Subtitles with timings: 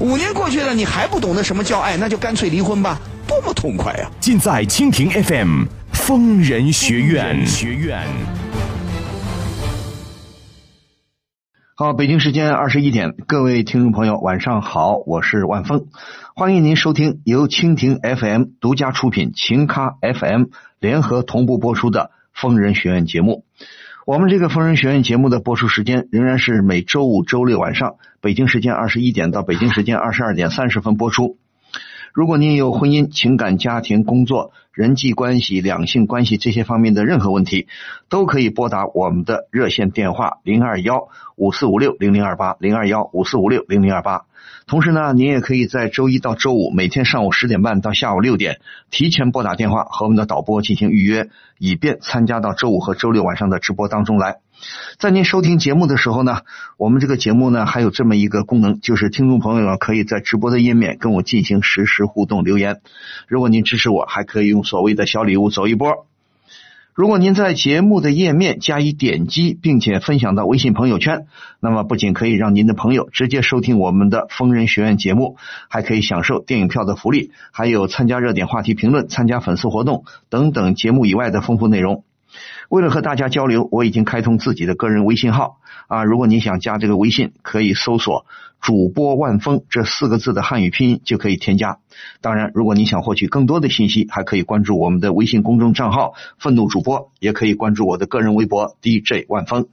[0.00, 4.10] 五年过去了，你还不懂得什么叫爱，那就干脆离婚吧，多么痛快啊！
[4.20, 7.46] 尽在蜻蜓 FM 疯人学院。
[7.46, 8.02] 学院。
[11.76, 15.86] 好，北京时间二十一点，各位听众朋友，晚上好，我是万峰，
[16.34, 20.46] 欢迎您收听由蜻蜓 FM 独家出品、情咖 FM
[20.80, 23.44] 联合同步播出的疯人学院节目。
[24.06, 31.38] 我们这个疯人学院节目的播出时间仍然是每周五、周六晚上，北京时间二十一点到北京时间二十二点三十分播出。
[32.12, 37.66] 如果您有婚姻、情感、家庭、工作、人际关系、两性关系这些方面的任何问题，
[38.10, 44.26] 都可以拨打我们的热线电话零二幺五四五六零零二八零二幺五四五六零零二八。
[44.66, 54.38] 同时呢，您也可以在周一到周五每天上午十点半到下午六点提前拨打电话和我们的导播进行预约，以便参加到周五和周六晚上的直播当中来。
[54.98, 56.38] 在您收听节目的时候呢，
[56.78, 62.80] 我们这个节目呢还有这么一个功能，就是听众朋友可以在直播的页面跟我进行实时互动留言。
[63.28, 66.06] 如果您支持我，还可以用所谓的小礼物走一波。
[66.94, 71.26] 如果您在节目的页面加以点击，并且分享到微信朋友圈，
[71.58, 75.36] 那么不仅可以让您的朋友直接收听我们的疯人学院节目，
[75.68, 82.04] 还可以享受电影票的福利，还有参加热点话题评论、参加粉丝活动等等节目以外的丰富内容。
[82.68, 85.56] 为了和大家交流，我已经开通自己的个人微信号
[85.88, 86.04] 啊！
[86.04, 88.24] 如果您想加这个微信，可以搜索
[88.64, 91.76] “主播万峰”这四个字的汉语拼音就可以添加。
[92.22, 99.66] 当然，如果你想获取更多的信息，还可以关注我们的微信公众账号“愤怒主播”，也可以关注我的个人微博 “DJ 万峰”。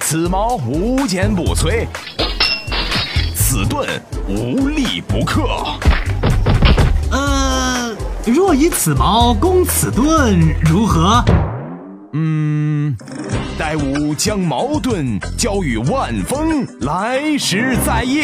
[0.00, 1.86] 此矛无坚不摧，
[3.34, 3.86] 此盾
[4.26, 5.42] 无力不克。
[7.12, 11.22] 呃，若以此矛攻此盾，如何？
[12.12, 12.96] 嗯，
[13.60, 15.04] 待吾将矛盾
[15.36, 18.22] 交与万峰，来时再议。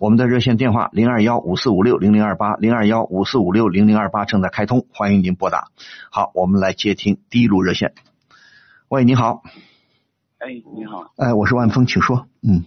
[0.00, 5.68] 我们的热线电话零二幺五四五六零零二八零二幺五四五六零零二八正在开通，欢迎您拨打。
[6.10, 7.94] 好，我们来接听第一路热线。
[8.88, 9.44] 喂，你好。
[10.38, 11.12] 哎，你好。
[11.16, 12.26] 哎，我是万峰，请说。
[12.42, 12.64] 嗯。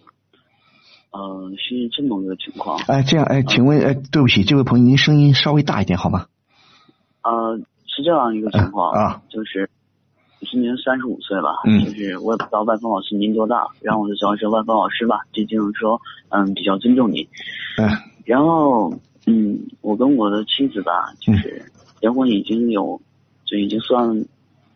[1.11, 2.79] 呃，是这么个情况。
[2.87, 6.27] 哎，这样，哎，请问，哎，对不起，这位朋友，您声音稍微大一点好吗？
[7.23, 7.59] 呃。
[7.95, 9.69] 是这样一个情况啊，就是
[10.43, 15.99] 今年三十五岁了，嗯，就是我也不知道万峰老师您多大，然后我就叫声万峰老师吧，毕竟说
[16.29, 17.27] 嗯比较尊重你，
[17.77, 17.89] 嗯，
[18.25, 18.93] 然后
[19.25, 21.63] 嗯我跟我的妻子吧，就是
[22.01, 22.99] 结婚已经有
[23.45, 24.07] 就已经算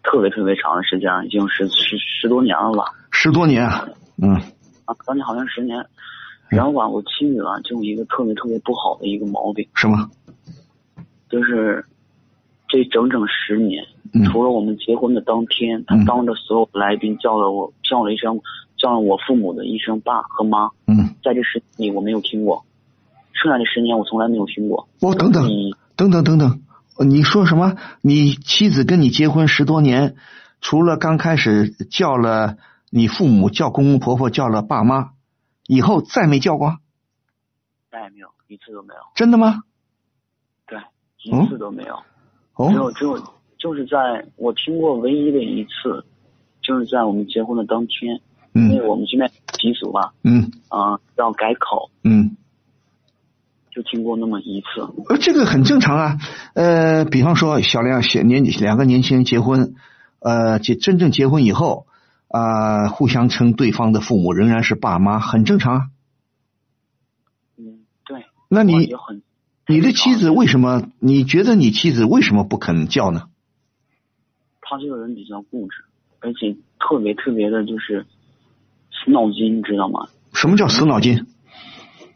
[0.04, 3.68] 特别特别长的时间了，已经十十十多年了吧，十多年，
[4.22, 4.34] 嗯，
[4.86, 5.86] 啊，将近好像十年，
[6.50, 10.10] 然后吧，我妻子啊就有一个特别特别不好的一个毛病，什么？
[11.30, 11.86] 就是。
[12.68, 13.86] 这整整十年，
[14.32, 18.42] 除了我们结婚的当天，他当着所有来宾叫了我叫了一声，
[18.78, 20.70] 叫了我父母的一声爸和妈。
[20.86, 22.66] 嗯，在这十年里我没有听过，
[23.34, 24.88] 剩下的十年我从来没有听过。
[25.00, 25.48] 哦，等等，
[25.96, 26.62] 等等等等，
[27.08, 27.76] 你说什么？
[28.02, 30.16] 你妻子跟你结婚十多年，
[30.60, 32.58] 除了刚开始叫了
[32.90, 35.12] 你父母叫公公婆婆叫了爸妈，
[35.68, 36.78] 以后再没叫过？
[37.90, 39.00] 再也没有，一次都没有。
[39.16, 39.64] 真的吗？
[40.68, 40.80] 对，
[41.24, 41.98] 一次都没有。
[42.58, 43.20] 只有只有
[43.60, 46.04] 就是在我听过唯一的一次，
[46.62, 48.20] 就是在我们结婚的当天，
[48.54, 49.30] 因为我们这边
[49.60, 52.36] 习俗吧，嗯啊要改口，嗯，
[53.72, 54.82] 就听过那么一次。
[55.10, 56.18] 呃，这个很正常啊，
[56.56, 59.76] 呃，比方说小两小年两个年轻人结婚，
[60.20, 61.86] 呃，结真正结婚以后
[62.28, 65.82] 啊，互相称对方的父母仍然是爸妈，很正常啊。
[67.58, 68.26] 嗯，对。
[68.50, 69.22] 那你很。
[69.70, 70.84] 你的妻子为什么？
[71.00, 73.24] 你觉得你妻子为什么不肯叫呢？
[74.62, 75.84] 他这个人比较固执，
[76.20, 78.06] 而且特别特别的，就是
[78.92, 80.08] 死脑筋，你知道吗？
[80.34, 81.26] 什么叫死脑筋？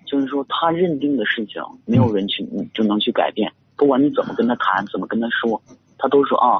[0.05, 3.51] 就是说，他认定的事情，没有人去就能去改变。
[3.75, 5.61] 不管你怎么跟他谈，怎么跟他说，
[5.97, 6.59] 他都说啊，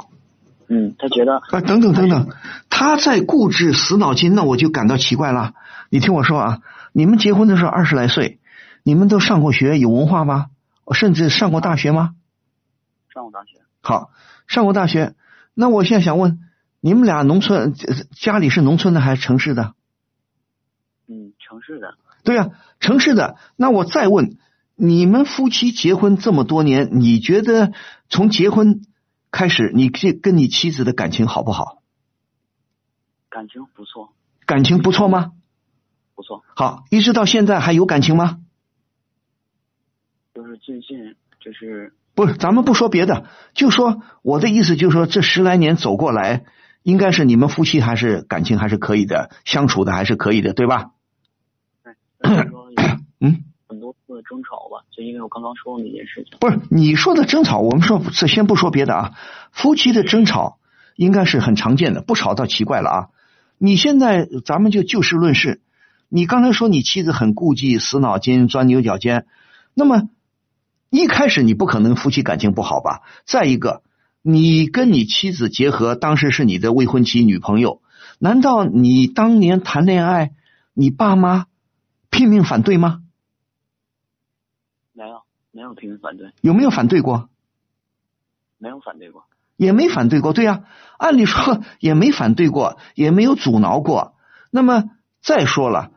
[0.67, 2.27] 嗯，他觉得啊，等等等等，
[2.69, 5.53] 他在固执死脑筋，那我就感到奇怪了。
[5.89, 6.59] 你听我说啊，
[6.91, 8.39] 你们结婚的时候二十来岁，
[8.83, 10.47] 你们都上过学，有文化吗？
[10.93, 12.15] 甚至上过大学吗？
[13.13, 13.61] 上过大学。
[13.81, 14.11] 好，
[14.47, 15.15] 上过大学。
[15.53, 16.39] 那我现在想问，
[16.79, 17.73] 你们俩农村
[18.11, 19.73] 家里是农村的还是城市的？
[21.07, 21.95] 嗯，城市的。
[22.23, 22.49] 对呀，
[22.79, 23.35] 城市的。
[23.55, 24.37] 那我再问，
[24.75, 27.73] 你们夫妻结婚这么多年，你觉得
[28.09, 28.81] 从结婚
[29.31, 31.81] 开始，你跟跟你妻子的感情好不好？
[33.29, 34.13] 感情不错。
[34.45, 35.31] 感情不错吗？
[36.15, 36.43] 不错。
[36.55, 38.39] 好，一直到现在还有感情吗？
[40.33, 46.45] 就是最近，就是不是，咱们不说别的，就说我的意思，就是说这十来年走过来，
[46.83, 50.91] 应该是你们夫妻还是感情还是可以的，相处的还是可以的，对吧？
[53.19, 56.37] 嗯，很多次争吵吧，就因为我刚刚说的那件事情。
[56.39, 59.11] 不是你说的争吵，我们说这先不说别的啊，
[59.51, 60.59] 夫妻的争吵
[60.95, 63.07] 应该是很常见的，不吵倒奇怪了啊。
[63.57, 65.61] 你现在咱们就就事论事，
[66.09, 69.25] 你刚才说你妻子很顾忌、死脑筋、钻牛角尖，
[69.73, 70.09] 那么
[70.91, 73.01] 一开始你不可能夫妻感情不好吧？
[73.25, 73.81] 再一个，
[74.21, 77.81] 你跟你妻子结合，当时是你的未婚妻、女朋友，
[78.19, 80.33] 难道你当年谈恋爱，
[80.73, 81.45] 你爸妈？
[82.09, 83.03] 拼命反对吗？
[84.91, 85.21] 没有，
[85.51, 86.33] 没有拼命反对。
[86.41, 87.29] 有没有反对过？
[88.57, 89.23] 没有反对过。
[89.55, 90.65] 也没反对过，对呀。
[90.97, 94.15] 按理说 也没反对过，也没有阻挠过。
[94.49, 94.89] 那么
[95.21, 95.91] 再说了，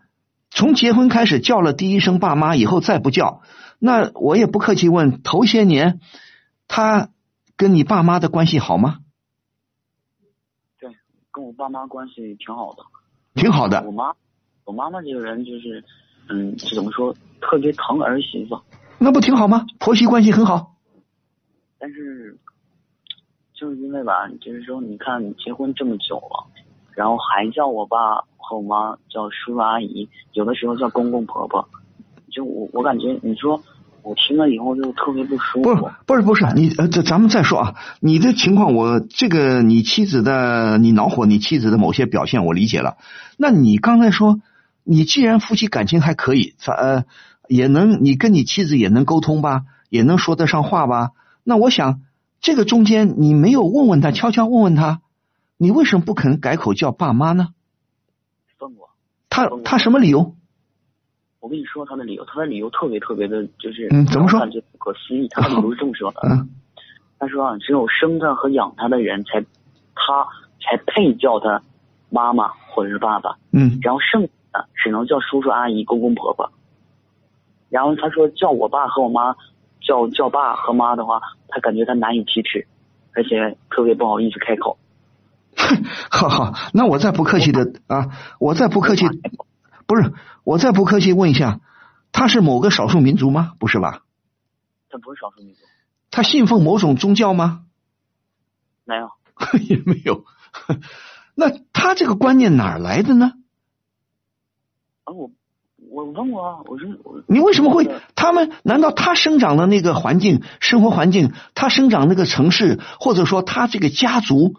[0.50, 3.42] 从结婚开始叫了第一声爸妈，以后再不叫，
[3.84, 6.00] 那我也不客气问，头些年
[6.68, 7.10] 他
[7.54, 9.00] 跟你爸妈的关系好吗？
[10.80, 10.88] 对，
[11.30, 12.82] 跟我爸妈关系挺好的。
[13.34, 13.82] 挺好的。
[13.82, 14.14] 我妈，
[14.64, 15.84] 我妈妈这个人就是。
[16.30, 17.14] 嗯，这怎么说？
[17.42, 18.58] 特别疼儿媳妇，
[18.96, 19.66] 那不挺好吗？
[19.78, 20.74] 婆媳关系很好。
[21.78, 22.38] 但是，
[23.52, 26.46] 就是因为吧，就是说，你看结婚这么久了，
[26.92, 31.68] 然后还叫我爸和我妈叫叔叔阿姨，有的时候叫公公婆婆，
[32.30, 33.62] 就我我感觉，你说
[34.04, 35.62] 我听了以后就特别不舒服。
[35.62, 42.98] 不是不是不是，你呃，这咱们再说啊，你的情况，我这个你妻子的你恼火，你妻子的某些表现我理解了。
[43.36, 44.38] 那你刚才说。
[44.86, 47.04] 你既然夫妻感情还可以，咱呃，
[47.48, 51.12] 也能你跟你妻子也能沟通吧，也能说得上话吧？
[51.42, 52.02] 那我想，
[52.42, 55.00] 这个中间你没有问问他，悄悄问问他，
[55.56, 57.48] 你为什么不肯改口叫爸妈呢？
[58.58, 58.90] 问过。
[59.30, 60.36] 他他什么理由？
[61.44, 64.40] 我跟你说他的理由，他的理由特别特别的，就是嗯，怎么说？
[64.40, 65.28] 感觉不可思议。
[65.28, 66.48] 他的理由是这么说的：嗯，
[67.18, 69.42] 他说啊，只有生他和养他的人才，
[69.94, 70.26] 他
[70.58, 71.60] 才配叫他
[72.08, 73.36] 妈妈或者是爸爸。
[73.52, 74.66] 嗯，然后剩下的。
[74.74, 76.50] 只能叫叔叔阿姨、公公婆婆。
[77.68, 79.36] 然后他说叫我爸和我妈，
[79.86, 82.66] 叫叫爸和妈的话，他感觉他难以启齿，
[83.12, 84.78] 而且特别不好意思开口。
[86.10, 88.08] 好好，那我再不客气的啊，
[88.40, 89.04] 我再不客气，
[89.86, 90.12] 不是
[90.44, 91.60] 我再不客气问一下，
[92.12, 93.52] 他是某个少数民族吗？
[93.58, 94.02] 不是吧？
[94.88, 95.60] 他不是少数民族。
[96.10, 97.62] 他信奉某种宗教吗？
[98.84, 99.10] 没有，
[99.68, 100.24] 也没有。
[101.34, 103.32] 那他这个观念哪儿来的呢？
[105.04, 105.32] 啊，我
[105.90, 106.88] 我问过啊，我说
[107.26, 107.90] 你为什么会？
[108.14, 114.54] 他们难道他生长的那个环境、生活环境，他生长那个城市，或者说他这个家族，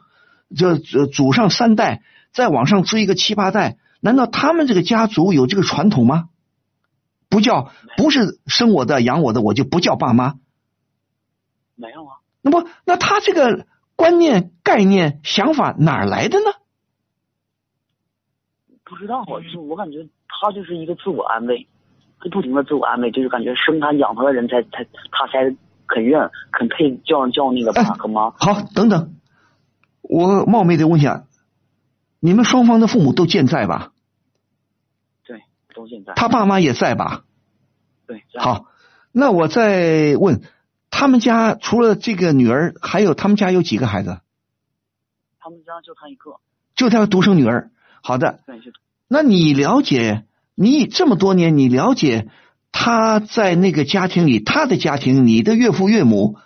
[0.56, 6.30] 这这祖上三代再往上追个七八代，难道他们这个家族有这个传统吗？
[7.30, 10.36] 不叫不是生我的养我的，我就不叫爸妈。
[11.76, 12.18] 没有啊。
[12.42, 13.66] 那么，那他这个
[13.96, 16.46] 观念、概念、想法哪儿来的呢？
[18.84, 20.08] 不知道啊，就我感觉。
[20.38, 21.66] 他就是一个自我安慰，
[22.20, 25.56] 他不停的自我安慰，就是感觉生他养他的人才才他才
[25.88, 28.32] 肯认肯配叫叫那个爸和妈。
[28.32, 29.16] 好，等等，
[30.02, 31.26] 我冒昧的问一下，
[32.26, 33.92] 你们双方的父母都健在吧？
[35.24, 35.44] 对，
[35.76, 36.14] 都健在。
[36.16, 37.24] 他爸妈也在吧？
[38.08, 38.24] 对。
[38.36, 38.66] 好，
[39.12, 40.42] 那我再问，
[40.90, 44.22] 他们家除了这个女儿，还有他们家有几个孩子？
[45.40, 46.38] 他们家就他一个。
[46.76, 47.70] 就他独生女儿。
[48.02, 48.40] 好的。
[48.48, 48.60] 对，
[49.08, 52.28] 那你了解，你这么多年，你了解
[52.72, 56.40] 他在那个家庭里，他的家庭，你的岳父岳母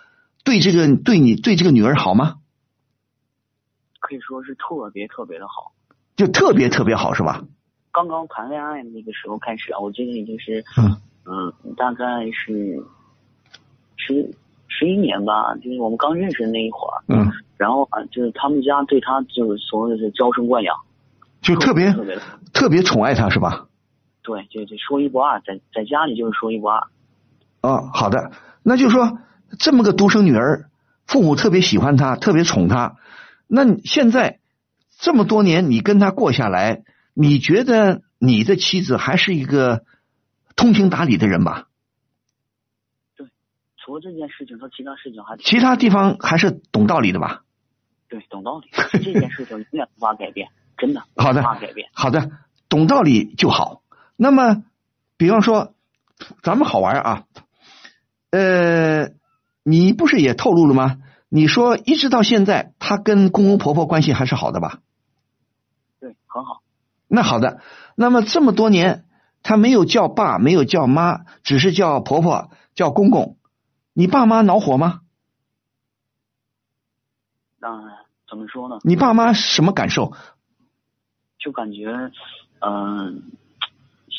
[0.44, 2.36] 对这个对你对这个女儿好吗？
[4.10, 5.70] 可以说是特别特别的好，
[6.16, 7.44] 就特别特别好，是吧？
[7.92, 12.82] 刚刚谈恋爱那个时候开始啊，我记得已经是嗯嗯，大概是
[13.96, 14.28] 十
[14.66, 20.74] 十一年吧，就是我们刚认识的那一会儿，嗯，然后啊，就是他们家对他就是所谓的是娇生惯养。
[21.40, 21.94] 就特别
[22.52, 23.68] 特别宠爱他是吧？
[24.22, 26.82] 对，就就说一不二，在在家里就是说一不二。
[27.62, 28.32] 哦，好的，
[28.64, 29.18] 那就是说
[29.60, 30.68] 这么个独生女儿，
[31.06, 32.96] 父母特别喜欢她，特别宠她。
[33.52, 34.38] 那现在
[35.00, 39.84] 这么多年你跟他过下来，你觉得你的妻子还是一个
[40.54, 41.66] 通情达理的人吧？
[43.16, 43.26] 对，
[43.76, 47.42] 除了这件事情，他其他事情还其他地方还是懂道理的吧？
[48.08, 48.68] 对懂道理。
[48.92, 51.88] 这件事情永远无法改变， 真的好的无法改变。
[51.92, 52.30] 好的，
[52.68, 53.82] 懂道理就好。
[54.16, 54.62] 那么，
[55.16, 55.74] 比方说，
[56.42, 57.24] 咱们好玩啊，
[58.30, 59.10] 呃，
[59.64, 60.98] 你不是也透露了吗？
[61.32, 64.80] 你说一直到现在，他跟公公婆婆关系还是好的吧？
[66.00, 66.60] 对，很好。
[67.06, 67.60] 那好的，
[67.94, 69.04] 那么这么多年，
[69.42, 73.38] 他没有叫爸，没有叫妈，只是叫婆婆、叫公公，
[73.92, 75.02] 你爸妈恼火吗？
[77.60, 77.84] 嗯、
[78.28, 78.78] 怎么说呢？
[78.82, 80.12] 你爸妈什么感受？
[81.38, 82.10] 就感觉
[82.58, 83.30] 嗯、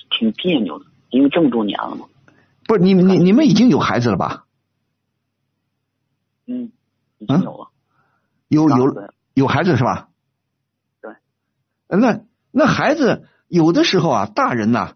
[0.10, 2.08] 挺别扭的，因为这么多年了嘛。
[2.66, 4.46] 不是你你你们已经有孩子了吧？
[6.48, 6.72] 嗯，
[7.22, 7.70] 已经有了。
[8.48, 8.94] 有有
[9.34, 10.10] 有孩子是吧？
[11.02, 11.14] 对
[11.88, 11.98] 呃。
[11.98, 14.96] 那那孩子有的时候啊，大人呐、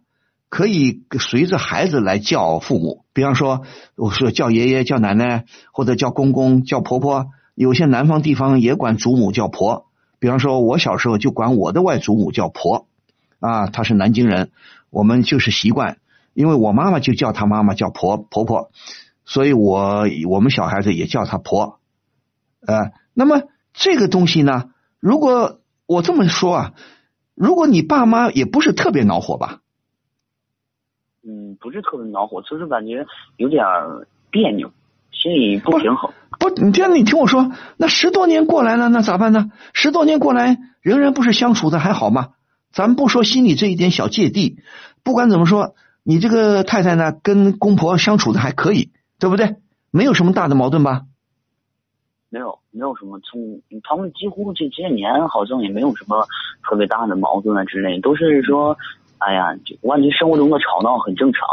[0.49, 3.61] 可以随着孩子来叫父母，比方说
[3.95, 7.27] 我说叫爷爷、叫奶奶，或者叫公公、叫婆婆。
[7.53, 9.85] 有些南方地方也管祖母叫婆，
[10.19, 12.87] 比方说我小时候就管我的外祖母叫婆，
[13.39, 14.51] 啊，她是南京人，
[14.89, 15.99] 我们就是习惯，
[16.33, 18.71] 因为我妈妈就叫她妈妈叫婆婆婆，
[19.23, 21.79] 所以我我们小孩子也叫她婆，
[22.67, 23.43] 呃，那么
[23.73, 24.69] 这个东西呢，
[24.99, 26.73] 如果我这么说啊，
[27.35, 29.59] 如果你爸妈也不是特别恼火吧，
[31.27, 33.05] 嗯，不是特别恼火，就是感觉
[33.37, 34.71] 有点儿别扭，
[35.11, 36.11] 心里不平衡。
[36.39, 39.51] 不，你听你听我说，那十多年过来了，那咋办呢？
[39.73, 42.29] 十多年过来，仍然不是相处的还好吗？
[42.71, 44.59] 咱们不说心里这一点小芥蒂，
[45.01, 49.55] 不管怎么说，你这个太太呢，跟公婆相处的还可以，对不对？
[49.91, 51.03] 没有什么大的矛盾吧？
[52.35, 56.27] 没有，没有什么从他们几乎这这些年好像也没有什么
[56.61, 58.77] 特别大的矛盾啊之类，都是说，
[59.19, 61.47] 哎呀，就我感觉生活中的吵闹很正常，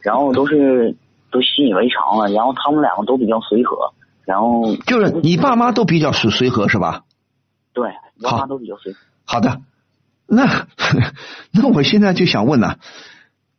[0.00, 0.96] 然后都是
[1.30, 3.92] 都习以为常了，然后他们两个都比较随和，
[4.24, 7.04] 然后就是你爸妈都比较随随和是吧？
[7.72, 8.98] 对，我妈都比较随和。
[9.24, 9.60] 好的，
[10.26, 10.66] 那
[11.54, 12.74] 那我现在就想问呢、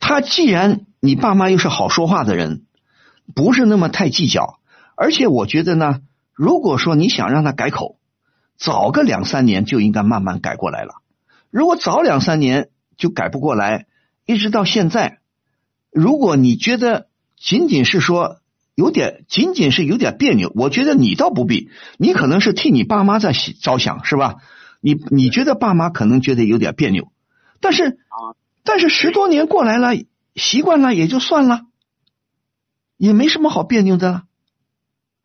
[0.02, 2.66] 他既然你爸妈又是好说话的人，
[3.34, 4.60] 不是那么太计较，
[4.98, 6.02] 而且我觉得呢，
[6.36, 7.98] 如果说你想让他改口，
[8.58, 10.96] 早个两三年就应该慢慢改过来了。
[11.50, 13.88] 如果早两三年就改不过来，
[14.26, 15.20] 一直到现在，
[15.92, 18.42] 如果你觉得仅仅是说
[18.76, 24.36] 有点，仅仅是有点别扭，我觉得你倒不必，你可能是替你爸妈在着想，是吧？
[24.82, 27.12] 你你觉得爸妈可能觉得有点别扭，
[27.62, 27.98] 但是
[28.64, 29.94] 但是十多年过来了，
[30.36, 31.62] 习惯了也就算了，
[32.98, 34.24] 也没什么好别扭的了。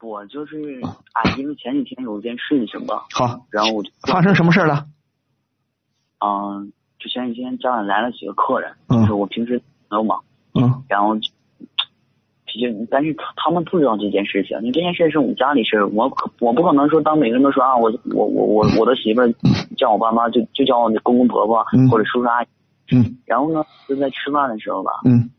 [0.03, 0.57] 我就是
[1.13, 4.87] 啊，因为前几天有一件事情吧，好，然后我就发生什么事了？
[6.25, 9.01] 嗯，就前几天家里来了几个客人，嗯。
[9.01, 10.17] 就是我平时朋友嘛，
[10.55, 10.83] 嗯。
[10.89, 11.29] 然后就
[12.47, 19.33] 就但是他他们不知道这件事情，因为这件事是我们家里事，我可我不可能说当每个人都说啊，我我我我我的媳妇儿
[19.77, 21.89] 叫我爸妈就就叫我公公婆婆嗯。
[21.91, 22.47] 或者叔叔阿姨，
[22.93, 23.19] 嗯。
[23.27, 25.31] 然后呢就在吃饭的时候吧，嗯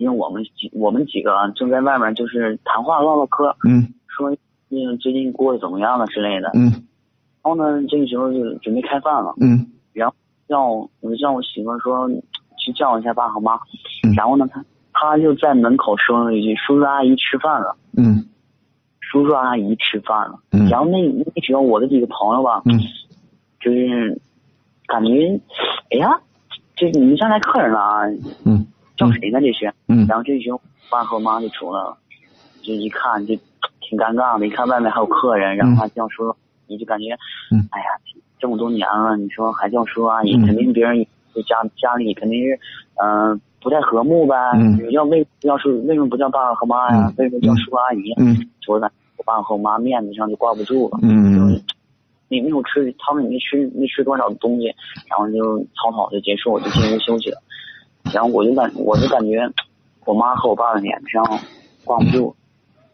[0.00, 3.86] 因为我们几我们几个啊正在外面就是谈话唠唠嗑，嗯。
[4.08, 4.34] 说
[4.70, 6.72] 那个最近过得怎么样了之类的，嗯。
[7.42, 9.66] 然后呢这个时候就准备开饭了，嗯。
[10.48, 12.08] 叫我我就叫我媳妇儿说
[12.56, 13.56] 去叫一下爸和妈，
[14.02, 14.14] 嗯。
[14.16, 14.64] 然后呢他
[14.94, 17.76] 他就在门口说了一句叔叔阿姨吃饭了。
[17.96, 18.24] 嗯。
[19.00, 20.66] 叔叔阿姨吃饭了，嗯。
[20.70, 22.80] 然后那那时候我的几个朋友吧，嗯。
[23.60, 24.18] 就是
[24.86, 25.38] 感觉，
[25.90, 26.18] 哎呀，
[26.74, 28.00] 这你们家来客人了啊，
[28.46, 28.66] 嗯
[29.00, 29.72] 叫谁呢这是？
[29.88, 31.96] 嗯然后这时候爸和妈就出来了，
[32.62, 33.34] 就一看就
[33.80, 37.14] 挺尴尬的，一看外面还有客人，然后还叫叔叔，你就感觉，
[37.50, 37.86] 嗯哎呀，
[38.38, 41.04] 这么多年了，你说还叫叔叔阿姨，嗯肯定别人
[41.34, 42.58] 就家家里肯定是，
[43.02, 44.36] 嗯、不太和睦呗。
[44.56, 47.06] 嗯要为要是为什么不叫爸爸和妈呀？
[47.08, 48.12] 嗯为什么叫叔叔阿姨？
[48.18, 48.36] 嗯
[48.68, 50.98] 我感我爸和我妈面子上就挂不住了。
[51.02, 51.60] 嗯
[52.28, 54.66] 你没有吃，他们也没吃没吃多少东西，
[55.08, 57.42] 然后就草草就结束，我就进屋休息了。
[58.12, 59.50] 然后我就感我就感觉
[60.04, 61.24] 我妈和我爸的脸上
[61.84, 62.36] 挂不住，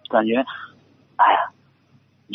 [0.08, 0.36] 感觉
[1.16, 1.52] 哎呀，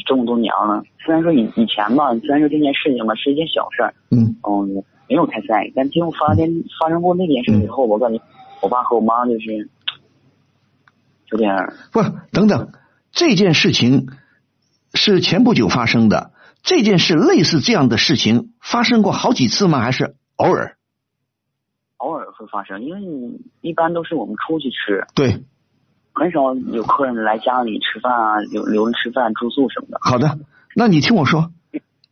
[0.05, 8.21] 这么多年了，虽然说以以前吧，虽然说这件事情吧是一件小事儿，嗯嗯，没有太在意，但经过发生发生过那件事以后，我感觉
[8.61, 9.69] 我爸和我妈就是
[11.31, 12.71] 有点儿不，等等，
[13.11, 14.07] 这件事情
[14.93, 16.31] 是前不久发生的。
[16.63, 19.81] 这件事类似这样的事情发生过好几次吗？
[19.81, 20.77] 还是偶尔？
[22.41, 25.43] 会发生，因为你一般都是我们出去吃，对，
[26.13, 29.99] 很少有客人来家里吃饭啊，留留着吃饭、住宿什么的。
[30.01, 30.39] 好的。
[30.75, 31.51] 那你听我说，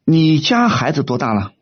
[0.06, 1.54] 你家孩子多大了？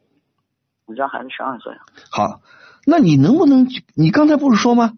[0.86, 1.74] 我家孩子十二岁，
[2.09, 2.41] 好，
[2.86, 3.67] 那你能不能？
[3.95, 4.93] 你刚才不是说吗？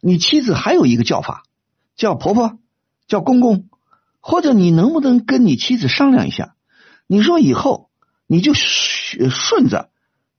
[0.00, 1.44] 你妻子还有一个叫法，
[1.94, 2.58] 叫婆婆，
[3.06, 3.68] 叫公公，
[4.20, 6.54] 或者你能不能跟你妻子商量一下？
[7.06, 7.90] 你说以后
[8.26, 9.90] 你就顺着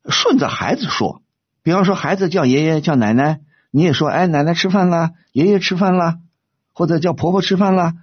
[0.10, 1.22] 顺着孩子说，
[1.68, 6.20] 比方说孩子叫爷爷叫奶奶，你也说哎奶奶吃饭啦，爷爷吃饭啦，
[6.72, 7.96] 或者叫婆婆吃饭啦。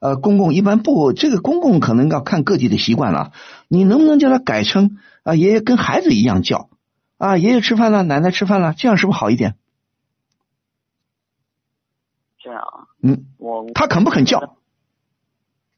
[0.00, 3.30] 呃，公公一般不，这个公公可能要看各地的习惯了。
[3.68, 6.68] 你能不能叫他改成啊爷爷跟孩子一样叫
[7.16, 9.54] 啊爷爷吃饭了，奶奶吃饭了，这样是不是好一点？
[12.40, 14.56] 这样啊，嗯，我他肯不肯叫？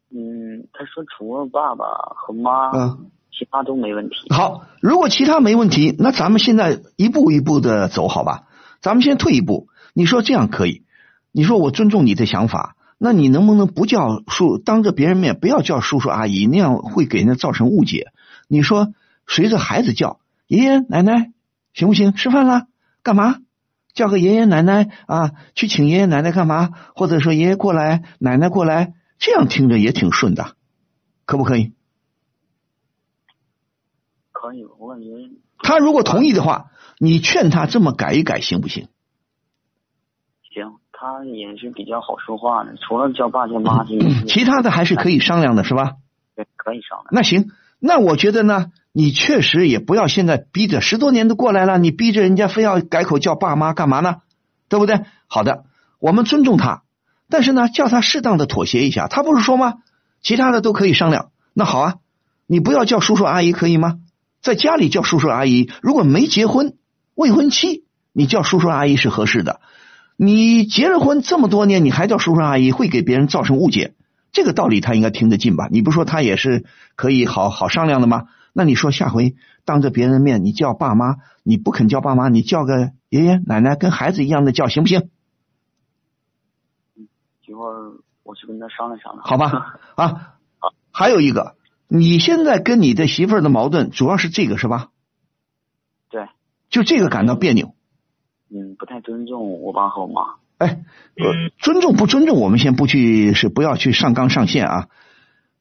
[0.08, 1.84] 嗯，他说除了爸爸
[2.16, 4.14] 和妈，嗯，其他都没问题。
[4.31, 8.45] 好，如果其他没问题，那咱们现在一步一步的走，好吧？
[8.81, 10.85] 咱们先退一步，你说这样可以？
[11.33, 12.76] 你说我尊重你的想法。
[12.97, 18.12] 那你能不能不叫叔，当着别人面不要叫叔叔阿姨，那样会给人家造成误解。
[18.49, 18.95] 你说
[19.26, 21.33] 随着孩子叫爷爷奶奶
[21.75, 22.12] 行不行？
[22.14, 22.62] 吃饭了
[23.03, 23.38] 干嘛？
[23.93, 26.71] 叫个爷爷奶奶啊，去请爷爷奶奶干嘛？
[26.95, 30.53] 或者说爷爷过来，奶奶过来，这样听着也挺顺的，
[31.26, 31.73] 可不可以？
[34.44, 35.08] 可以，我感觉
[35.58, 36.66] 他如果同意的话，
[36.98, 38.88] 你劝他这么改一改，行不行？
[40.52, 40.74] 行。
[40.96, 43.84] 他也是比较好说话的，除了叫爸叫妈，
[44.26, 45.96] 其他的还是可以商量的，是吧？
[46.36, 47.06] 对，可以商量。
[47.10, 54.18] 那行，那我觉得呢，你确实也不要现在逼着，十多年都过来了，你逼着人家非要改口叫爸妈干嘛呢？
[54.68, 55.00] 对不对？
[55.26, 55.64] 好的，
[55.98, 56.84] 我们尊重他，
[57.28, 59.08] 但是呢，叫他适当的妥协一下。
[59.08, 59.74] 他不是说吗？
[60.22, 61.32] 其他的都可以商量。
[61.52, 61.94] 那好啊，
[62.46, 63.98] 你不要叫叔叔阿姨可以吗？
[64.44, 66.76] 在家里叫叔叔阿姨，如果没结婚，
[67.14, 69.62] 未婚妻，你叫叔叔阿姨是合适的。
[70.16, 73.94] 你结了婚这么多年，你还叫叔叔阿姨，会给别人造成误解。
[74.32, 75.68] 这个道理他应该听得进吧？
[75.70, 78.24] 你不说他也是可以好好商量的吗？
[78.52, 79.34] 那你说下回
[79.64, 85.08] 当着别人的面，你叫爸妈，你不肯叫爸妈，你叫个爷爷奶奶，跟孩子一样的叫，行不行？
[87.46, 89.24] 一会儿我去跟他商量商量。
[89.24, 90.34] 好吧， 啊，
[90.92, 91.56] 还有一个，
[91.96, 94.88] 你现在跟你的媳妇儿的矛盾主要是这个是吧？
[96.11, 96.26] 对，
[96.68, 97.72] 就这个感到别扭。
[98.50, 100.22] 嗯，不太尊重我爸和我妈。
[100.59, 100.83] 哎，
[101.61, 104.88] 尊重不尊重，我们先不去，是不要去上纲上线啊。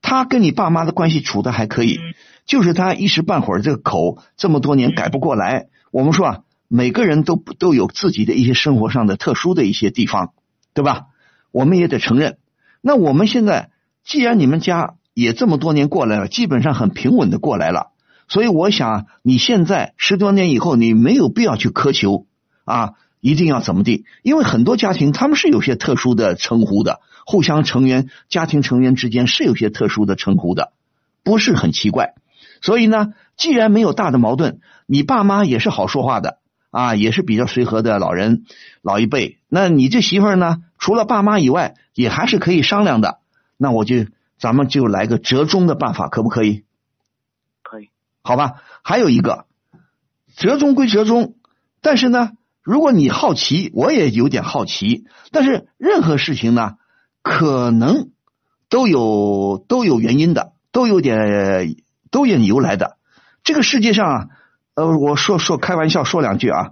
[0.02, 2.00] 他跟你爸妈的关系处的还可以，
[2.48, 5.68] 就是他一时半会儿这个口这么多年改不过来。
[5.92, 10.34] 我们说啊，每个人都都有自己的一些生活上的特殊的一些地方，
[10.74, 11.10] 对吧？
[11.52, 12.40] 我们也得承认。
[12.82, 13.70] 那我们现在
[14.04, 17.92] 既然你们家也这么多年过来了，基本上很平稳的过来了，
[18.28, 22.26] 所以我想你现在十多年以后，你没有必要去苛求。
[22.66, 24.06] 啊，一定要怎么地？
[24.22, 30.72] 因为很多家庭他们是有些特殊的称呼的，互相成员、家庭成员之间是有些特殊的称呼的，
[31.26, 32.14] 不是很奇怪。
[32.62, 36.38] 所以呢，既然没有大的矛盾，你爸妈也是好说话的
[36.72, 38.46] 啊，也是比较随和的老人，
[38.82, 39.40] 老一辈。
[39.50, 43.20] 那你这媳妇儿呢，除了爸妈以外，也还是可以商量的。
[43.58, 44.06] 那我就
[44.44, 46.66] 咱们就来个折中的办法，可不可以？
[47.62, 47.92] 可以。
[48.24, 49.46] 好吧，还有一个
[50.36, 51.36] 折中归折中，
[51.80, 52.32] 但是呢。
[52.62, 55.06] 如果你好奇，我也有点好奇。
[55.32, 56.76] 但是任何事情呢，
[57.22, 58.12] 可能
[58.70, 61.76] 都有都有原因的，都有点
[62.10, 62.98] 都有由来的。
[63.44, 64.28] 这个世界上啊，
[64.76, 66.72] 呃，我说说开玩笑说两句啊。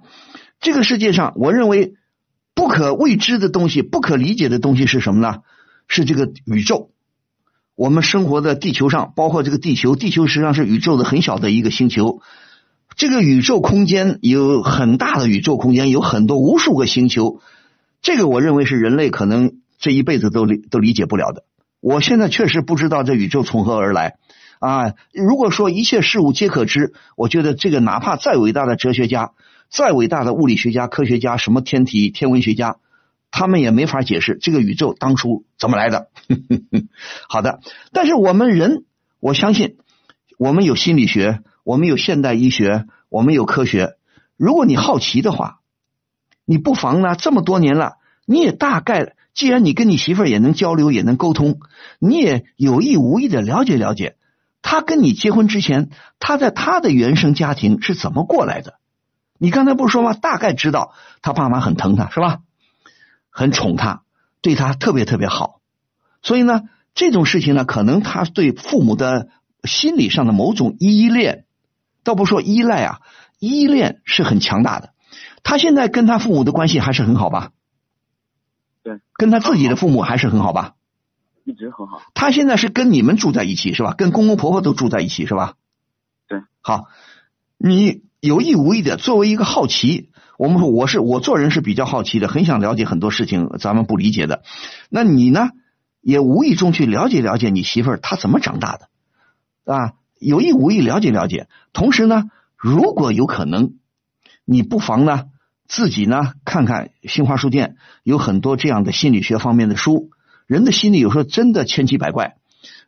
[0.62, 1.96] 这个世界上，我认为
[2.54, 5.40] 不可未知的东西、不可理解的东西是什么呢？
[5.88, 6.90] 是这个宇宙。
[7.82, 12.22] 我们生活的地球上，包括这个地球，地球实际上是宇宙的很小的一个星球。
[12.96, 17.39] 这个宇宙空间有很大的宇宙空间，有很多无数个星球。
[18.04, 21.44] 这个我认为是人类可能这一辈子都理都理解不了的。
[21.80, 24.17] 我现在确实不知道这宇宙从何而来
[24.60, 24.94] 啊！
[25.12, 29.32] 如果说一切事物皆可知，我觉得这个哪怕再伟大的哲学家、
[29.72, 32.76] 再伟大的物理学家、科学家、什么天体天文学家，
[33.32, 36.10] 他们也没法解释这个宇宙当初怎么来的。
[37.28, 38.84] 好的，但是我们人，
[39.20, 39.78] 我相信
[40.38, 41.41] 我们有心理学。
[41.63, 43.96] 我们有现代医学，我们有科学。
[44.36, 45.60] 如果你好奇的话，
[46.44, 51.60] 你不妨呢，这么多年了，你也大概，既然你跟你媳妇儿也能交流，也能沟通，
[52.00, 54.15] 你也有意无意的了解了解，
[54.63, 58.80] 他跟你结婚之前，他在他的原生家庭是怎么过来的？
[59.38, 60.13] 你刚才不是说吗？
[60.13, 62.39] 大概知道他爸妈很疼他，是吧？
[63.32, 64.04] 很宠他，
[64.41, 65.62] 对他特别特别好。
[66.22, 66.62] 所以呢，
[66.94, 69.30] 这种事情呢，可能他对父母的
[69.63, 71.46] 心理上的某种依恋。
[72.04, 73.00] 倒不说依赖啊，
[73.39, 74.94] 依恋是很强大的。
[75.44, 77.52] 他现在跟他父母的关系还是很好吧？
[78.84, 80.74] 对，跟他自己的父母还是很好吧？
[81.44, 82.02] 一直很好。
[82.13, 83.94] 他现在是跟你们住在一起是吧？
[83.96, 85.54] 跟公公婆婆都住在一起是吧？
[86.28, 86.41] 对。
[86.62, 86.86] 好，
[87.58, 90.11] 你有意无意的作为一个好奇，
[90.41, 94.41] 我们说我是我做人是比较好奇的，很想了解很多事情咱们不理解的。
[94.89, 95.49] 那你呢？
[96.01, 98.89] 也无意中去了解了解你媳妇儿她怎么长大的，
[99.71, 101.47] 啊，有意无意了解了解。
[101.73, 102.23] 同时呢，
[102.58, 103.73] 如果有可能，
[104.43, 105.25] 你不妨呢
[105.67, 110.10] 自己呢看看新华书店有很多这样的心理学方面的书。
[110.47, 112.38] 人的心里有时候真的千奇百怪，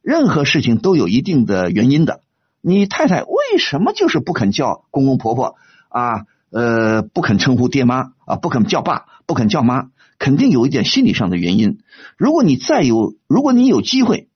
[0.02, 2.22] 任何事情都有一定的原因的。
[2.62, 5.56] 你太太为什么就是不肯叫公公婆婆
[5.90, 6.26] 啊？
[6.54, 9.90] 呃，不肯称呼爹妈啊，不肯叫爸，不肯叫妈，
[10.20, 11.80] 肯定有一点心理上的原因。
[12.16, 14.30] 如果你再有，如果你有机会，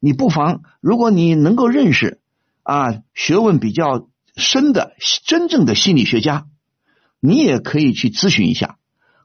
[0.00, 2.20] 你不妨，如果你能够认识
[2.62, 4.94] 啊，学问比较深的
[5.26, 6.46] 真正的心理学家，
[7.20, 8.78] 你也可以去咨询一下，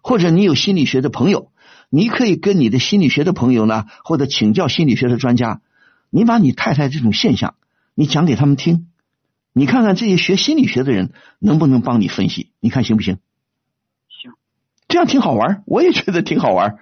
[0.04, 1.54] 或者你有心理学的朋友，
[1.90, 5.62] 你可以跟你的心理学的朋友呢，或者请教心理学的专家，
[6.10, 7.56] 你把你太太这种现象，
[7.94, 8.88] 你讲给他们听。
[9.58, 12.52] 你看看这些学心理学的人能不能帮你分析？
[12.60, 13.20] 你看行不行？
[14.10, 14.34] 行，
[14.90, 16.76] 这样挺好玩，我也觉得挺好玩。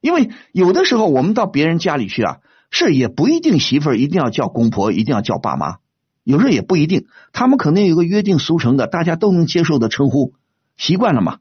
[0.00, 5.76] 因为有的时候我们到别人家里去啊，是也不一定媳妇儿一定要叫公婆，一定要叫爸妈，
[6.24, 10.34] 有时候也不一定，他们可能有个约定俗成的，大家都能接受的称呼，
[10.76, 11.38] 习惯了嘛，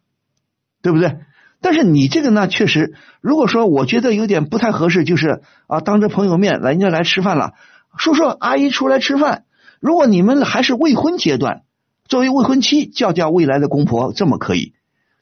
[0.83, 1.17] 对不对？
[1.61, 7.53] 但是你这个呢，确实，如果说我觉得有点不太合适，就是啊，当着朋友面来人家来吃饭了，
[7.97, 9.44] 叔叔阿姨出来吃饭。
[9.85, 11.61] 如果你们还是未婚阶段，
[12.07, 14.73] 作为未婚妻叫叫未来的公婆，这么可以；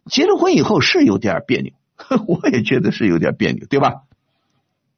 [0.09, 1.73] 结了婚以后是有点别扭，
[2.29, 4.03] 我也觉得是有点别扭，对吧？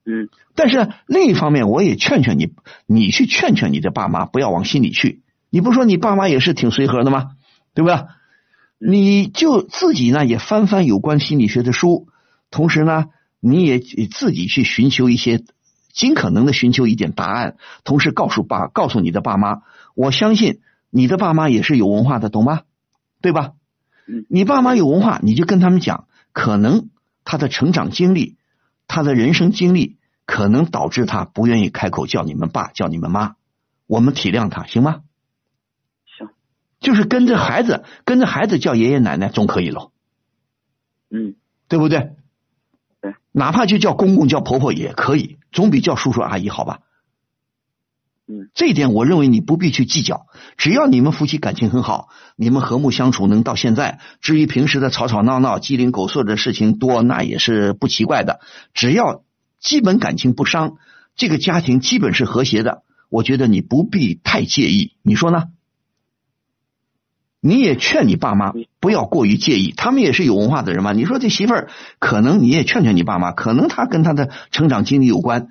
[0.05, 0.29] 嗯。
[0.53, 2.53] 但是另一方面，我也劝劝你，
[2.85, 5.23] 你去劝劝你的爸妈，不要往心里去。
[5.49, 7.31] 你不说你爸妈也是挺随和的吗？
[7.73, 8.05] 对吧？
[8.77, 12.07] 你就自己呢也翻翻有关心理学的书，
[12.51, 13.05] 同时呢
[13.39, 15.43] 你也自己去寻求一些。
[15.95, 17.55] 尽可能的寻求一点答案，
[17.85, 19.63] 同时告诉爸，告诉你的爸妈，
[19.95, 22.63] 我相信你的爸妈也是有文化的，懂吗？
[23.21, 23.53] 对吧？
[24.29, 26.89] 你爸妈有文化，你就跟他们讲，可能
[27.23, 28.35] 他的成长经历，
[28.87, 33.35] 他的人生经历，可能导致他不愿意开口叫你们爸，叫你们妈。
[33.87, 35.01] 我们体谅他，行吗？
[36.17, 36.27] 行。
[36.81, 39.91] 就是跟着孩子，跟着孩子叫爷爷奶奶总可以喽。
[41.09, 41.35] 嗯，
[41.69, 42.11] 对不对？
[43.31, 46.79] 哪怕就叫公公叫婆婆也可以，总比叫叔叔阿姨好吧？
[48.27, 50.25] 嗯，这一点我认为你不必去计较，
[50.57, 53.99] 只要你们夫妻感情很好，你们和睦相处能到现在。
[54.19, 58.39] 至于平时的吵吵闹闹、鸡零狗碎的事情多，那也是不奇怪的。
[58.73, 59.23] 只要
[59.59, 60.77] 基本感情不伤，
[61.15, 64.93] 这个家庭基本是和谐的，我觉得你不必太介意。
[65.03, 65.43] 你说呢？
[67.45, 70.93] 你也劝你爸妈不要过于介意，他们也是有文化的人嘛。
[70.93, 75.49] 你说这媳妇儿，可能你也劝劝你爸妈，可能他跟他的成长经历有关，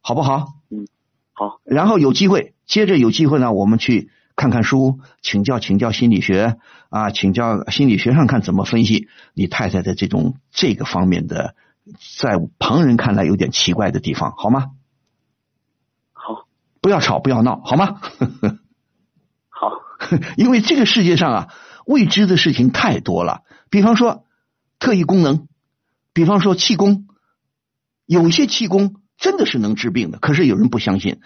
[0.00, 0.52] 好不好？
[0.70, 0.86] 嗯，
[1.32, 1.60] 好。
[1.64, 6.56] 然后有机会，接着有机会呢，我们去看看书，请教请教心理学
[6.88, 11.56] 啊，请教心理学上看怎么分析你太太的这种这个方面的，
[12.16, 14.66] 在旁人看来有点奇怪的地方，好吗？
[16.12, 16.46] 好，
[16.80, 18.00] 不要吵，不要闹，好吗？
[20.36, 21.48] 因为这个世界上啊，
[21.86, 23.42] 未知的事情太多了。
[23.70, 24.24] 比方说
[24.78, 25.46] 特异功能，
[26.12, 27.06] 比方说气功，
[28.06, 30.18] 有些气功真的是能治病的。
[30.18, 31.20] 可是有人不相信，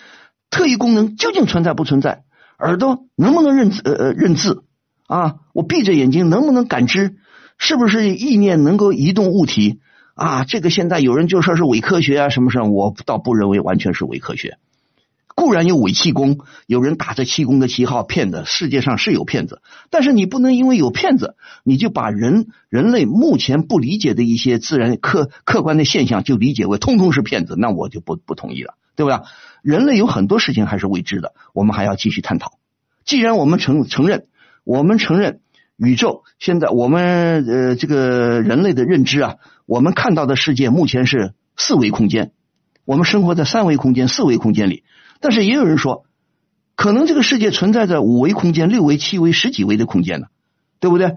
[0.51, 2.25] 特异功能究竟存在不存在？
[2.59, 3.83] 耳朵能不能认字？
[3.85, 4.65] 呃呃，认字
[5.07, 5.37] 啊？
[5.53, 7.17] 我闭着眼睛能不能感知？
[7.57, 9.81] 是不是意念能够移动物体
[10.15, 10.45] 啊？
[10.45, 12.71] 这个现在有人就说是伪科学啊，什么什么？
[12.71, 14.59] 我倒不认为完全是伪科学。
[15.39, 29.23] 固然有伪气功，有人打着气功的旗号骗子，世界上是有骗子，但是你不能因为有骗子，你就把人人类目前不理解的一些自然客客观的现象就理解为通通是骗子，那我就不不同意了，对吧？
[29.63, 32.59] 人类有很多事情还是未知的，我们还要继续探讨。
[33.05, 34.27] 既然我们承承认，
[34.65, 35.39] 我们承认
[35.77, 42.33] 宇宙现在我们呃这个人类的认知啊，我们看到的世界目前是四维空间，
[42.85, 44.83] 我们生活在三维空间、四维空间里。
[45.21, 46.05] 但是也有人说，
[46.77, 50.27] 可能这个世界存在着五维空间、六维、七维、十几维的空间呢，
[50.81, 51.17] 对不对？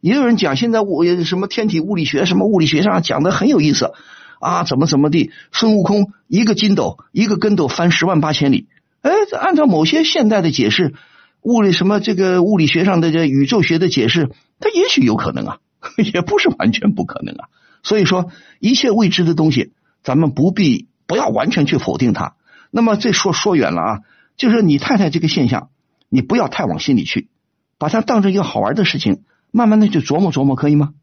[0.00, 3.92] 也有人讲现在物什么天体物理学、什么物理学上讲的很有意思
[4.40, 8.66] 啊，怎么怎么地，孙悟空一个筋斗一个跟斗翻十万八千里。
[9.02, 10.94] 哎，按照某些现代的解释，
[11.42, 15.58] 物理什么这个物理学上的这宇宙学的解释，它也许有可能啊，
[16.12, 17.48] 也不是完全不可能啊。
[17.84, 22.34] 所以说，一切未知的东西，咱们不必不要完全去否定它。
[22.74, 24.00] 那么这说说远了啊，
[24.36, 25.68] 就是你太太这个现象，
[26.08, 27.28] 你不要太往心里去，
[27.76, 30.94] 把它当成一个好玩的事情，慢慢的去琢磨琢磨，可以吗？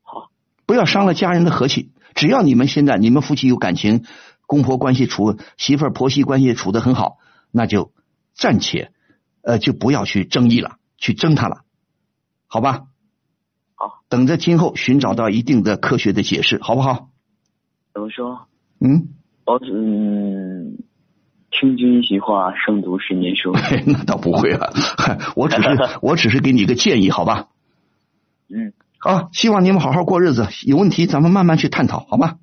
[0.00, 0.30] 好，
[0.64, 1.92] 不要伤了家人的和气。
[2.14, 4.04] 只要你们现在你们夫妻有感情，
[4.46, 7.18] 公婆关系处媳妇儿婆媳关系处的很好，
[7.50, 7.92] 那就
[8.34, 8.90] 暂且
[9.42, 11.64] 呃就不要去争议了，去争他了，
[12.46, 12.84] 好吧？
[13.74, 17.10] 好，等着今后寻找到一定的科学的解释，好不好？
[17.92, 18.46] 怎么说？
[18.80, 19.08] 嗯，
[19.44, 20.78] 我嗯，
[21.50, 23.52] 听君一席话，胜读十年书。
[23.86, 24.72] 那倒不会了，
[25.34, 25.68] 我只是
[26.00, 27.48] 我只是给你个建议，好吧？
[28.48, 32.36] 嗯，好，希望你们好好过日子，有问题咱们慢慢去探讨，好吧？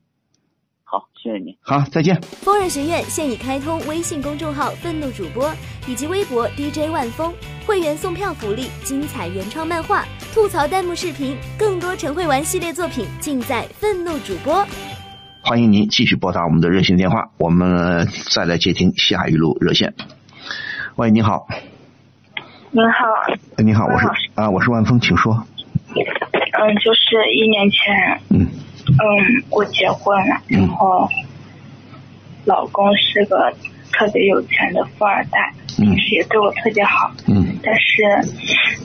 [0.84, 1.58] 好，谢谢你。
[1.62, 2.20] 好，再见。
[2.22, 5.50] 疯人学院现已开通微信公众号“愤怒主播”
[5.88, 7.32] 以及微博 DJ 万峰，
[7.66, 14.66] 会员送票福利、精彩原创漫画、吐槽弹幕视频，更多陈慧玩系列作品尽在愤怒主播。
[15.50, 19.96] 欢迎您继续拨打我们的热线电话，我们再来接听下一路热线。
[20.96, 21.48] 喂，你好，
[22.70, 23.08] 您好，
[23.58, 25.44] 哎你好，我是啊，我是万峰，请说。
[25.96, 28.48] 嗯，就是一年前，嗯。
[28.90, 31.10] 嗯，我结婚了，然后
[32.46, 33.52] 老公是个
[33.92, 35.86] 特别有钱的富二代，嗯。
[35.86, 37.58] 平时也对我特别好，嗯。
[37.64, 38.04] 但是，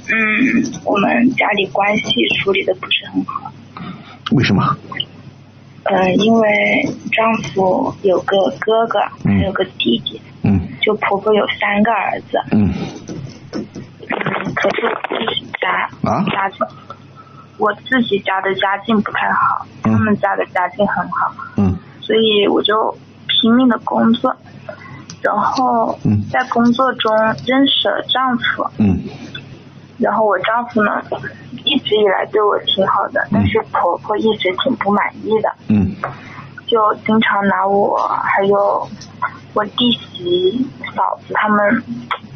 [0.08, 3.52] 嗯，我们家里关系处理的不是很好，
[4.32, 4.74] 为什么？
[5.84, 12.72] 嗯，因为丈夫有个哥哥，嗯还有个弟弟，嗯就婆婆有三个儿子，嗯。
[13.52, 13.64] 嗯，
[14.54, 16.66] 可是我自己家啊家境，
[17.58, 21.76] 我自己家的家境不太好，嗯他们家的家境很好，嗯。
[22.00, 22.94] 所以我就
[23.26, 24.34] 拼命的工作，
[25.22, 26.22] 然后嗯。
[26.30, 27.14] 在工作中
[27.46, 28.98] 认识了丈夫，嗯
[29.98, 31.02] 然后我丈夫呢
[31.64, 35.94] 一直以来对我挺好的，但是婆婆一直挺不满意的，嗯
[36.66, 38.88] 就经常拿我还有
[39.52, 41.82] 我弟媳、嫂子他们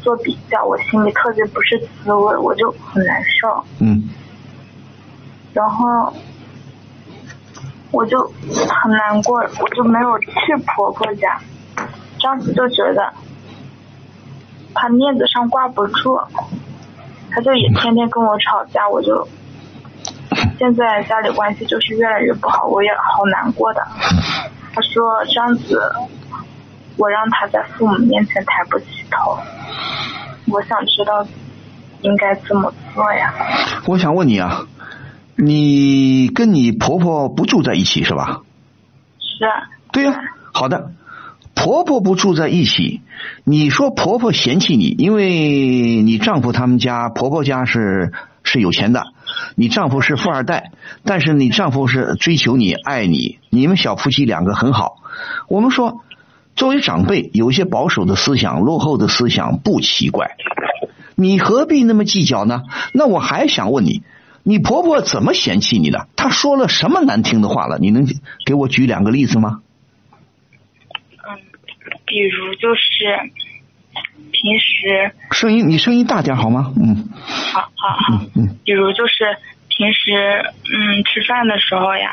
[0.01, 3.63] 做比较，我心里特别不是滋味，我就很难受。
[3.79, 4.09] 嗯
[5.51, 6.13] 然后
[7.91, 8.21] 我就
[8.69, 11.39] 很难过，我就没有去婆婆家。
[12.19, 13.11] 丈夫就觉得
[14.75, 16.19] 他面子上挂不住，
[17.31, 19.27] 他就也天天跟我吵架，我就
[20.57, 23.81] 现在家里关系就是越来越不好，我也好难过的。
[24.73, 25.81] 他说这样子，
[26.97, 29.37] 我让他在父母面前抬不起头。
[30.51, 31.25] 我想知道
[32.01, 33.33] 应该怎么做呀？
[33.85, 34.65] 我想问你啊，
[35.35, 38.41] 你跟你婆婆不住在一起是吧？
[39.19, 40.19] 是啊，对呀、
[40.53, 40.91] 好的。
[41.61, 43.01] 婆婆不住在一起，
[43.43, 49.03] 你说婆婆嫌弃你，因为你丈夫他们家婆婆家是是有钱的，
[49.55, 50.71] 你丈夫是富二代，
[51.03, 54.95] 但是你丈夫是追求你、爱你，你们小夫妻两个很好。
[55.49, 55.99] 我们说，
[56.55, 60.37] 作为长辈，有些保守的思想、落后的思想不奇怪，
[61.15, 62.61] 你何必那么计较呢？
[62.93, 64.01] 那我还想问你，
[64.43, 66.07] 你婆婆怎么嫌弃你的？
[66.15, 67.77] 她说了什么难听的话了？
[67.79, 68.07] 你能
[68.45, 69.59] 给我举两个例子吗？
[71.91, 73.31] 嗯，比如就是
[74.31, 76.73] 平时，声音，你声音大点好吗？
[76.79, 77.09] 嗯
[77.53, 82.11] 好好好，嗯，比如就是平时，嗯，吃饭的时候呀，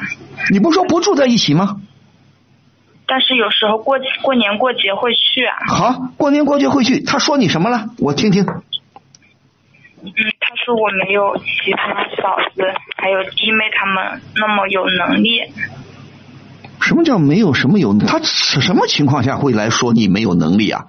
[0.51, 1.81] 你不说不住在一起吗？
[3.09, 7.91] 但是有时候过过年过节会去啊，好，过年过节会去，他说你什么了？
[7.99, 8.45] 我听听。
[10.03, 12.63] 嗯，他说我没有其他嫂子
[12.97, 15.43] 还有弟妹他们那么有能力，
[16.97, 17.99] 什么叫没有什么有？
[17.99, 20.87] 他什么情况下会来说你没有能力啊？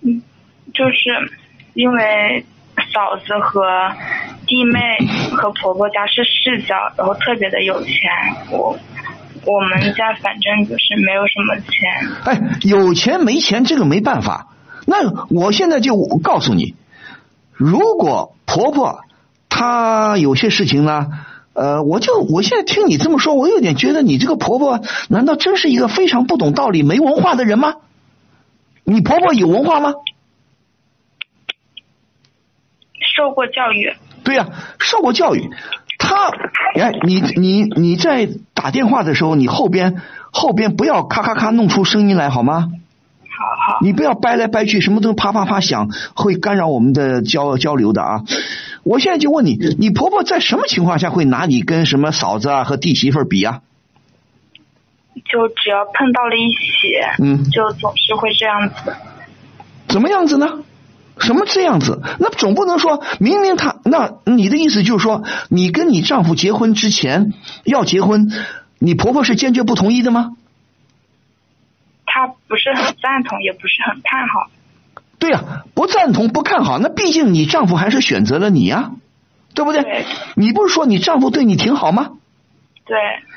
[0.00, 0.22] 嗯
[0.72, 1.30] 就是
[1.74, 2.46] 因为
[2.94, 3.60] 嫂子和
[4.46, 4.80] 弟妹
[5.36, 8.00] 和婆婆家是世交，然后特别的有钱，
[8.50, 8.78] 我
[9.44, 14.54] 我们家反正就是没有什么钱，哎，有钱没钱这个没办法。
[14.86, 16.74] 那我现在就告诉你，
[17.52, 19.00] 如果婆婆
[19.50, 21.08] 她有些事情呢，
[21.56, 27.76] 呃，我就我现在听你这么说，我有点觉得你这个婆婆难道真是一个非常不懂道理、没文化的人吗？
[28.84, 29.94] 你婆婆有文化吗？
[33.16, 33.94] 受过教育。
[34.22, 35.50] 对呀、受过教育。
[35.98, 36.28] 他，
[36.74, 42.68] 哎，你你你在打电话的时候，你后边后边不要咔咔咔弄出声音来好吗？
[43.38, 48.22] 好好，你不要掰来掰去，什么都啪啪啪响，会干扰我们的交交流的啊！
[48.86, 53.62] 我现在就问你，你婆婆在什么情况下会拿你跟什么嫂子啊和弟媳妇儿比啊？
[55.24, 58.94] 就只要碰到了一起，嗯就总是会这样子。
[59.88, 60.62] 怎么样子呢？
[61.18, 62.00] 什么这样子？
[62.20, 67.32] 那总不能说明明他那你的意思就是说，你跟你丈夫结婚之前
[67.64, 68.30] 要结婚，
[68.78, 70.36] 你婆婆是坚决不同意的吗？
[72.04, 74.48] 她不是很赞同，也不是很看好。
[75.18, 78.92] 对呀、不赞同不看好，那毕竟你丈夫还是选择了你呀、
[79.54, 79.82] 对不对？
[79.82, 82.10] 对你不是说你丈夫对你挺好吗？
[82.84, 82.96] 对，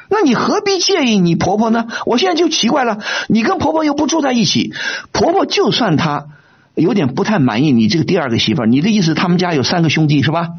[0.10, 1.88] 那你何必介意你婆婆呢？
[2.06, 4.74] 我现在就奇怪了，你跟婆婆又不住在一起，
[5.12, 6.28] 婆婆就算她
[6.76, 10.50] 有点不太满意你这个第二个媳妇儿，你的意思他们家有三个兄弟是吧？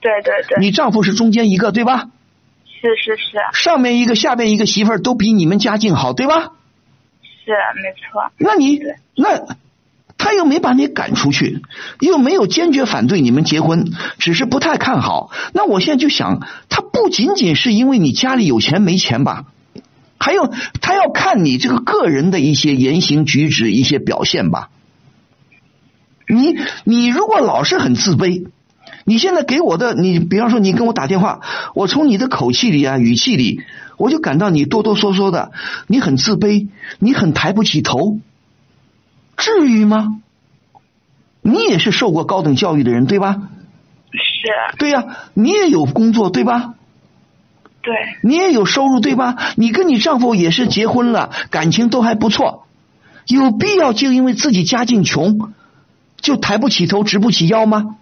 [0.00, 2.08] 对对对，你丈夫是中间一个对吧？
[2.66, 6.52] 是是是是上面一个下面一个媳妇儿都比你们家境好，对吧？
[7.44, 8.30] 是没错。
[8.38, 8.80] 那你
[9.16, 9.56] 那
[10.24, 11.60] 他又没把你赶出去，
[12.00, 15.30] 又没有坚决反对你们结婚，只是不太看好。
[15.52, 19.44] 那我现在就想，他不仅仅是因为你家里有钱没钱吧，
[20.18, 24.70] 还有他要看你这个个人的一些言行举止、一些表现吧。
[26.26, 28.46] 你你如果老是很自卑，
[29.04, 31.40] 你现在给我的，你比方说你跟我打电话，
[31.74, 33.60] 我从你的口气里啊、语气里，
[33.98, 35.52] 我就感到你哆哆嗦嗦的，
[35.86, 38.20] 你很自卑，你很抬不起头，
[39.36, 40.20] 至于吗？
[41.42, 43.48] 你也是受过高等教育的人，对吧？
[44.12, 46.74] 是，对呀、你也有工作，对吧？
[47.82, 49.36] 对，你也有收入，对吧？
[49.56, 52.66] 你跟你丈夫也是结婚了，感情都还不错，
[53.26, 55.52] 有必要就因为自己家境穷，
[56.16, 57.96] 就抬不起头、直不起腰吗？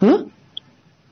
[0.00, 0.28] 嗯，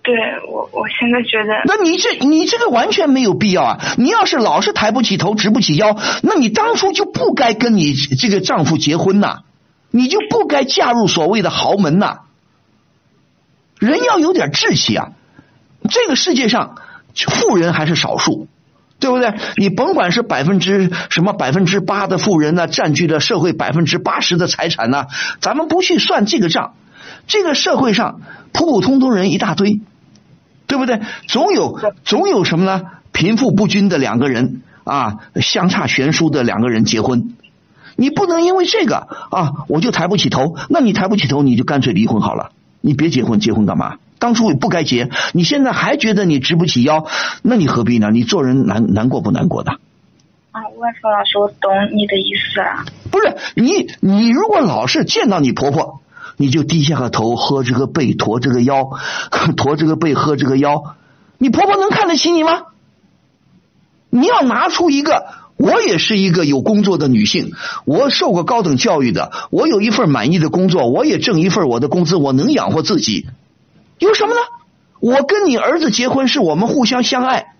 [0.03, 0.15] 对
[0.51, 3.79] 我我现在觉得，那你这你这个完全没有必要啊！
[3.99, 9.41] 你要是老是抬不起头、直不起腰，那你当初就不该跟你这个丈夫结婚呐，
[9.91, 12.21] 你就不该嫁入所谓的豪门呐。
[13.79, 15.11] 人要有点志气啊！
[15.91, 16.77] 这个世界上
[17.15, 18.49] 富人还是少数，
[18.99, 19.35] 对不对？
[19.57, 25.07] 你甭管是百分之什么百分之八的富人呢、占据了社会百分之八十的财产呢、
[25.41, 26.75] 咱们不去算这个账。
[27.27, 29.81] 这个社会上普普通通人一大堆，
[30.71, 31.01] 对不对？
[31.27, 32.83] 总有总有什么呢？
[33.11, 37.35] 贫富不均的两个人啊，相差悬殊的两个人结婚，
[37.97, 40.55] 你不能因为这个啊，我就抬不起头。
[40.69, 43.97] 那你抬不起头，你就干脆离婚好了，你别结婚，结婚干嘛？
[44.21, 47.05] 当初也不该结，你现在还觉得你直不起腰，
[47.43, 48.11] 那你何必呢？
[48.13, 49.73] 你做人难难过不难过的？
[50.53, 52.85] 啊，万峰老师，我懂你的意思了。
[53.11, 56.01] 不是你，你如果老是见到你婆婆，
[56.41, 58.89] 你就低下个头，喝这个背，驼这个腰，
[59.59, 60.97] 驼这个背，喝这个腰，
[61.37, 62.63] 你婆婆能看得起你吗？
[64.09, 65.27] 你要拿出一个，
[65.59, 67.53] 我也是一个有工作的女性，
[67.85, 73.27] 我受过高等教育的，我有一份满意的工作，我也挣一份我的工资，我能养活自己，
[73.99, 74.41] 有什么呢？
[74.99, 77.55] 我跟你儿子结婚是我们互相相爱，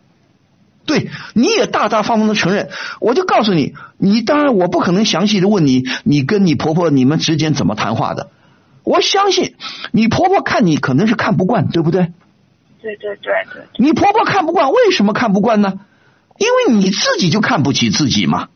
[0.87, 8.31] 对，你也大大方方的承认，我就告诉你，你当然我不可能详细的问你，你跟你婆婆你们之间怎么谈话的。
[8.85, 9.55] 我相信
[9.93, 12.13] 你婆婆看你可能是看不惯，对不对？
[12.83, 15.81] 对对对对，你婆婆看不惯，为什么看不惯呢？
[16.39, 18.49] 因为你自己就看不起自己嘛。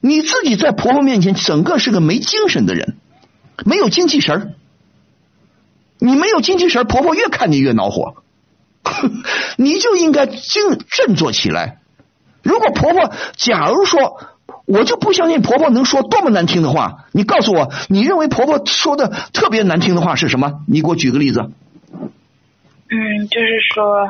[0.00, 2.96] 你自己在婆婆面前整个是个没精神的人，
[3.64, 4.52] 没有精气神儿。
[5.98, 8.22] 你没有精气神儿，婆婆越看你越恼火。
[9.58, 11.80] 你就应该精振作起来。
[12.42, 14.20] 如果婆婆，假如说，
[14.70, 17.06] 我就不相信婆婆能说多么难听的话。
[17.12, 20.62] 你告诉我，你认为婆婆说的特别难听的话是什么？
[20.68, 21.50] 你给我举个例子。
[22.92, 24.08] 嗯，就是说，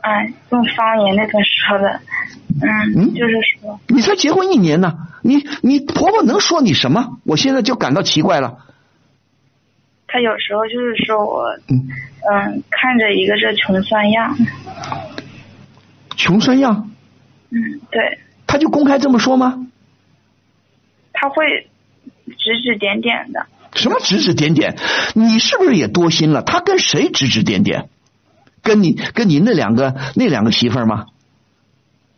[0.00, 2.00] 哎，用方言那个说的，
[2.60, 7.18] 嗯，嗯就是说，你才结婚一年呢，你你婆婆能说你什么？
[7.24, 8.58] 我现在就感到奇怪了。
[10.06, 11.88] 她有时候就是说我，嗯
[12.28, 14.36] 嗯，看着一个这穷酸样，
[16.16, 16.90] 穷酸样，
[17.50, 19.66] 嗯，对，她就公开这么说吗？
[21.12, 21.68] 他会
[22.38, 24.76] 指指点点的，什么指指点点？
[25.14, 26.42] 你是不是也多心了？
[26.42, 27.88] 他跟谁指指点点？
[28.62, 31.06] 跟你跟你那两个那两个媳妇儿吗？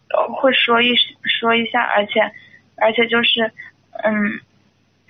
[0.09, 0.88] 呃会说一
[1.23, 2.21] 说一下，而且
[2.77, 3.53] 而且就是，
[4.05, 4.40] 嗯，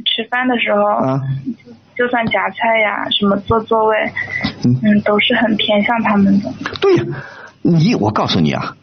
[0.05, 1.23] 吃饭的时候，啊，
[1.97, 3.97] 就算夹菜呀，什么坐座位，
[4.65, 6.53] 嗯嗯，都是很偏向他们的。
[6.81, 7.05] 对呀，
[7.63, 8.77] 你我告诉你啊，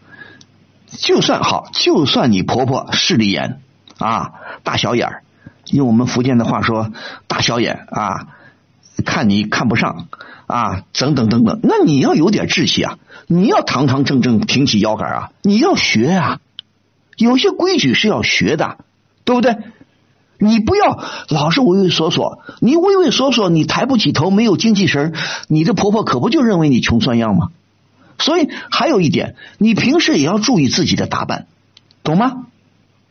[0.97, 3.61] 就算好，就算你婆婆势利眼
[3.97, 4.31] 啊，
[4.63, 5.23] 大小眼儿，
[5.71, 6.91] 用我们福建的话说，
[7.27, 8.27] 大小眼啊，
[9.05, 10.07] 看你看不上
[10.47, 16.39] 啊，等等等等，那你要有点志气啊，你要堂堂正正挺起腰杆啊，你要学啊，
[17.15, 18.77] 有些规矩是要学的，
[19.23, 19.55] 对不对？
[20.39, 25.15] 你不要老是畏畏缩缩，你畏畏缩缩，你抬不起头，没有精气神
[25.47, 27.49] 你的婆婆可不就认为你穷酸样吗？
[28.19, 31.47] 所以还有一点，你平时也要注意自己的打扮，
[32.03, 32.45] 懂吗？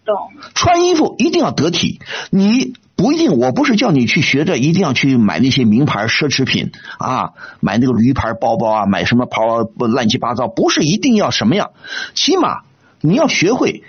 [0.04, 0.16] 懂，
[0.54, 2.00] 穿衣服一定要得体。
[2.30, 11.72] 你不一定，我不是叫你去学着一定要去买那些名牌奢侈品啊，买那个驴牌包包啊，买什么包乱七八糟，不是一定要什么样，
[12.14, 12.62] 起码
[13.00, 13.82] 你要学会，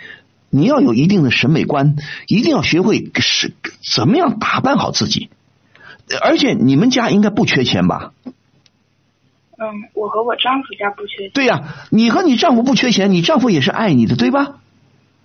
[0.50, 1.96] 你要有一定的审美观，
[2.28, 3.54] 一定要学会是
[3.96, 5.30] 怎么样打扮好自己。
[6.22, 8.14] 而且你们家应该不缺钱吧？
[9.60, 11.32] 嗯，我和我丈夫家不缺钱。
[11.34, 14.58] 对呀、你和你丈夫不缺钱，你丈夫也是爱你的，对吧？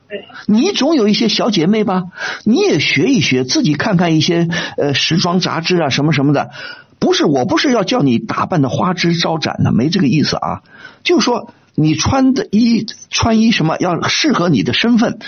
[0.08, 2.04] 对，你总有一些小姐妹吧？
[2.44, 6.50] 你也学一学，自己看看一些呃时装杂志啊什么什么的，
[6.98, 10.62] 不是，我不是要叫你打扮的花枝招展的，没这个意思啊。
[11.02, 15.18] 就是说，你穿的衣穿衣什么要适合你的身份，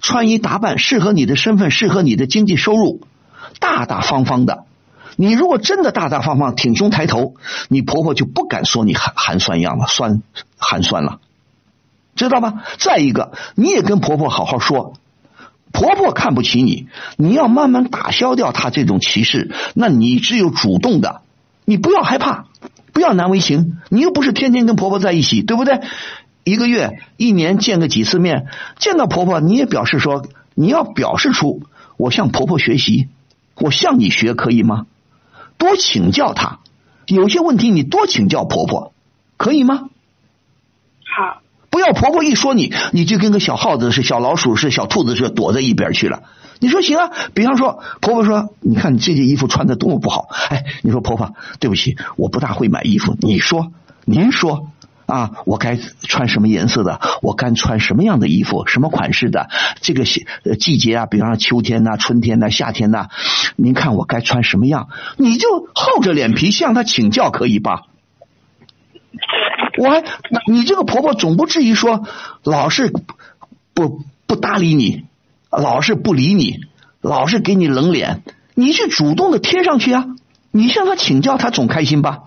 [0.00, 3.02] 穿衣打扮适合你的身份，适合你的经济收入，
[3.60, 4.64] 大大方方的。
[5.20, 7.34] 你如果真的大大方方、挺胸抬头，
[7.66, 10.22] 你婆婆就不敢说你寒寒酸样了，酸
[10.56, 11.18] 寒酸了，
[12.14, 12.62] 知道吗？
[12.78, 14.94] 再一个，你也跟婆婆好好说。
[15.72, 19.50] 婆婆看不起你，你要慢慢打消掉她这种歧视。
[19.74, 21.22] 那你只有主动的，
[21.64, 22.46] 你不要害怕，
[22.92, 23.76] 不要难为情。
[23.88, 25.80] 你又不是天天跟婆婆在一起，对不对？
[26.44, 28.46] 一个月、一年见个几次面，
[28.78, 31.64] 见到婆婆你也表示说，你要表示出
[31.96, 33.08] 我向婆婆学习，
[33.56, 34.86] 我向你学，可以吗？
[35.58, 36.60] 多请教她，
[37.06, 38.92] 有些问题你多请教婆婆，
[39.36, 39.90] 可以吗？
[41.04, 41.42] 好。
[41.70, 46.22] 不要婆婆一说你，你就跟个小耗子是、小老鼠是、小兔子似的躲在一边去了。
[46.60, 47.10] 你说行啊？
[47.34, 53.16] 比方说，婆婆说：“你看你这件衣服穿的多么不好。”哎，你说婆婆，对不起，我不大会买衣服。
[53.20, 53.70] 你说，
[54.06, 54.70] 您说
[55.08, 57.00] 啊，我该穿什么颜色的？
[57.22, 58.66] 我该穿什么样的衣服？
[58.66, 59.48] 什么款式的？
[59.80, 63.08] 这个季节啊，比方说秋天呐、春天呐、夏天呐，
[63.56, 64.90] 您看我该穿什么样？
[65.16, 67.84] 你就厚着脸皮向他请教，可以吧？
[69.78, 70.04] 我还，
[70.46, 72.06] 你这个婆婆总不至于说
[72.44, 72.92] 老是
[73.72, 75.06] 不不搭理你，
[75.50, 76.60] 老是不理你，
[77.00, 78.22] 老是给你冷脸，
[78.54, 80.04] 你去主动的贴上去啊！
[80.50, 82.24] 你向她请教，她总开心吧？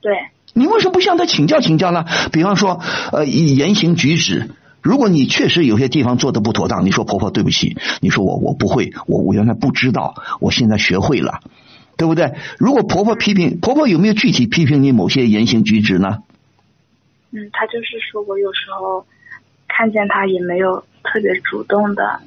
[0.00, 0.30] 对。
[0.56, 2.06] 你为什么不向他请教请教呢？
[2.32, 2.80] 比方说，
[3.12, 4.50] 呃，言行举止，
[4.80, 11.40] 如果你确实有些地方做的不妥当，你说婆婆对不起，你说我我不会，我我原来不知道，我现在学会了。
[11.98, 12.34] 对不对？
[12.58, 16.18] 如果婆婆批评，婆婆有没有具体批评你某些言行举止呢？
[17.30, 19.06] 嗯，她就是说我有时候
[19.66, 22.20] 看见她也没有特别主动的，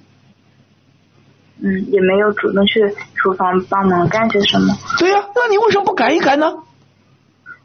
[1.61, 2.81] 嗯，也没有主动去
[3.13, 4.75] 厨房帮忙干些什么。
[4.97, 6.51] 对呀，那你为什么不改一改呢？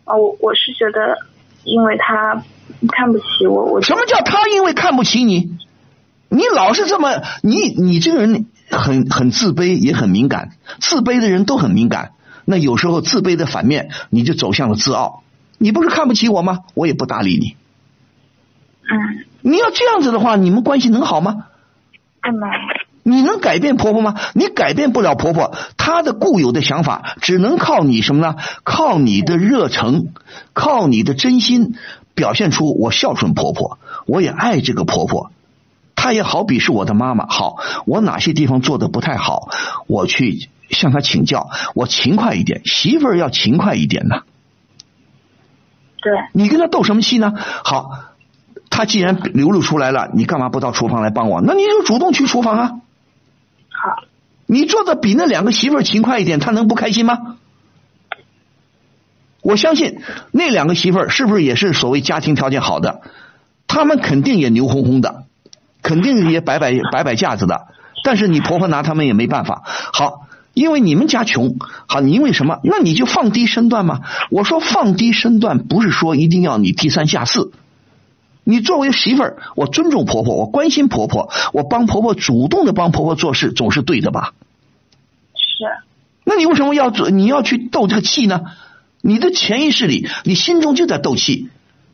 [0.04, 1.18] 哦，我我是觉得，
[1.64, 2.42] 因为他
[2.88, 5.56] 看不起我，我什么叫他因为看不起你？
[6.28, 8.46] 你老是这么，你你这个人。
[8.70, 10.48] 很很自卑，也很敏感。
[10.80, 12.12] 自卑的人都很敏感。
[12.46, 15.22] 那有时候自卑的反面，你就走向了自傲。
[15.58, 16.60] 你不是看不起我吗？
[16.72, 17.56] 我也不搭理你。
[18.90, 19.26] 嗯。
[19.42, 21.46] 你要这样子的话，你们关系能好吗？
[22.22, 22.48] 不能。
[23.06, 24.16] 你能改变婆婆吗？
[24.34, 28.36] 你改变不了婆婆，她的固有的想法，只能靠你什么呢？
[28.64, 30.06] 靠你的热诚，
[30.54, 31.74] 靠你的真心，
[32.14, 35.30] 表现出我孝顺婆婆，我也爱这个婆婆。
[35.94, 39.50] 她也好比是我的妈妈，好，我哪些地方做的不太好，
[39.86, 44.22] 我去向她请教，我勤快一点，媳妇儿要勤快一点呢。
[46.00, 47.34] 对，你跟她斗什么气呢？
[47.36, 47.90] 好，
[48.70, 51.42] 她既然流露出来了，你干嘛不到厨房来帮我？
[51.42, 52.72] 那你就主动去厨房啊。
[54.46, 57.36] 你做的比那两个媳妇儿勤快一点，她能不开心吗？
[59.42, 60.00] 我相信
[60.32, 63.02] 那两个媳妇儿是不是也是所谓家庭条件好的？
[63.66, 65.24] 他们肯定也牛哄哄的。
[65.82, 67.66] 肯定也摆摆 摆摆架子的，
[68.04, 69.62] 但是你婆婆拿他们也没办法。
[69.66, 71.56] 好，因为你们家穷，
[71.86, 72.60] 好，你因为什么？
[72.64, 74.00] 那你就放低身段嘛。
[74.30, 77.52] 我说放低身段，不是说一定要你低三下四。
[78.44, 84.34] 你作为媳妇儿，我尊重婆婆，我关心婆婆，我帮婆婆主动的帮婆婆做事，总是对的吧？
[85.34, 85.64] 是。
[86.24, 87.10] 那你为什么要做？
[87.10, 88.42] 你要去斗这个气呢？
[89.00, 91.48] 你的潜意识里，你心中就在斗气。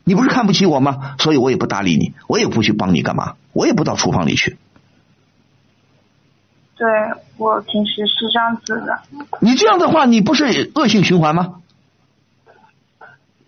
[0.05, 1.15] 你不是看不起我吗？
[1.19, 4.57] 所以我也不搭理你，我也不去帮你干嘛，我也不到厨房里去。
[6.77, 6.89] 对
[7.37, 9.01] 我平时是这样子的。
[9.41, 11.61] 你这样的话，你不是恶性循环吗？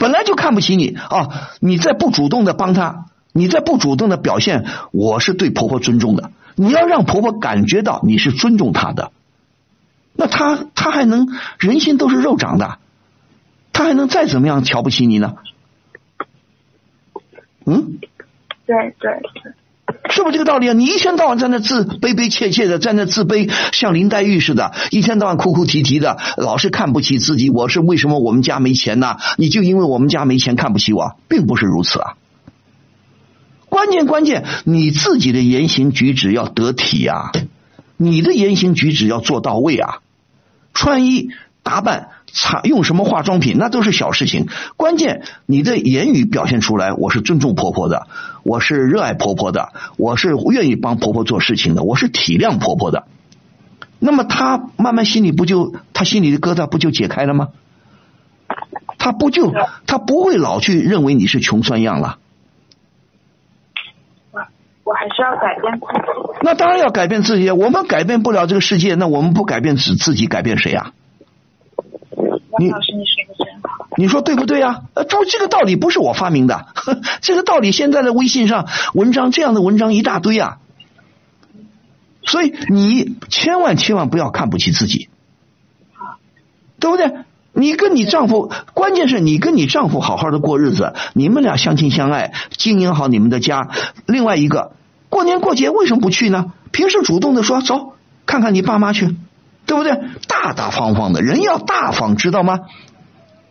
[0.03, 1.53] 本来就看不起你啊！
[1.61, 6.33] 你再不主动的帮他，你再不主动的表现，我是对婆婆尊重的。
[6.57, 9.13] 你要让婆婆感觉到你是尊重她的，
[10.15, 11.29] 那她她还能
[11.61, 12.81] 人心都是肉长的，
[13.73, 15.37] 她还能再怎么样瞧不起你呢？
[17.65, 18.01] 嗯，
[18.67, 19.53] 对对对，
[20.11, 20.73] 是不是这个道理啊？
[20.73, 27.51] 你一天到晚在那自卑卑切切的，在那自卑，像林黛玉似的，一天到晚哭哭啼啼的，老是看不起自己。
[27.51, 29.17] 我是为什么我们家没钱呢？
[29.39, 32.15] 你就因为我们家没钱看不起我，并不是如此啊。
[33.69, 37.33] 关键关键，你自己的言行举止要得体呀，
[37.97, 39.99] 你的言行举止要做到位啊，
[40.75, 41.29] 穿衣
[41.63, 42.09] 打扮。
[42.33, 48.07] 擦用什么化妆品那都是小事情，关键你的言语表现出来，我是尊重婆婆的，
[48.43, 53.05] 我是热爱婆婆的，我是愿意帮婆婆做事情的，我是体谅婆婆的。
[53.99, 57.49] 那么她慢慢心里不就她心里的疙瘩不就解开了吗？
[58.97, 59.53] 她不就
[59.87, 62.19] 她不会老去认为你是穷酸样了。
[64.33, 64.41] 我
[64.85, 66.41] 我还是要改变自己。
[66.43, 70.93] 那当然要改变自己，我们改变不了这个世界，那我们不改变自自己，改变谁啊？
[72.53, 73.87] 王老师，你说的真好。
[73.97, 74.83] 你说对不对啊？
[74.95, 76.67] 呃，这这个道理不是我发明的，
[77.21, 80.59] 这个道理现在的微信上文章这样的文章一大堆啊。
[82.25, 85.09] 所以你千万千万不要看不起自己，
[86.79, 87.13] 对不对？
[87.55, 93.69] 你跟你丈夫，关键是你跟你丈夫好好的过日子，你们俩相亲相爱，经营好你们的家。
[94.07, 94.73] 另外一个，
[95.11, 96.53] 过年过节为什么不去呢？
[96.71, 97.93] 平时主动的说走，
[98.25, 99.17] 看看你爸妈去，
[99.67, 99.93] 对不对？
[100.29, 102.61] 大大方方的人要大方，知道吗？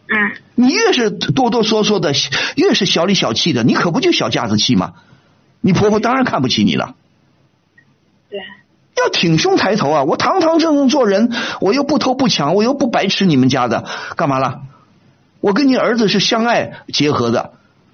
[0.07, 2.11] 嗯，你越是哆哆嗦嗦的，
[2.55, 4.93] 越是小里小气的，你可不就小家子气吗？
[5.61, 6.95] 你婆婆当然看不起你了。
[8.29, 8.39] 对，
[8.97, 10.03] 要挺胸抬头啊！
[10.03, 11.31] 我堂堂正正做人，
[11.61, 13.85] 我又不偷不抢，我又不白吃你们家的，
[14.17, 14.61] 干嘛了？
[15.39, 17.53] 我跟你儿子是相爱结合的，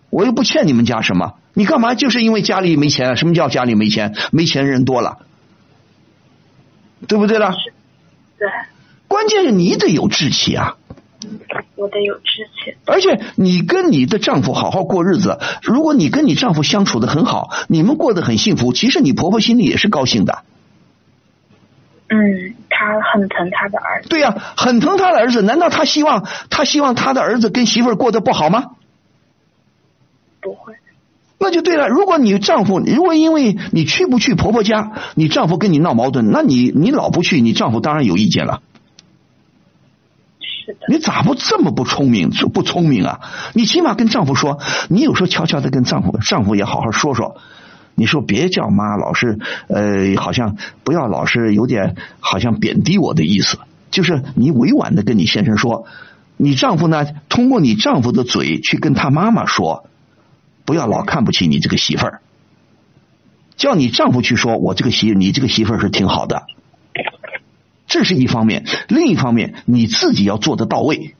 [0.09, 1.93] 我又不欠你们家什么，你干嘛？
[1.93, 3.15] 就是因为家里没钱？
[3.15, 4.15] 什么叫家里没钱？
[4.31, 5.19] 没钱人多了，
[7.07, 7.53] 对不对了？
[8.37, 8.47] 对，
[9.07, 10.77] 关键是你得有志气啊！
[11.75, 12.77] 我得有志气。
[12.85, 20.43] 而且你跟你的丈夫好好过日子，如果你跟你丈夫相处的很好，你们过得很幸福，其实你婆婆心里也是高兴的。
[22.09, 24.09] 嗯，她很疼她的儿子。
[24.09, 28.71] 对呀、很疼她的儿子，难道她希望她希望她的儿子跟媳妇儿过得不好吗？
[30.41, 30.73] 不会。
[31.39, 31.87] 那就对了。
[31.87, 38.61] 如果你丈夫，如果因为你去不去婆婆家，你丈夫跟你闹矛盾，那你你老不去，你丈夫当然有意见了。
[40.89, 42.29] 你咋不这么不聪明？
[42.53, 43.19] 不聪明啊！
[43.53, 44.59] 你起码跟丈夫说，
[44.89, 47.37] 你有时候悄悄的跟丈夫，丈夫也好好说说。
[47.95, 53.57] 你说别叫妈，老是呃，好像不要老是有点好像贬低我的意思，
[53.91, 55.85] 就是你委婉的跟你先生说，
[56.35, 59.85] 你丈夫呢，通过你丈夫的嘴去跟他妈妈说，
[60.67, 62.19] 不要老看不起你这个媳妇儿，
[63.55, 66.45] 叫你丈夫去说，我这个媳你这个媳妇儿是挺好的，
[67.87, 71.15] 这是一方面，另一方面你自己要做得到位，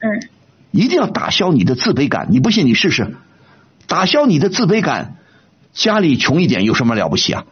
[0.00, 0.28] 嗯，
[0.70, 2.28] 一定要打消你的自卑感。
[2.30, 3.16] 你不信你试试，
[3.86, 5.16] 打消你的自卑感。
[5.72, 7.46] 家里穷一点有什么了不起啊？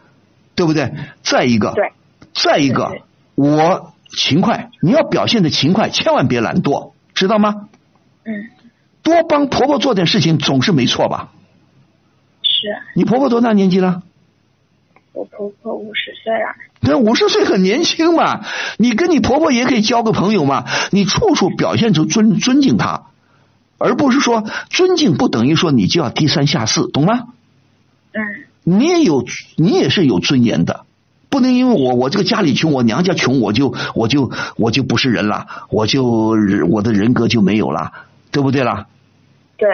[0.53, 0.93] 对不对？
[1.23, 1.91] 再一个，对，
[2.31, 3.01] 再一个
[3.33, 7.67] 我勤快，你要表现的勤快，千万别懒惰，知道吗？
[8.23, 8.49] 嗯，
[9.03, 11.29] 多帮婆婆做点事情总是没错吧？
[12.41, 14.01] 是你婆婆多大年纪了？
[15.11, 16.55] 我婆婆五十岁了。
[16.79, 18.45] 那五十岁很年轻嘛，
[18.77, 23.03] 你跟你婆婆也可以交个朋友嘛，你处处表现出尊尊敬她，
[23.77, 27.27] 而不是说尊敬不等于说你就要低三下四，懂吗？
[28.13, 28.21] 嗯，
[28.63, 29.23] 你也有，
[29.55, 30.85] 你也是有尊严的，
[31.29, 36.03] 不能因为我我这个家里穷，我娘家穷，我就我就我就不是人了，我就
[36.69, 37.91] 我的人格就没有了，
[38.33, 38.87] 对不对啦？
[39.55, 39.69] 对，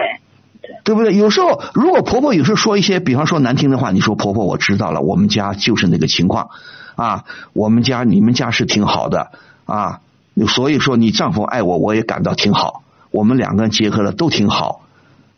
[0.84, 1.16] 对不对？
[1.16, 6.50] 有时候如果婆婆有时候说一些，比方说难听的话，你说婆婆我知道了，我们家就是那个情况
[6.94, 9.32] 啊，我们家你们家是挺好的
[9.64, 10.00] 啊，
[10.46, 14.82] 所以说你丈夫爱我，我也感到挺好，我们两个人结合了都挺好。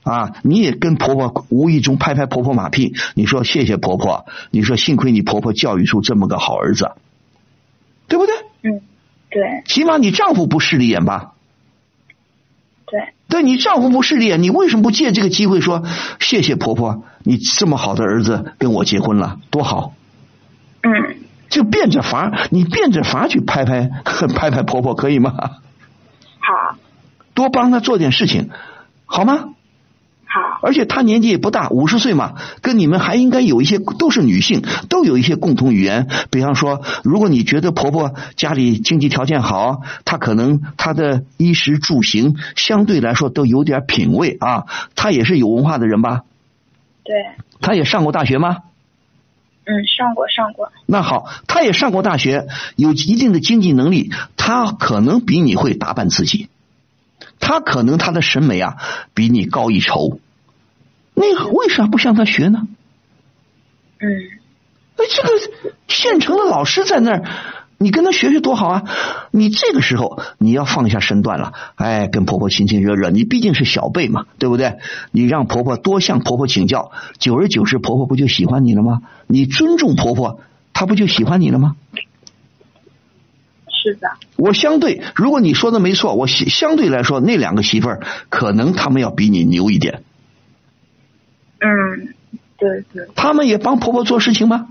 [0.02, 6.90] 啊，你也跟婆婆无意中拍拍婆婆马屁，你说谢谢婆婆，你说幸亏你婆婆教育出这么个好儿子，
[8.08, 8.34] 对不对？
[8.64, 8.82] 嗯，
[9.30, 11.31] 对起码你丈夫不势利眼吧？
[12.92, 15.82] 对，但你丈夫不势利啊，你为什么不借这个机会说
[16.20, 19.94] 谢谢婆婆，你这么好的儿子跟我结婚了，多好？
[20.82, 21.16] 嗯，
[21.48, 23.88] 就变着法，你变着法去拍拍
[24.36, 25.32] 拍拍婆婆可以吗？
[26.38, 26.76] 好，
[27.32, 28.50] 多帮她做点事情，
[29.06, 29.54] 好吗？
[30.34, 36.08] 好，而且她年纪也不大，五十岁嘛，跟你们还应该有一些都是女性，都有一些共同语言。
[36.30, 44.64] 比方说，如果你觉得婆婆家里经济条件好，她可能她的衣食住行相对来说都有点品位啊，
[44.94, 46.22] 她也是有文化的人吧？
[47.04, 47.14] 对，
[47.60, 48.58] 她也上过大学吗？
[49.64, 56.48] 嗯，上过上过，那好，她也上过大学，有一定的经济能力，她可能比你会打扮自己，
[57.38, 58.78] 她可能她的审美啊
[59.12, 60.18] 比你高一筹。
[61.14, 62.66] 那为啥不向他学呢？
[64.00, 64.08] 嗯，
[64.96, 65.28] 那，这个
[65.88, 67.24] 现成的老师在那儿，
[67.78, 68.84] 你跟他学学多好啊！
[69.30, 74.78] 你这个时候你要放下身段了，哎，跟婆婆亲亲热热，你毕竟是小辈嘛，对不对？
[75.10, 79.02] 你让婆婆多向婆婆请教，久而久之，婆婆不就喜欢你了吗？
[79.26, 80.40] 你尊重婆婆，
[80.72, 81.76] 她不就喜欢你了吗？
[83.84, 90.04] 是的，我相对，如果你说的没错，我相相对来说，那两个媳妇儿可能他们要比你牛一点，
[91.64, 92.14] 嗯，
[92.58, 94.68] 对对，他们也帮婆婆做事情吗？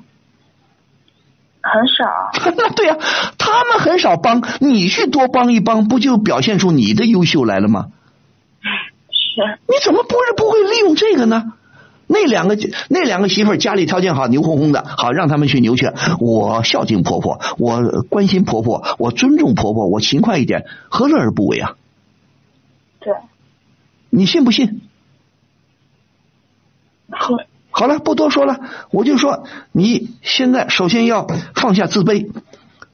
[1.62, 2.98] 很少， 那对呀、
[3.38, 7.92] 他们很少帮，你去多帮一帮，不就表现出你的优秀来了吗？
[9.12, 11.54] 是，你怎么不是不会利用这个呢？
[12.08, 12.58] 那两个
[12.90, 15.90] 那两个媳妇儿家里条件好，牛哄哄的，好让他们去牛去。
[16.20, 21.76] 我孝敬婆婆，我关心婆婆，我尊重婆婆，我勤快一点，何乐而不为啊？
[23.00, 23.14] 对，
[24.10, 24.82] 你信不信？
[27.82, 28.60] 信好了，不多说了，
[28.92, 31.26] 我就说你现在首先要
[31.56, 32.30] 放下自卑，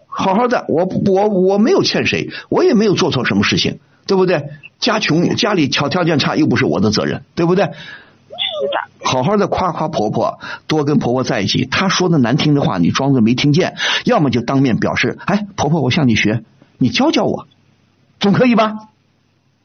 [0.07, 0.65] 好好的。
[0.69, 4.45] 我我我没有欠谁，我也没有做错什么事情，对不对？
[4.79, 7.65] 家穷家里条条件差又不是我的责任，对不对？
[7.65, 11.65] 是的，好好的夸夸婆婆，多跟婆婆在一起。
[11.65, 13.75] 她说的难听的话，你装作没听见，
[14.05, 16.43] 要么就当面表示，哎，婆婆，我向你学，
[16.77, 17.47] 你教教我，
[18.21, 18.77] 总可以吧？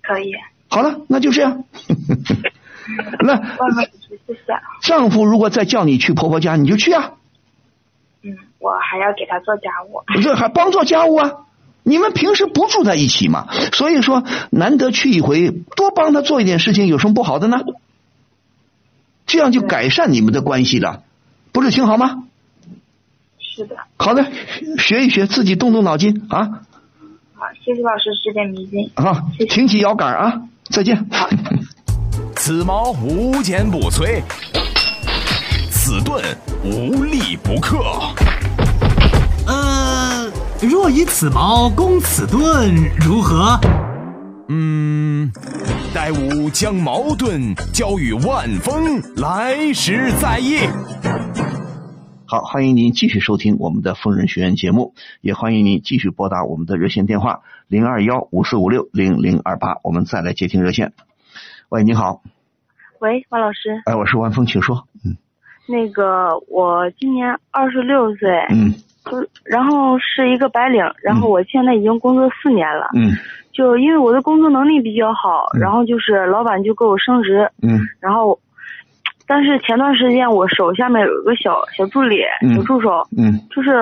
[0.02, 0.32] 可以。
[0.68, 1.62] 好了，那就这样。
[3.24, 3.40] 那。
[4.82, 7.12] 丈夫如果再叫你去婆婆家，你就去啊，
[8.22, 10.02] 嗯，我还要给他做家务。
[10.20, 11.32] 这还帮做家务啊。
[11.84, 17.60] 你们平时不住在一起嘛，所以说难得去一回，多帮他做一点事情，有什么不好的呢？
[19.26, 21.02] 这样就改善你们的关系了，
[21.52, 22.24] 不是挺好吗？
[23.38, 24.30] 是的，好的，
[24.78, 26.64] 学一学，自己动动脑筋啊
[27.34, 28.90] 好，谢谢老师指点迷津。
[28.94, 30.42] 啊，挺起腰杆啊！
[30.64, 31.06] 再见。
[32.36, 34.20] 此矛无坚不摧，
[35.70, 36.22] 此盾
[36.64, 37.78] 无力不克。
[39.46, 40.30] 呃，
[40.60, 43.58] 若以此矛攻此盾，如何？
[44.48, 45.30] 嗯，
[45.94, 50.58] 待吾将矛盾交与万峰，来时再议。
[52.26, 60.92] 好，欢迎您继续收听我们的疯人学院节目，也欢迎您继续拨打我们的热线电话零二幺五四五六零零二八，我们再来接听热线。
[61.72, 62.20] 喂，你好，
[63.00, 64.76] 喂，王老师，哎，我是万峰，请说。
[65.06, 65.16] 嗯。
[65.66, 68.70] 那个我今年二十六岁，嗯。
[69.06, 73.12] 就然后是一个白领，然后我现在已经工作四年了，嗯。
[73.54, 75.60] 就因为我的工作能力比较好，嗯。
[75.60, 77.80] 然后就是老板就给我升职，嗯。
[78.00, 78.38] 然后，
[79.26, 83.40] 但是前段时间我手下面有一个小小助理、嗯小助手，嗯。
[83.48, 83.72] 就是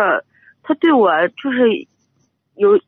[0.63, 1.11] 他对我
[1.43, 1.69] 就是
[2.55, 2.79] 有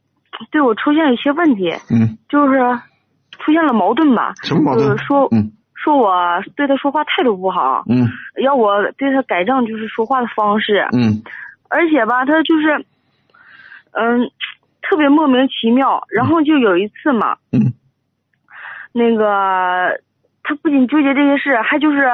[0.52, 2.60] 对我出现一些问题，嗯，就是
[3.44, 4.88] 出现了矛盾吧，什么矛盾？
[4.88, 5.50] 就是说、嗯。
[5.74, 6.14] 说我
[6.54, 8.06] 对他说话态度不好，嗯。
[8.40, 11.22] 要我对他改正就是说话的方式，嗯。
[11.68, 12.84] 而且吧，他就是，
[13.90, 14.30] 嗯，
[14.82, 16.04] 特别莫名其妙。
[16.08, 17.72] 然后就有一次嘛，嗯。
[18.92, 19.98] 那个
[20.44, 22.08] 他不仅纠结这些事，还就是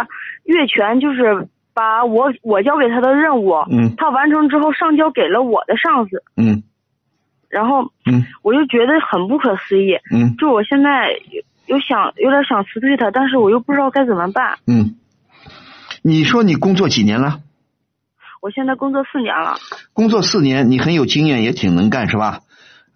[0.44, 3.94] 越权，就是把我我交给他的任务，嗯。
[3.98, 6.62] 他完成之后上交给了我的上司，嗯
[7.48, 9.96] 然后嗯我就觉得很不可思议。
[10.12, 14.58] 嗯就我现在有有想有点想辞退他，但是我又不知道该怎么办。
[14.66, 14.96] 嗯，
[16.02, 17.40] 你说你工作几年了？
[18.40, 19.56] 我现在工作四年了，
[19.92, 22.40] 工作四年，你很有经验，也挺能干，是吧？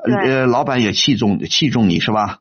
[0.05, 2.39] 对呃，老板也器重器重你是吧？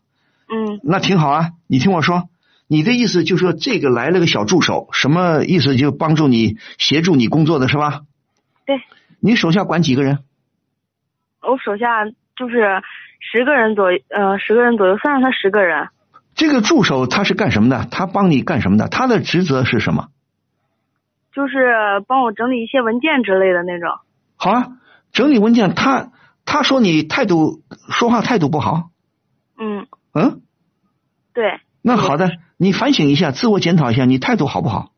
[0.48, 1.50] 嗯，那挺好啊。
[1.68, 2.30] 你听我说，
[2.68, 5.76] 你的意思就是说这个来了个小助手，什么意思？
[5.76, 8.02] 就帮助你协助你工作的是吧？
[8.66, 8.78] 对。
[9.20, 10.20] 你手下管几个人？
[11.42, 12.82] 我手下就是
[13.20, 15.90] 十个人左右，呃，十个人左右，算上他十个人。
[16.36, 17.86] 这个助手他是干什么的？
[17.92, 18.88] 他帮你干什么的？
[18.88, 20.08] 他的职责是什么？
[21.34, 23.90] 就是帮我整理一些文件之类的那种。
[24.36, 24.68] 好啊，
[25.14, 25.74] 整理文件。
[25.76, 26.12] 他
[26.46, 28.90] 他说你态度说话态度不好，
[29.58, 30.42] 嗯，嗯，
[31.34, 34.92] 对，那好的，你反省一下，自我检讨一下，你态度好不好？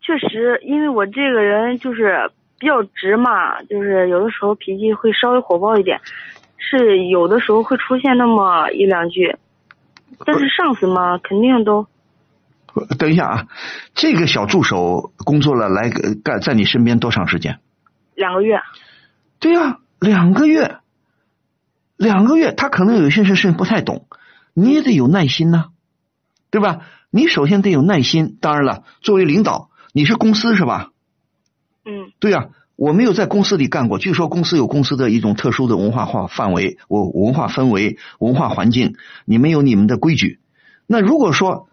[0.00, 6.00] 确实，因为我这个人就是比较直嘛，就是有的时候脾气会稍微火爆一点，
[6.56, 9.36] 是有的时候会出现那么一两句，
[10.26, 11.86] 但是上司嘛，肯定都
[12.98, 13.46] 等一下啊，
[13.94, 17.60] 这个小助手工作了来呃干在你身边多长时间？
[18.14, 18.60] 两个月。
[19.40, 20.78] 对呀、两个月，
[21.96, 24.06] 两个月，他可能有些事情不太懂，
[24.52, 25.66] 你也得有耐心呐、
[26.50, 26.80] 对吧？
[27.10, 28.36] 你首先得有耐心。
[28.40, 30.90] 当然了，作为领导，你是公司是吧？
[31.90, 33.98] 嗯对呀、我没有在公司里干过。
[33.98, 40.38] 据说公司有公司的一种特殊的文化化范围、我文化氛围、文化环境，你们有你们的规矩。
[40.86, 41.68] 那如果说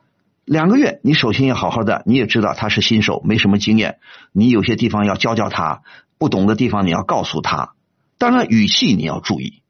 [0.45, 3.97] 两个月，你首先要好好的，你也知道他是新手，没什么经验，
[4.31, 5.81] 你有些地方要教教他，
[6.17, 7.73] 不懂的地方你要告诉他。
[8.17, 9.61] 当然，语气你要注意，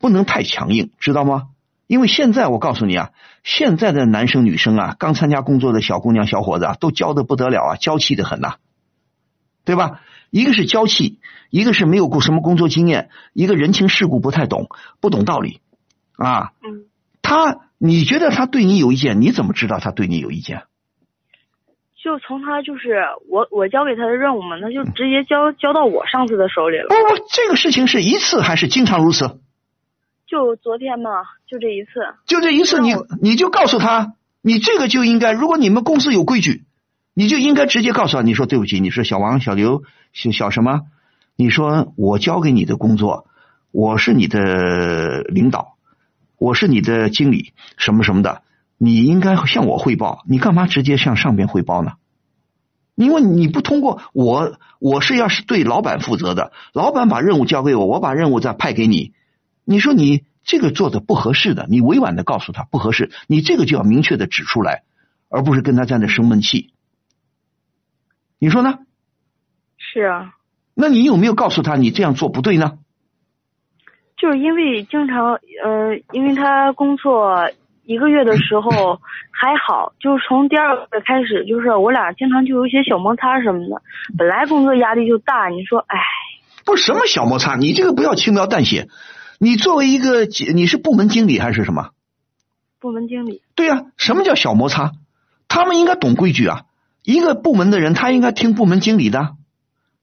[0.00, 1.44] 不能太强硬，知道吗？
[1.86, 3.10] 因为现在我告诉你啊，
[3.44, 8.54] 现在的男生女生啊，刚参加工作的小姑娘小伙子啊，都娇的不得了啊，娇气的很呐、
[9.64, 10.00] 对吧？
[10.30, 11.18] 一个是娇气，
[11.50, 14.68] 一个是没有过什么工作经验，一个人情世故不太懂，
[15.00, 15.60] 不懂道理
[16.16, 16.52] 啊。
[16.62, 16.86] 嗯，
[17.22, 20.64] 他，你觉得他对你有意见，你怎么知道他对你有意见？
[22.02, 23.00] 就从他就是
[23.30, 26.88] 我我交给他的任务嘛，他就直接交交到我上司的手里了。
[26.88, 29.40] 不不，这个事情是一次还是经常如此？
[30.26, 31.10] 就昨天嘛，
[31.46, 31.90] 就这一次。
[32.26, 32.92] 就这一次你，
[33.22, 36.64] 你就告诉他，你这个就应该，如果你们公司有规矩，
[37.14, 40.82] 你就应该直接告诉他，你说对不起，你说小王、小刘、小小什么，
[41.36, 43.28] 你说我交给你的工作，
[43.70, 45.76] 我是你的领导，
[46.38, 48.42] 我是你的经理，什么什么的，
[48.78, 51.92] 你应该向我汇报，你干嘛直接向上边汇报呢？
[52.96, 59.12] 因为你不通过我，我是要是对老板负责的，老板把任务交给我，我把任务再派给你，
[59.64, 64.82] 你说你这个做的不合适的，你委婉的告诉他不合适，你这个就要明确的指出来，
[65.28, 66.73] 而不是跟他在那生闷气。
[68.44, 68.80] 你说呢？
[69.78, 70.34] 是啊，
[70.74, 72.76] 那你有没有告诉他你这样做不对呢？
[74.18, 77.50] 就是因为经常呃，因为他工作
[77.84, 79.00] 一个月的时候
[79.32, 83.80] 还好，就是从第二个月开始，就是我俩经常就有一些小摩擦什么的。
[84.18, 85.98] 本来工作压力就大，你说，哎，
[86.66, 88.88] 不什么小摩擦，你这个不要轻描淡写。
[89.38, 91.92] 你作为一个你是部门经理还是什么？
[92.78, 93.40] 部门经理。
[93.54, 94.92] 对呀、什么叫小摩擦？
[95.48, 96.64] 他们应该懂规矩啊。
[97.04, 99.36] 一个部门的人，他应该听部门经理的。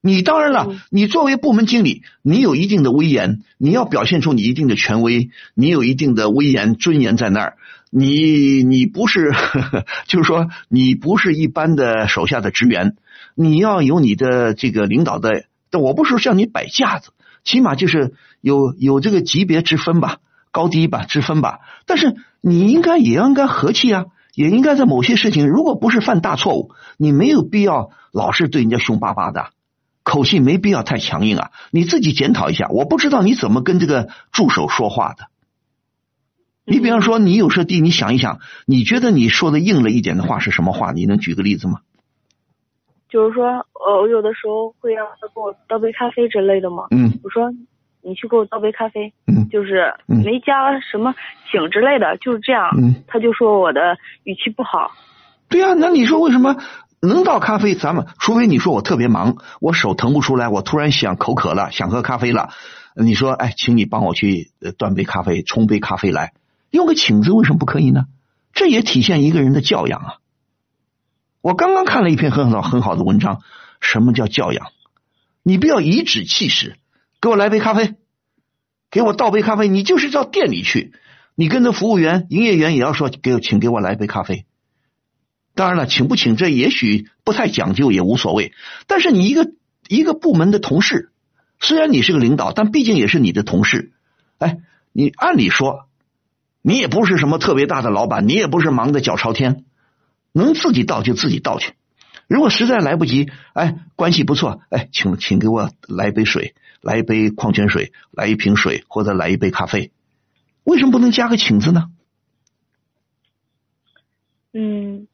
[0.00, 7.56] 你当然了，嗯你作为部门经理，你有一定的威严，你要表现出你一定的权威，你有一定的威严尊严在那儿。
[7.90, 9.32] 你你不是，
[10.08, 12.96] 就是说你不是一般的手下的职员，
[13.36, 15.44] 你要有你的这个领导的。
[15.70, 17.10] 但我不是说向你摆架子，
[17.44, 20.18] 起码就是有有这个级别之分吧，
[20.50, 21.60] 高低吧之分吧。
[21.86, 29.50] 但是你应该也应该和气啊，也应该在某些事情，如果不是犯大错误，你没有必要老是对人家凶巴巴的，
[30.02, 31.50] 口气没必要太强硬啊。
[31.70, 35.26] 你自己检讨一下，我不知道你怎么跟这个助手说话的。
[36.64, 40.92] 你比方说，你有时地，你想一想，你觉得你说的硬了一点的话是什么话？
[40.92, 41.80] 你能举个例子吗？
[43.08, 46.86] 就是说，呃，我有的时候会让他给我倒杯咖啡之类的嘛。
[46.90, 47.52] 嗯我说，
[48.02, 51.14] 你去给我倒杯咖啡，嗯就是嗯没加什么
[51.50, 52.70] 请之类的，就是这样。
[52.76, 54.90] 嗯，他就说我的语气不好。
[55.48, 56.56] 对呀、那你说为什么
[57.00, 57.74] 能倒咖啡？
[57.74, 62.50] 咱们除非你说我特别忙，我手腾不出来，我突然想口渴了，想喝咖啡了，
[62.96, 66.32] 你说哎，请你帮我去呃端杯咖啡，冲杯咖啡来，
[66.70, 68.04] 用个请字为什么不可以呢？
[68.52, 70.14] 这也体现一个人的教养啊。
[71.40, 73.40] 我刚刚看了一篇很好很好的文章，
[73.80, 74.68] 什么叫教养？
[75.42, 76.76] 你不要颐指气使，
[77.22, 77.94] 给我来杯咖啡，
[78.90, 79.68] 给我倒杯咖啡。
[79.68, 80.92] 你就是到店里去，
[81.36, 84.44] 你跟着服务员、营业员也要说给我请给我来杯咖啡。
[85.54, 88.52] 当然了，请不请这也许不太讲究，也无所谓。
[88.88, 89.52] 但是你一个
[89.86, 91.12] 一个部门的同事，
[91.60, 93.92] 虽然你是个领导，但毕竟也是你的同事。
[94.38, 94.58] 哎，
[94.92, 95.86] 你按理说，
[96.60, 99.64] 你也不是什么特别大的老板，你也不是忙得脚朝天，
[100.32, 101.74] 能自己倒就自己倒去。
[102.26, 109.92] 如果实在来不及，哎，关系不错，哎，请请给我来杯水，来一杯矿泉水，来一瓶水，或者来一杯咖啡。
[110.64, 111.90] 为什么不能加个请字呢？
[114.52, 115.06] 嗯，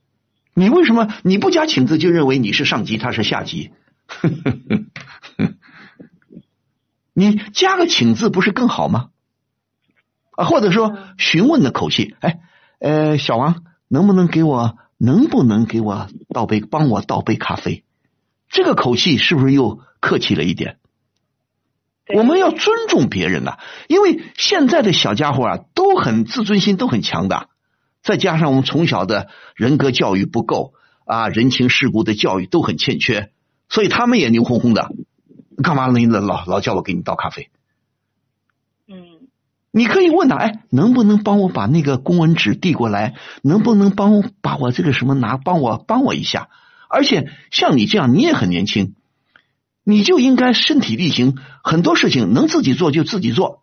[0.55, 3.71] 你为什么你不加请字就认为你是上级，他是下级？
[7.15, 9.11] 你加个请字不是更好吗？
[10.33, 12.41] 啊，或者说询问的口气，哎，
[12.81, 17.85] 呃，小王，能不能给我，能不能给我倒杯，帮我倒杯咖啡？
[18.49, 20.79] 这个口气是不是又客气了一点？
[22.09, 27.49] 对我们要尊重别人呐、因为现在的小家伙啊，都很自尊心都很强的，
[28.03, 30.73] 再加上我们从小的人格教育不够
[31.05, 33.31] 啊，人情世故的教育都很欠缺，
[33.69, 34.91] 所以他们也牛哄哄的。
[35.63, 36.07] 干嘛呢？
[36.07, 37.51] 老老老叫我给你倒咖啡？
[38.87, 39.29] 嗯，
[39.73, 43.15] 你可以问他，哎，能不能帮我把那个公文纸递过来？
[43.43, 46.49] 能不能帮我把我这个什么拿，帮我帮我一下？
[46.89, 48.95] 而且像你这样，你也很年轻，
[49.89, 53.63] 你就应该身体力行，很多事情能自己做就自己做，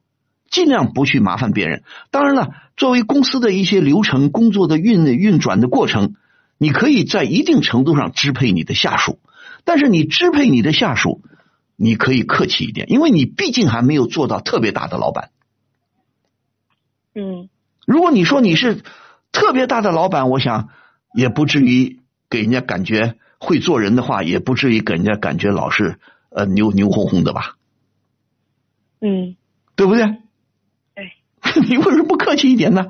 [0.50, 1.84] 尽量不去麻烦别人。
[2.10, 6.16] 当然了，作为公司的一些流程、工作的运运转的过程，
[6.58, 9.20] 你可以在一定程度上支配你的下属，
[9.66, 11.22] 但是你支配你的下属，
[11.76, 15.30] 你可以客气一点，因为你毕竟还没有做到特别大的老板。
[17.14, 17.50] 嗯，
[17.86, 18.82] 如果你说你是
[19.32, 20.70] 特别大的老板，我想
[21.14, 22.00] 也不至于
[22.32, 26.00] 给人家感觉会做人的话，也不至于给人家感觉老是
[26.36, 27.56] 呃牛牛哄哄的吧，
[29.00, 29.38] 嗯，
[29.76, 30.06] 对不对？
[30.94, 31.12] 对，
[31.68, 32.88] 你为什么不客气一点呢？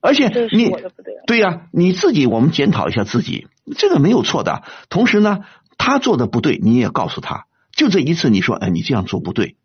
[0.00, 0.90] 而且你对。
[1.24, 3.46] 对呀、你自己我们检讨一下自己，
[3.78, 4.64] 这个没有错的。
[4.88, 5.44] 同时呢，
[5.78, 9.56] 他做的不对，你也告诉他，就这一次，你说，哎，你这样做不对，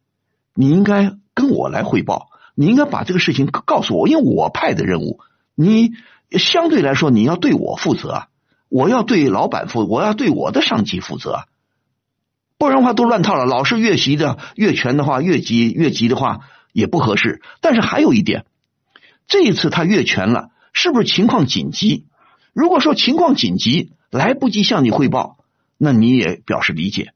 [0.53, 5.19] 你应该跟我来汇报，你应该把这个事情告诉我，因为我派的任务，
[5.55, 5.93] 你
[6.31, 8.27] 相对来说你要对我负责啊，
[8.69, 11.45] 我要对老板负，我要对我的上级负责啊，
[12.57, 13.45] 不然的话都乱套了。
[13.45, 16.39] 老是越级的越权的话，越级越级的话
[16.73, 17.41] 也不合适。
[17.61, 18.45] 但是还有一点，
[19.27, 22.05] 这一次他越权了，是不是情况紧急？
[22.53, 25.37] 如果说情况紧急，来不及向你汇报，
[25.77, 27.13] 那你也表示理解。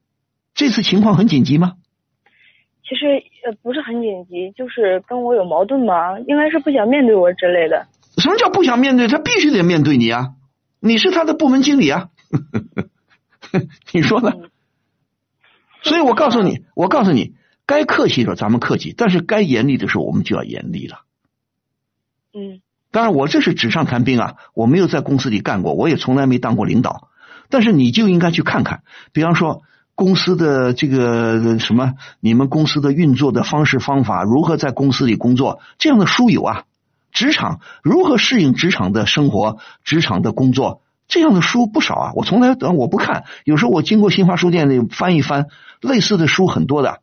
[0.54, 1.74] 这次情况很紧急吗？
[2.84, 7.88] 其实呃不是很紧急，就是跟我有矛盾嘛，应该是不想面对我之类的。
[8.18, 9.08] 什么叫不想面对？
[9.08, 10.34] 他必须得面对你啊！
[10.82, 12.10] 你是他的部门经理啊，
[13.94, 14.34] 你说呢？
[15.82, 17.34] 所以我告诉你，我告诉你，
[17.66, 21.02] 该客气的时候咱们客气，但是该严厉的时候我们就要严厉了。
[22.34, 22.62] 嗯
[22.92, 27.08] 当然，我这是纸上谈兵啊，我没有在公司里干过，我也从来没当过领导。
[27.50, 29.64] 但是你就应该去看看，比方说
[29.96, 36.64] 公司的这个什么，你们公司的运作的方式方法，如何在公司里工作，这样的书有啊。
[37.14, 42.12] 职场如何适应职场的生活、职场的工作，这样的书不少啊。
[42.16, 45.48] 我从来呃我不看，有时候我经过新华书店里翻一翻，
[45.82, 47.02] 类似的书很多的。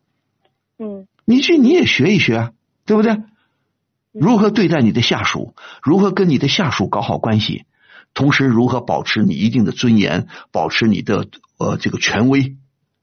[0.78, 2.52] 嗯你去你也学一学啊，
[2.86, 3.18] 对不对？
[4.12, 7.66] 如何对待你的下属，如何跟你的下属搞好关系，
[8.14, 12.56] 同时如何保持你一定的尊严，保持你的呃这个权威。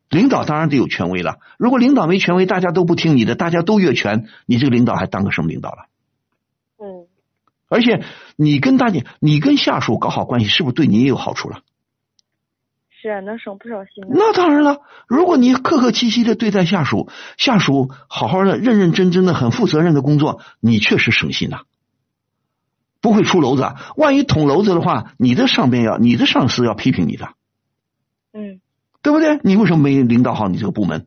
[0.10, 5.86] 领导当然得有权威了，如果领导没权威，大家都不听你的，大家都越权，你这个领导还当个什么领导了？
[6.80, 7.08] 嗯
[7.68, 8.04] 而且
[8.36, 11.62] 你跟大家，你跟下属搞好关系，是不是对你也有好处了？
[13.06, 14.08] 是啊，能省不少心呢。
[14.10, 21.62] 那当然了，如果你客客气气的对待下属，下属好好的、认认真真的、很负责任的工作，你确实省心呐、
[23.02, 23.94] 不会出篓子啊。
[23.96, 27.30] 万一捅篓子的话，你的上边要、你的上司要批评你的，
[28.34, 28.60] 嗯，
[29.04, 29.40] 对不对？
[29.44, 31.06] 你为什么没领导好你这个部门？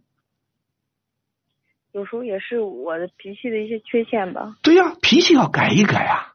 [1.90, 4.54] 有时候也是我的脾气的一些缺陷吧。
[4.62, 6.34] 对呀、脾气要改一改啊。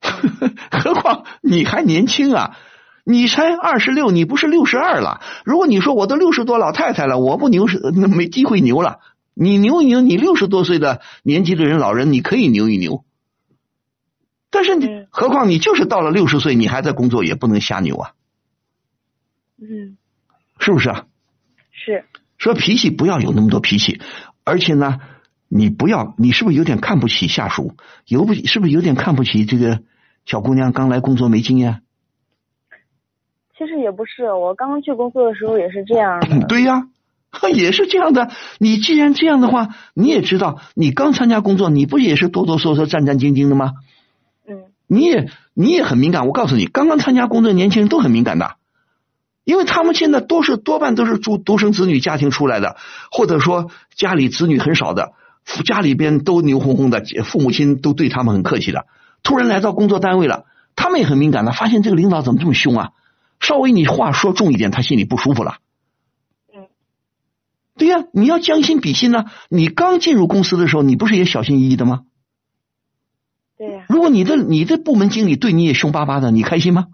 [0.70, 2.56] 何况你还年轻啊，
[3.10, 5.22] 你才二十六，你不是六十二了。
[5.46, 9.00] 如果你说我都六十多老太太了，我不牛是那 没机会牛了。
[9.32, 13.06] 你牛一牛，你六十多岁的年纪的人，老人你可以牛一牛。
[14.50, 18.12] 但是你，嗯何况你就是到了六十岁，你还在工作，也不能瞎牛啊，
[19.56, 19.96] 嗯，
[20.58, 21.06] 是不是啊？
[21.72, 22.04] 是，
[22.36, 24.02] 说脾气不要有那么多脾气，
[24.44, 24.98] 而且呢，
[25.48, 27.74] 你不要，你是不是有点看不起下属？
[28.06, 29.80] 有不是不是有点看不起这个
[30.26, 31.80] 小姑娘刚来工作没经验？
[33.58, 36.46] 其实也不是，我刚刚去工作的时候也是这样的。
[36.46, 36.84] 对呀，
[37.52, 38.30] 也是这样的。
[38.58, 43.72] 你既然这样的话，你也知道，你刚参加工作，你不也是哆哆嗦嗦、战战兢兢的吗？
[44.48, 46.26] 嗯你也你也很敏感。
[46.26, 48.54] 我告诉你，刚刚参加工作的年轻人都很敏感的，
[49.44, 52.76] 因为他们现在都是多半都是住独生子女家庭出来的，
[53.10, 55.12] 或者说家里子女很少的，
[55.66, 58.86] 家里边都牛哄哄的，父母亲都对他们很客气的。
[59.24, 60.44] 突然来到工作单位了，
[60.76, 62.90] 他们也很敏感的，发现这个领导怎么这么凶啊？
[63.40, 65.58] 稍微你话说重一点，他心里不舒服了。
[66.54, 66.66] 嗯，
[67.76, 72.02] 对呀、你要将心比心呢、你刚进入公司的时候，你不是也小心翼翼的吗？
[73.56, 76.86] 对呀、如果你的你的部门经理对你也凶巴巴的，你开心吗？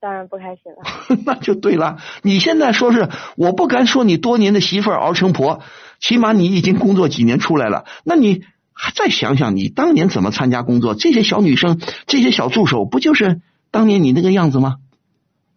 [0.00, 1.18] 当然不开心了。
[1.26, 1.98] 那就对了。
[2.22, 5.60] 你现在说是我不敢说你多年的媳妇儿熬成婆，
[5.98, 7.84] 起码你已经工作几年出来了。
[8.04, 10.94] 那你还再想想，你当年怎么参加工作？
[10.94, 13.40] 这些小女生，这些小助手，不就是
[13.70, 14.76] 当年你那个样子吗？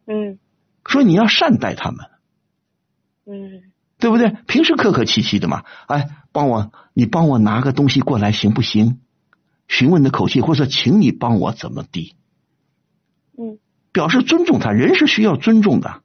[0.08, 0.40] 嗯
[0.86, 2.08] 说你要善待他们，
[3.26, 4.32] 嗯对不对？
[4.48, 5.64] 平时客客气气的嘛。
[5.88, 9.00] 哎，帮我，你帮我拿个东西过来行不行？
[9.68, 12.16] 询问的口气，或者请你帮我怎么地，
[13.38, 13.60] 嗯
[13.94, 14.72] 表示尊重他。
[14.72, 16.02] 人是需要尊重的，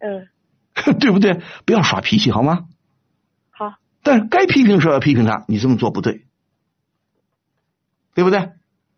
[0.00, 0.28] 嗯，
[1.00, 1.40] 对不对？
[1.64, 2.68] 不要耍脾气好吗？
[3.50, 6.26] 好，但是该批评的时候要批评他，你这么做不对，
[8.14, 8.50] 对不对？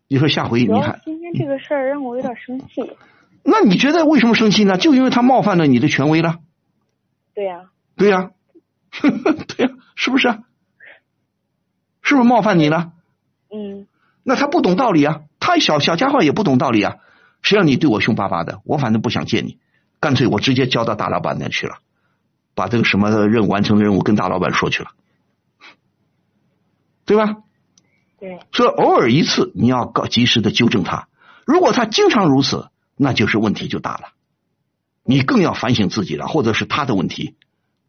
[0.09, 2.95] 你说下回你还，今天这个事儿让我有点生气。
[3.43, 4.77] 那你觉得为什么生气呢？
[4.77, 6.39] 就因为他冒犯了你的权威了，
[7.33, 8.31] 对呀、对呀、
[9.01, 10.39] 对呀、是不是啊？
[12.01, 12.91] 是不是冒犯你了？
[13.51, 13.87] 嗯
[14.23, 16.97] 那他不懂道理啊，他小小家伙也不懂道理啊。
[17.41, 18.61] 谁让你对我凶巴巴的？
[18.65, 19.57] 我反正不想见你，
[19.99, 21.77] 干脆我直接交到大老板那去了，
[22.53, 24.91] 把这个什么任务完成的任务跟大老板说去了，
[27.05, 27.37] 对吧？
[28.19, 31.07] 对，所以偶尔一次你要搞及时的纠正他，
[31.49, 34.09] 如果他经常如此，那就是问题就大了。
[35.03, 37.37] 你更要反省自己了，或者是他的问题，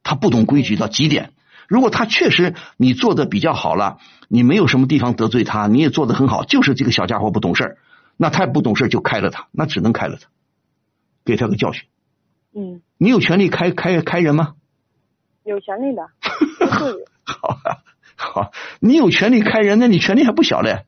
[0.02, 1.34] 他不懂规矩到极点。
[1.68, 3.98] 如果他确实你做的比较好了，
[4.28, 7.76] 你没有什么地方得罪他，你也做的很好，就是这个小家伙不懂事儿，
[8.16, 10.28] 那他不懂事儿就开了他，那只能开了他，
[11.26, 11.84] 给他个教训。
[12.54, 14.54] 嗯，你有权利开开开人吗？
[15.44, 16.08] 有权利的。
[17.24, 17.84] 好啊，
[18.16, 20.86] 好，你有权利开人，那你权利还不小嘞。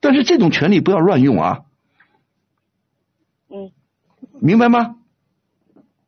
[0.00, 1.60] 嗯但是这种权利不要乱用啊，
[3.50, 3.70] 嗯，
[4.40, 4.96] 明白吗？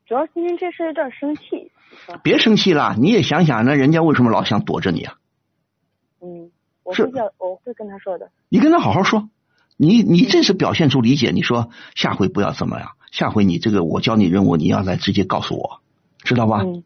[0.07, 1.71] 主要今天这事有点生气。
[2.23, 5.19] 别生气啦，你也想想，那人家为什么老想躲着你啊？
[6.23, 6.51] 嗯，
[6.85, 8.31] 我会叫，我会跟他说的。
[8.49, 9.29] 你跟他好好说，
[9.77, 11.31] 你你这是表现出理解。
[11.31, 15.81] 你说下回不要这么样，下回你这个我教你任务，你要来直接告诉我，
[16.25, 16.63] 知道吧？
[16.65, 16.83] 嗯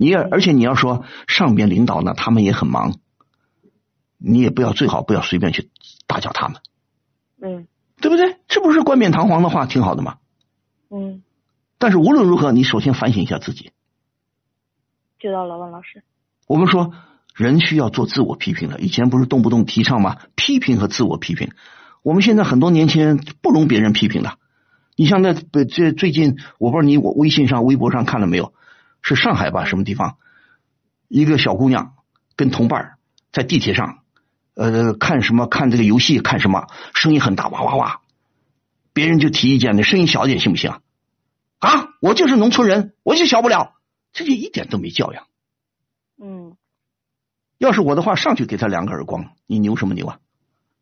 [0.00, 2.98] 你也而且你要说上边领导呢，他们也很忙，
[4.16, 5.70] 你也不要最好不要随便去
[6.08, 6.60] 打搅他们，
[7.40, 7.68] 嗯
[8.00, 8.38] 对不对？
[8.48, 10.18] 这不是冠冕堂皇的话，挺好的吗？
[10.90, 11.22] 嗯，
[11.78, 13.70] 但是无论如何，你首先反省一下自己。
[15.18, 16.02] 知道了，万老师。
[16.46, 16.92] 我们说
[17.34, 20.16] 人需要做自我批评的，以前不是动不动提倡吗？
[20.34, 21.52] 批评和自我批评。
[22.02, 24.38] 我们现在很多年轻人不容别人批评的。
[24.96, 28.54] 你像那这最近，我不知道你我微信上、微博上看了没有？
[29.02, 29.64] 是上海吧？
[29.64, 30.16] 什么地方？
[31.08, 31.94] 一个小姑娘
[32.36, 32.98] 跟同伴
[33.32, 33.98] 在地铁上，
[34.58, 35.46] 呃，看什么？
[35.46, 36.66] 看这个游戏，看什么？
[36.92, 38.00] 声音很大，哇哇哇！
[38.92, 40.72] 别人就提意见，你声音小点行不行？
[41.60, 43.74] 啊，我就是农村人，我就小不了，
[44.12, 45.28] 这就一点都没教养。
[46.20, 46.56] 嗯
[47.58, 50.18] 要是我的话，上去给他两个耳光，你牛什么牛啊？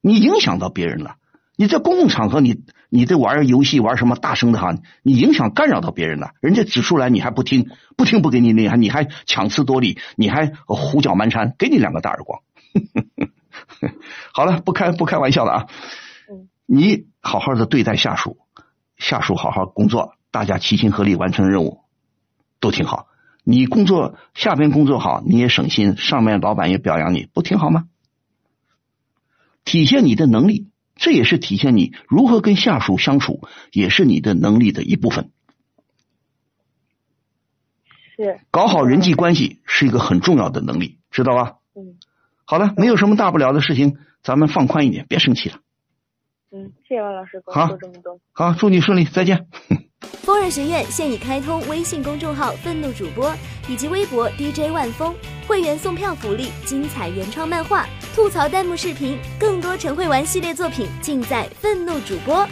[0.01, 1.17] 你影响到别人了。
[1.57, 6.31] 你在公共场合，你你在玩游戏玩什么大声的哈，你影响干扰到别人了。
[6.41, 12.41] 人家指出来你还不听，不听不给你你还，你还强词夺理，你还胡搅蛮缠，给你两个大耳光。
[14.33, 15.67] 好了，不开不开玩笑了啊！
[16.31, 18.39] 嗯你好好的对待下属，
[18.97, 21.83] 下属好好工作，大家齐心合力完成任务，
[22.59, 23.07] 都挺好。
[23.45, 27.85] 你工作下边工作好，你也省心，上面老板也表扬你，不挺好吗？
[29.65, 35.31] 体现你的能力，这也是体现你如何跟下属相处，也是你的能力的一部分。
[38.17, 41.59] 是搞好人际关系是一个很重要的能力，知道吧？
[41.77, 41.99] 嗯
[42.47, 45.57] 好了，没有什么大不了的事情，咱们放宽一点，别生气了。
[46.53, 48.21] 嗯，谢谢万老师跟好说这么多。
[48.33, 49.47] 好，祝你顺利，再见。
[50.23, 53.35] 风儿学院现已开通微信公众号“愤怒主播”
[53.69, 55.13] 以及微博 DJ 万峰，
[55.49, 62.47] 会员送票福利、精彩原创漫画、吐槽弹幕视频，更多陈慧玩系列作品尽在愤怒主播。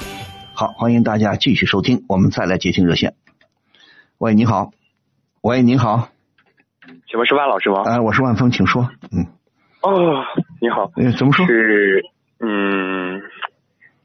[0.54, 3.14] 好，欢迎大家继续收听，我们再来接听热线。
[4.18, 4.72] 喂，你好。
[5.42, 6.08] 喂，你好。
[7.06, 7.82] 请问是万老师吗？
[7.84, 8.88] 哎、我是万峰，请说。
[9.12, 9.26] 嗯，
[9.84, 10.24] 哦，
[10.60, 11.46] 你好，嗯，怎么说？
[11.46, 12.02] 是
[12.40, 13.20] 嗯，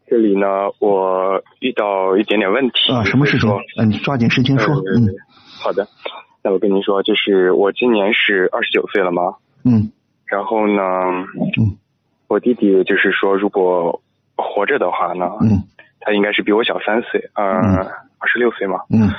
[0.08, 0.48] 这里呢，
[0.80, 3.60] 我遇到一点点问题啊，什么事说？
[3.78, 4.76] 嗯、你抓紧时间说。
[4.76, 5.08] 呃嗯
[5.62, 5.88] 好的，
[6.44, 9.92] 那我跟您说，就是我今年是二十九岁了嘛，嗯
[10.26, 10.82] 然后呢，
[11.58, 11.78] 嗯
[12.28, 14.02] 我弟弟就是说，如果
[14.38, 15.64] 活着的话呢，嗯
[16.02, 17.76] 他应该是比我小三岁，呃，嗯
[18.20, 18.80] 二十六岁嘛。
[18.92, 19.10] 嗯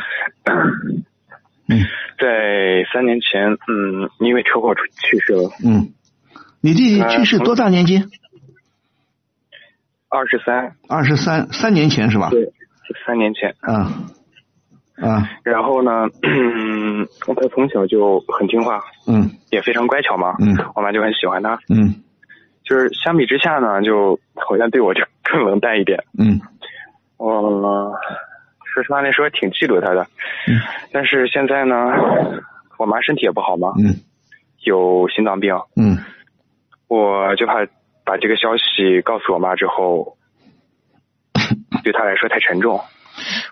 [1.69, 1.81] 嗯
[2.19, 5.89] 在三年前，嗯，因为车祸出去世了，嗯，
[6.63, 8.05] 你弟弟去世多大年纪？
[10.11, 12.29] 二十三，二十三，三年前是吧？
[12.31, 12.53] 对，
[13.07, 13.55] 三年前。
[13.61, 13.93] 啊
[15.01, 15.31] 啊。
[15.43, 19.31] 然后呢，嗯，他从小就很听话，嗯。
[19.51, 20.55] 也非常乖巧嘛，嗯。
[20.75, 21.59] 我妈就很喜欢他。
[21.71, 21.95] 嗯。
[22.65, 26.05] 就是相比之下呢，就好像对我就更冷淡一点。
[26.19, 26.41] 嗯。
[27.17, 27.93] 我
[28.65, 30.03] 说实话那时候挺嫉妒他的，
[30.47, 30.61] 嗯。
[30.93, 31.75] 但是现在呢，
[32.77, 33.97] 我妈身体也不好嘛，嗯。
[34.65, 35.97] 有心脏病，嗯
[36.91, 37.65] 我就怕
[38.05, 40.17] 把这个消息告诉我妈之后，
[41.85, 42.81] 对她来说太沉重。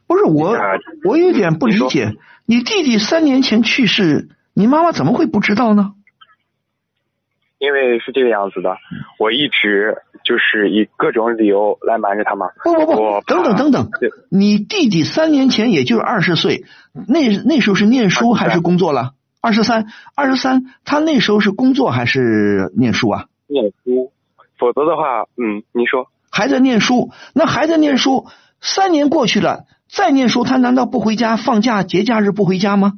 [0.08, 0.72] 不是我啊，
[1.04, 2.16] 我有点不理解，
[2.46, 5.92] 你弟弟三年前去世，你妈妈怎么会不知道呢？
[7.58, 8.76] 因为是这个样子的，
[9.20, 12.48] 我一直就是以各种理由来瞒着他嘛。
[12.64, 13.90] 不不不，等等等等，
[14.30, 16.64] 你弟弟三年前也就是二十岁，
[17.06, 19.12] 那那时候是念书还是工作了？
[19.40, 23.26] 二十三，二十三，他那时候是工作还是念书啊？
[23.46, 24.12] 念书，
[24.58, 28.26] 否则的话，嗯，您说，还在念书，那还在念书，
[28.60, 32.94] 三年过去了，再念书，他难道不回家放假节假日不回家吗？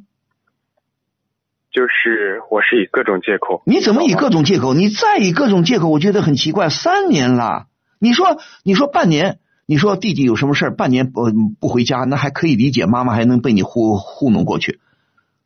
[1.71, 4.73] 就是我是以各种借口，你怎么以各种借口？
[4.73, 6.69] 你再以各种借口，我觉得很奇怪。
[6.69, 7.67] 三年了，
[7.97, 11.31] 你说你说半年，你说弟弟有什么事儿半年不
[11.61, 14.81] 不回家，那还可以理解，妈妈还能被你糊糊弄过去。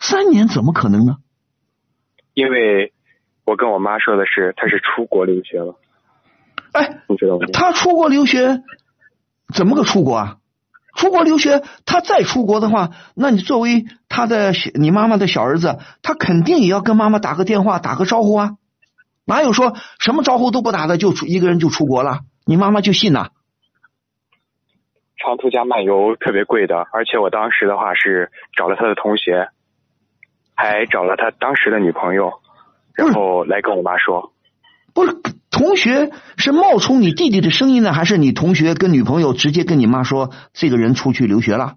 [0.07, 1.17] 三年怎么可能呢？
[2.35, 2.93] 因为
[3.43, 5.79] 我跟我妈说的是她是出国留学了，
[6.73, 7.47] 哎，你知道吗？
[7.51, 8.61] 他出国留学，
[9.53, 10.37] 怎么个出国啊？
[10.95, 18.51] 出国留学，他再出国的话，那你作为他的你妈妈的小儿子，他肯定也要跟妈妈打个电话，打个招呼啊。
[19.25, 22.19] 哪有说什么招呼都不打的就出一个人就出国了？
[22.45, 23.29] 你妈妈就信呐？
[25.17, 29.49] 长途加漫游特别贵的，而且我当时的话是找了他的同学，
[30.55, 32.31] 还找了他当时的女朋友，
[32.93, 34.31] 然后来跟我妈说，
[34.93, 35.13] 不是
[35.51, 41.75] 同学是冒充你弟弟的声音呢，还是你同学跟女朋友直接跟你妈说这个人出去留学了？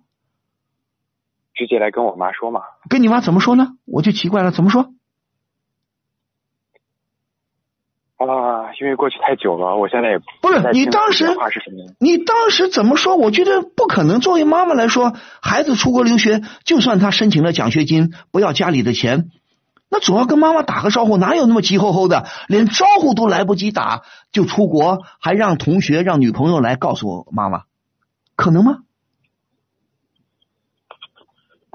[1.55, 2.61] 直接来跟我妈说嘛。
[2.89, 3.73] 跟你妈怎么说呢？
[3.85, 4.93] 我就奇怪了，怎么说？
[8.19, 11.95] 啊，因为过去太久了，我现在也不是你当时是什么。
[12.01, 13.15] 你当时怎么说？
[13.15, 14.19] 我觉得不可能。
[14.19, 19.31] 作为妈妈来说，孩子出国留学，就算他申请了奖学金，不要家里的钱，
[19.89, 24.03] 那总要跟妈妈打个招呼，哪有那么急吼吼的，连招呼都来不及打
[24.33, 27.63] 就出国，还让同学、让女朋友来告诉我妈妈，
[28.35, 28.79] 可能吗？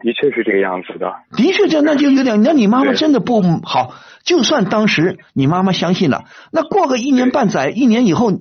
[0.03, 1.15] 的确是这个样子的。
[1.35, 3.95] 的确，这那就有点，那你妈妈真的不好。
[4.23, 8.31] 就算当时你妈妈相信了，那过个一年半载、一年以后，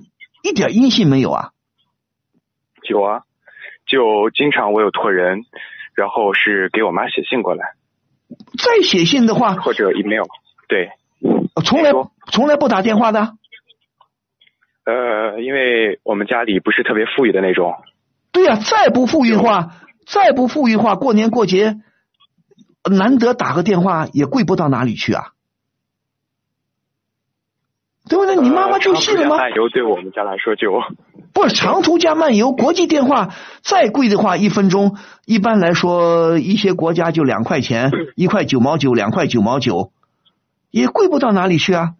[0.43, 1.49] 一点音信没有啊？
[2.89, 3.21] 有啊，
[3.87, 5.45] 就经常我有托人，
[5.95, 7.65] 然后是给我妈写信过来，
[8.57, 10.25] 再写信的话，或者 email。
[10.67, 10.89] 对，
[11.65, 11.91] 从来
[12.31, 13.33] 从来不打电话的。
[14.85, 17.73] 呃，因为我们家里不是特别富裕的那种，
[18.33, 19.75] 对呀、再不富裕化，
[20.05, 21.79] 再不富裕化，过年过节
[22.89, 25.31] 难得打个电话也贵不到哪里去啊，
[28.09, 28.35] 对不对？
[28.35, 29.37] 你妈妈就信了吗？
[29.37, 30.71] 漫游对我们家来说就
[31.33, 33.33] 不是长途加漫游，国际电话
[33.63, 39.91] 再贵的话，一分钟一般来说一些国家就两块钱， 一块九毛九，两块九毛九，
[40.69, 41.95] 也贵不到哪里去啊，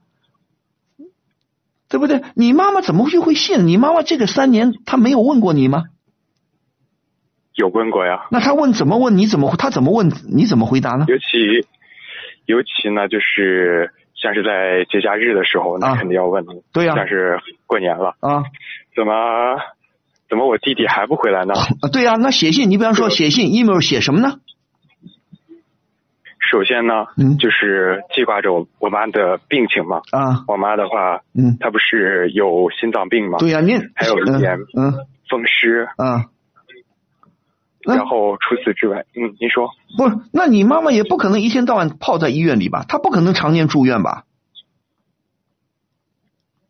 [1.90, 2.22] 对不对？
[2.36, 3.66] 你妈妈怎么就会信？
[3.66, 5.86] 你妈妈这个三年她没有问过你吗？
[7.56, 8.26] 有问过呀。
[8.32, 9.18] 那他问怎么问？
[9.18, 10.10] 你怎么他怎么问？
[10.30, 11.06] 你怎么回答呢？
[11.08, 11.68] 尤其
[12.46, 16.54] 尤其呢，就是像是在节假日的时候，那啊肯定要问的。
[16.74, 18.44] 对呀像是过年了，啊
[18.96, 19.14] 怎么
[20.30, 21.54] 怎么我弟弟还不回来呢？
[21.82, 24.40] 啊，对呀、那写信，你比方说写信，email 写什么呢？
[26.52, 30.02] 首先呢，嗯就是记挂着我我妈的病情嘛。
[30.12, 33.38] 啊，我妈的话，嗯，她不是有心脏病吗？
[33.40, 34.94] 对呀、您还有一点嗯
[35.30, 36.26] 风湿，嗯
[37.86, 42.86] 然后除此之外，嗯，您说不是，那你妈妈也不可能一天到晚泡在医院里吧？
[42.88, 44.24] 她不可能常年住院吧？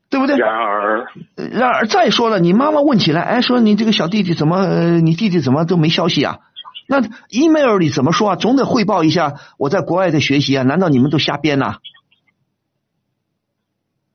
[0.10, 0.38] 对不对？
[0.38, 6.40] 然而，然而再说了，你妈妈问起来，哎，说你这个小弟弟怎么，呃你弟弟怎么都没消息啊？
[6.88, 8.36] 那 email 里怎么说啊？
[8.36, 10.64] 总得汇报一下我在国外的学习啊？
[10.64, 11.78] 难道你们都瞎编呐、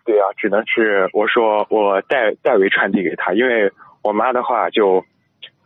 [0.05, 3.73] 对啊，只能是我说我代代为传递给他，因为
[4.03, 5.05] 我妈的话就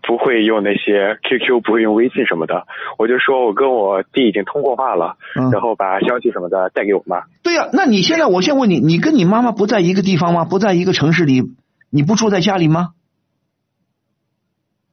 [0.02, 2.66] 不会用那些 QQ，不会用微信什么的，
[2.98, 7.22] 我就说我跟我弟已经通过话了，嗯然后把消息什么的带给我妈。
[7.42, 10.44] 对呀、那你现在我先问你，你跟你妈妈不在一个地方吗？
[10.44, 11.42] 不在一个城市里？
[11.90, 12.90] 你不住在家里吗？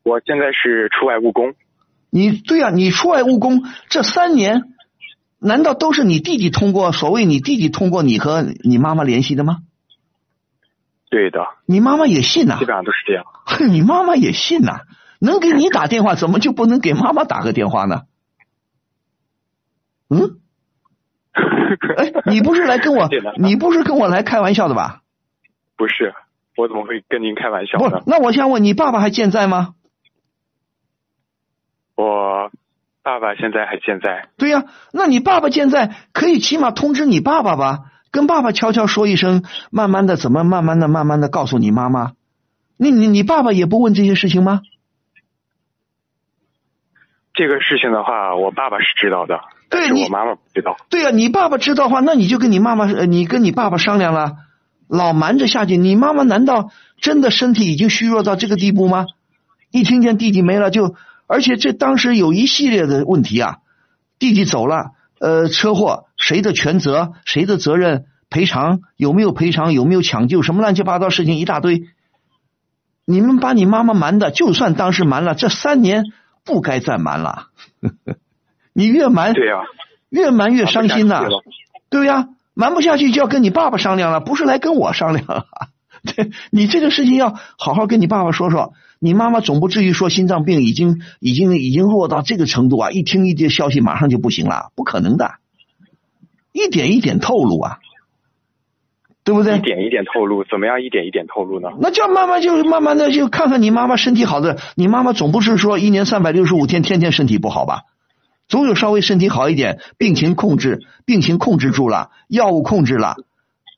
[0.03, 1.53] 我现在是出外务工，
[2.09, 4.63] 你对呀、你出外务工这三年，
[5.39, 9.57] 难道都是你弟弟通过所谓你弟弟通过你和你妈妈联系的吗？
[11.09, 13.25] 对的，你妈妈也信呐、基本上都是这样。
[13.67, 14.81] 你妈妈也信呐、
[15.19, 18.03] 能给你打电话，怎么就不能给妈妈打个电话呢？
[20.09, 20.39] 嗯，
[21.97, 25.01] 哎，你不是来跟我，你不是跟我来开玩笑的吧？
[25.75, 26.13] 不是，
[26.57, 29.75] 我怎么会跟您开玩笑呢？，不那我想问你，爸爸还健在吗？
[31.95, 32.49] 我
[33.03, 42.13] 爸爸现在还健在，对呀、那你爸爸健在，可以起码通知你爸爸吧，跟爸爸悄悄说一声，慢慢的怎么慢慢的慢慢的告诉你妈妈。
[42.81, 44.61] 你你你爸爸也不问这些事情吗？
[47.33, 50.77] 这个事情的话，我爸爸是知道的，但是我妈妈不知道。
[50.89, 54.37] 对呀、你爸爸知道的话，那你就跟你妈妈，呃你跟你爸爸商量了，
[54.87, 55.75] 老瞒着下去。
[55.75, 56.71] 你妈妈难道
[57.01, 59.05] 真的身体已经虚弱到这个地步吗？
[59.71, 60.95] 一听见弟弟没了就，
[61.27, 63.57] 而且这当时有一系列的问题啊，
[64.19, 71.83] 弟弟走了，呃，车祸谁的全责，谁的责任，赔偿有没有赔偿，有没有抢救，什么乱七八糟事情一大堆。
[73.09, 76.03] 你们把你妈妈瞒的，就算当时瞒了，这三年
[76.45, 77.47] 不该再瞒了。
[78.71, 79.55] 你越瞒，对呀、
[80.09, 81.23] 越瞒越伤心呐、
[81.89, 85.47] 对呀、瞒不下去就要跟你爸爸商量了，不是来跟我商量了。
[86.05, 88.73] 对你这个事情要好好跟你爸爸说说。
[89.01, 92.91] 你妈妈总不至于说心脏病已经已经已经弱到这个程度啊！
[92.91, 95.35] 一听一点消息马上就不行了，不可能的，
[96.51, 97.79] 一点一点透露啊，
[99.29, 99.57] 对不对？
[99.57, 101.69] 一点一点透露，怎么样一点一点透露呢？
[101.79, 107.83] 那就慢慢就慢慢的就看看你妈妈身体好的，你妈妈总不是说一年三百六十五天天天身体不好吧？
[108.47, 113.17] 总有稍微身体好一点，病情控制，病情控制住了，药物控制了，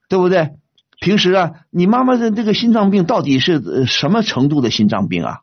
[0.08, 0.52] 对不对？
[1.02, 5.40] 平时啊，你妈妈的这个心脏病到底是呃什么程度的心脏病啊？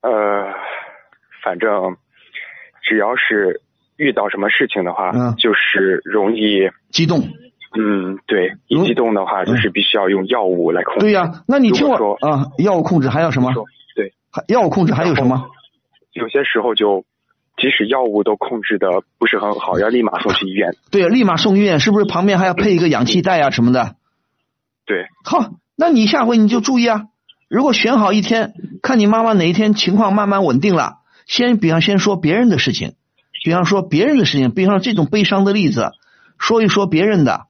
[0.00, 0.54] 呃，
[1.44, 1.98] 反正
[2.82, 3.60] 只要是
[3.98, 7.28] 遇到什么事情的话，嗯就是容易，激动？
[7.78, 11.00] 嗯，对，一激动的话，就是必须要用药物来控制。
[11.00, 13.52] 对呀、那你听我说啊，药物控制还有什么？
[13.94, 14.14] 对，
[14.48, 15.46] 药物控制还有什么？
[16.12, 17.04] 有些时候就，
[17.56, 20.74] 即使药物都控制的不是很好，要立马送去医院。
[20.90, 23.96] 对，立马送医院，是不是旁边还要配一个氧气袋啊什么的？
[24.86, 27.08] 对，好，那你下回你就注意啊。
[27.48, 32.94] 如果选好一天，看你妈妈哪一天情况慢慢稳定了，先比方先说别人的事情，
[33.44, 35.90] 比方说别人的事情，比方说这种悲伤的例子，
[36.38, 37.46] 说一说别人的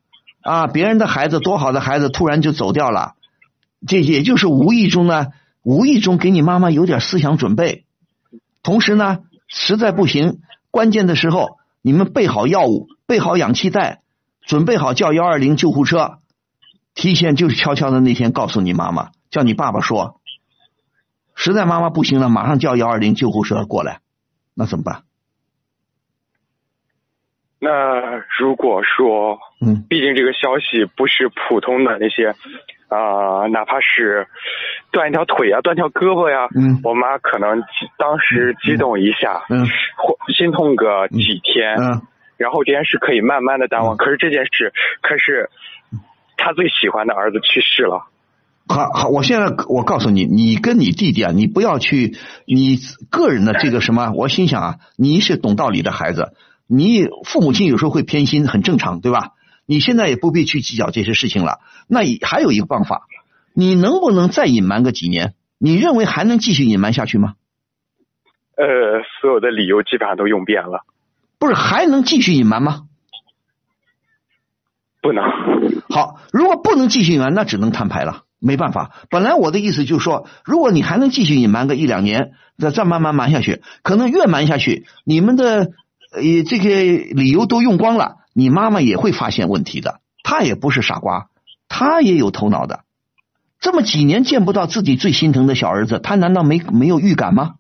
[0.47, 3.14] 啊，别人的孩子多好的孩子突然就走掉了，
[3.85, 5.32] 这也就是无意中呢，
[5.64, 7.85] 无意中给你妈妈有点思想准备。
[8.62, 10.39] 同时呢，实在不行，
[10.70, 14.02] 关键的时候你们备好药物，备好氧气袋，
[14.47, 16.18] 准备好叫幺二零救护车，
[16.94, 20.20] 提前就是悄悄的那天告诉你妈妈，叫你爸爸说，
[21.35, 23.98] 实在妈妈不行了，马上叫幺二零救护车过来，
[24.55, 25.02] 那怎么办？
[27.58, 32.34] 那如果说，嗯，毕竟这个消息不是普通的那些，
[32.88, 34.26] 啊、哪怕是
[34.92, 36.80] 断一条腿呀、断条胳膊呀，嗯。
[36.84, 37.62] 我妈可能
[37.98, 39.66] 当时激动一下，嗯。
[39.96, 42.02] 或心痛个几天，嗯。
[42.36, 43.96] 然后这件事可以慢慢的淡忘。
[43.96, 45.48] 可是这件事，可是
[46.36, 48.06] 她最喜欢的儿子去世了。
[48.68, 52.16] 好好，我现在我告诉你，你跟你弟弟啊，你不要去
[52.46, 52.76] 你
[53.10, 56.34] 个人的这个什么，我心想啊，你是懂道理的孩子，
[56.66, 59.32] 你父母亲有时候会偏心，很正常，对吧？
[59.66, 61.60] 你现在也不必去计较这些事情了。
[61.88, 63.06] 那也还有一个办法，
[63.52, 65.34] 你能不能再隐瞒个几年？
[65.59, 67.34] 你认为还能继续隐瞒下去吗？
[68.56, 68.66] 呃，
[69.20, 70.84] 所有的理由基本上都用遍了，
[71.38, 72.82] 不是还能继续隐瞒吗？
[75.02, 75.24] 不能。
[75.88, 78.93] 好，如果不能继续隐瞒，那只能摊牌了，没办法。
[79.10, 85.72] 本来我的意思就是说，如果你还能继续隐瞒个一两年，再再慢慢瞒下去，可能越瞒下去，你们的
[86.16, 86.68] 呃这个
[87.14, 90.01] 理由都用光了，你妈妈也会发现问题的。
[90.22, 91.28] 她也不是傻瓜，
[91.68, 92.84] 她也有头脑的。
[93.60, 97.55] 这么几年见不到自己最心疼的小儿子，她难道没没有预感吗？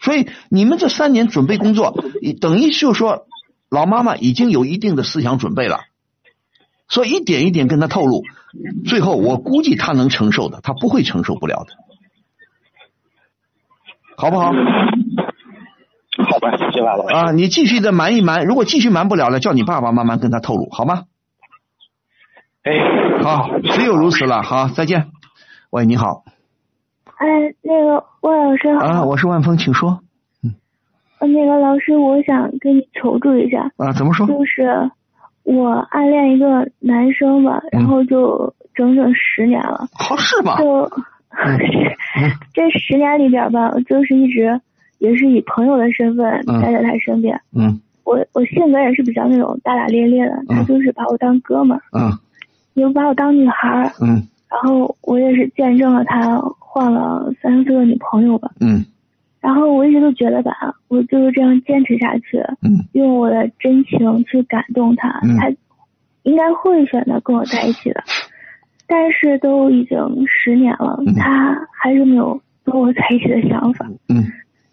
[0.00, 1.98] 所以你们这三年准备工作，
[2.40, 3.26] 等于就是说，
[3.70, 5.80] 老妈妈已经有一定的思想准备了。
[6.88, 8.22] 所以一点一点跟他透露，
[8.84, 11.72] 最后我估计他能承受的，他不会承受不了的，
[14.18, 14.52] 好不好？
[16.30, 17.14] 好吧，谢谢万老师。
[17.14, 21.04] 啊，你继续的瞒一瞒，如果继续瞒不了了，叫你爸爸慢慢跟他透露，好吗？
[22.62, 22.72] 哎，
[23.22, 25.08] 好，只有如此了，好，再见。
[25.70, 26.24] 喂，你好，
[27.16, 27.26] 哎，
[27.62, 30.00] 那个万老师好，啊，我是万峰，请说。
[30.42, 30.54] 嗯
[31.20, 34.26] 那个老师，我想跟你求助一下，啊，怎么说？
[34.26, 34.90] 就是
[35.42, 40.58] 我暗恋一个男生吧，嗯然后就整整十年了，好是吧？
[40.58, 40.90] 就
[42.52, 44.60] 这十年里边吧，就是一直
[45.04, 47.38] 也是以朋友的身份嗯待在他身边。
[47.54, 52.12] 嗯我我性格也是比较那种大大咧咧的，他嗯就是把我当哥们儿，嗯
[52.74, 53.90] 也把我当女孩儿。
[54.02, 58.50] 嗯然后我也是见证了他换了三四个女朋友吧。
[58.60, 58.84] 嗯
[59.40, 60.52] 然后我一直都觉得吧，
[60.88, 65.50] 我就是这样坚持下去，嗯用我的真情去感动他，嗯他
[66.22, 68.02] 应该会选择跟我在一起的。
[68.86, 69.96] 但是都已经
[70.28, 73.86] 十年了，嗯他还是没有跟我在一起的想法。
[74.08, 74.22] 嗯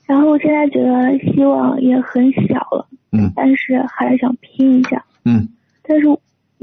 [0.06, 5.06] 然后我现在觉得希望也很小了，嗯但是还是想拼一下。
[5.24, 5.50] 嗯，
[5.84, 6.04] 但是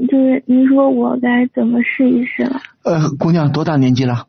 [0.07, 2.59] 就是您说我该怎么试一试呢？
[2.83, 4.27] 呃，姑娘多大年纪了？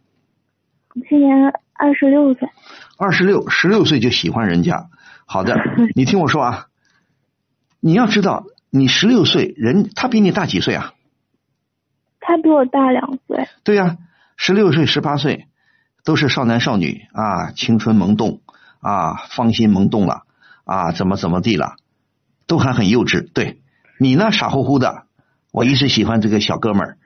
[1.09, 2.49] 今年二十六岁，
[2.99, 4.89] 二十六，十六岁就喜欢人家。
[5.27, 5.57] 好的，
[5.95, 6.67] 你听我说啊，
[7.79, 10.95] 你要知道，你十六岁，人他比你大几岁啊？
[12.19, 13.49] 他比我大两岁。
[13.63, 13.99] 对呀、
[14.37, 15.47] 十六岁、十八岁
[16.05, 18.41] 都是少男少女啊，青春萌动
[18.81, 20.23] 啊，芳心萌动了
[20.65, 21.77] 啊，怎么怎么地了，
[22.47, 23.29] 都还很幼稚。
[23.33, 23.61] 对
[23.99, 25.05] 你呢，傻乎乎的。
[25.53, 26.99] 我一直喜欢这个小哥们儿。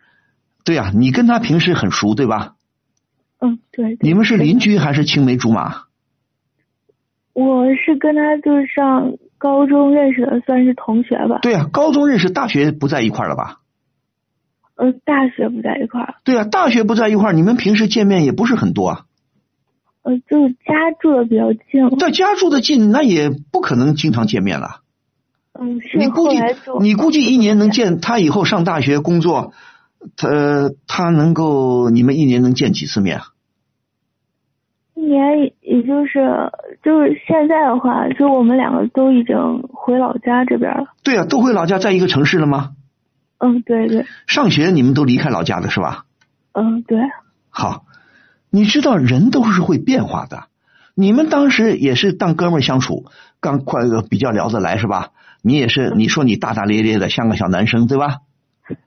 [0.65, 2.55] 对呀、你跟他平时很熟，对吧？
[3.41, 3.97] 嗯，对。
[3.97, 5.85] 对你们是邻居还是青梅竹马？
[7.33, 11.41] 我是跟他就是上高中认识的，算是同学吧。
[11.43, 13.61] 对呀、高中认识，大学不在一块儿了吧？
[14.77, 19.07] 呃，大学不在一块儿，对呀、大学不在一块儿，你们平时见面也不是很多啊。
[20.05, 21.99] 呃，就是家住的比较近。
[21.99, 24.81] 在家住的近，那也不可能经常见面了。
[25.59, 26.39] 嗯，是你估计
[26.81, 29.53] 你估计一年能见他以后上大学工作，
[30.17, 30.29] 他
[30.87, 33.25] 他能够你们一年能见几次面啊？
[34.95, 36.51] 一年也也就是
[36.83, 39.35] 就是现在的话，就我们两个都已经
[39.73, 40.87] 回老家这边了。
[41.03, 42.73] 对啊，都回老家，在一个城市了吗？
[43.39, 46.05] 嗯，对对，上学你们都离开老家的是吧？
[46.53, 46.99] 嗯对，
[47.51, 47.84] 好，
[48.55, 50.45] 你知道人都是会变化的。
[50.95, 53.07] 你们当时也是当哥们儿相处，
[53.41, 55.11] 刚快比较聊得来是吧？
[55.43, 58.19] 你也是，你说你大大咧咧的，像个小男生对吧？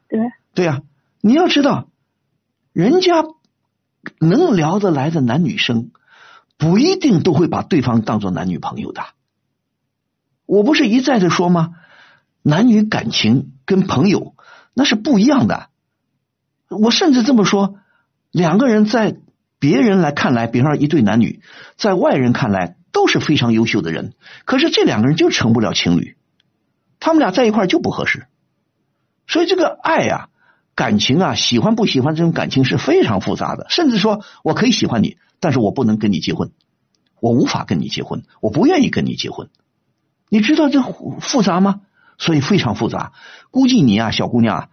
[0.07, 0.19] 对，
[0.53, 0.83] 对呀、
[1.19, 1.89] 你要知道，
[2.71, 3.25] 人家
[4.21, 5.91] 能聊得来的男女生，
[6.57, 9.01] 不一定都会把对方当做男女朋友的。
[10.45, 11.71] 我不是一再的说吗？
[12.41, 14.33] 男女感情跟朋友
[14.73, 15.67] 那是不一样的。
[16.69, 17.75] 我甚至这么说，
[18.31, 19.17] 两个人在
[19.59, 21.41] 别人来看来，比方说一对男女，
[21.77, 24.13] 在外人看来都是非常优秀的人，
[24.45, 26.15] 可是这两个人就成不了情侣，
[26.99, 28.27] 他们俩在一块就不合适。
[29.27, 30.29] 所以这个爱呀、
[30.75, 36.51] 感情啊，喜欢不喜欢这种感情是非常复杂的，甚至说我可以喜欢你，但是我不能跟你结婚，
[37.19, 39.49] 我无法跟你结婚，我不愿意跟你结婚。
[40.29, 41.81] 你知道这复杂吗？
[42.19, 43.13] 所以非常复杂。
[43.51, 44.69] 估计你啊，小姑娘，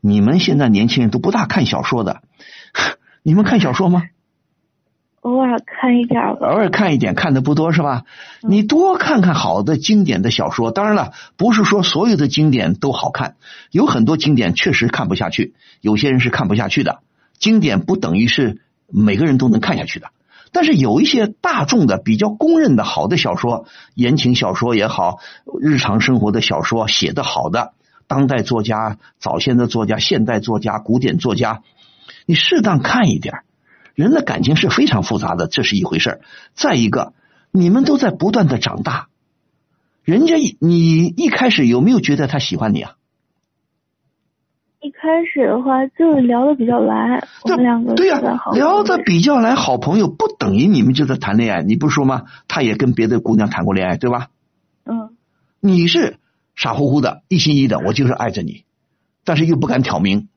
[0.00, 2.22] 你们现在年轻人都不大看小说的，
[3.22, 4.02] 你们看小说吗？
[5.24, 6.48] 偶尔看一点儿吧。
[6.48, 8.04] 偶尔看一点，看的不多是吧？
[8.42, 10.70] 你多看看好的经典的小说。
[10.70, 13.36] 当然了，不是说所有的经典都好看，
[13.70, 16.98] 有很多经典确实看不下去，有些人是看不下去的。
[17.38, 20.08] 经典不等于是每个人都能看下去的，
[20.52, 23.64] 但是有一些大众的、比较公认的好的小说，
[23.94, 25.20] 言情小说也好，
[25.58, 27.72] 日常生活的小说写的好的，
[28.06, 31.62] 当代作家、早先的作家、现代作家、古典作家，
[32.26, 33.44] 你适当看一点儿。
[33.94, 36.20] 人的感情是非常复杂的，这是一回事儿。
[36.54, 37.12] 再一个，
[37.50, 39.08] 你们都在不断的长大，
[40.02, 42.96] 人家你一开始有没有觉得他喜欢你啊？
[44.80, 48.20] 一开始的话就聊的比较来，我们两个对呀、
[48.52, 51.62] 聊的比较来，好朋友不等于你们就在谈恋爱。
[51.62, 52.24] 你不是说吗？
[52.48, 54.28] 他也跟别的姑娘谈过恋爱，对吧？
[54.84, 55.16] 嗯，
[55.60, 56.18] 你是
[56.54, 58.64] 傻乎乎的，一心一意的，我就是爱着你，
[59.24, 60.28] 但是又不敢挑明。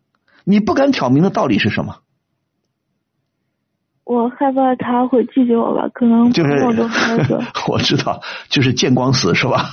[0.46, 1.98] 你不敢挑明的道理是什么？
[4.08, 6.72] 我害怕他会拒绝我吧，可能就是那
[7.28, 9.70] 个， 我知道，就是见光死是吧？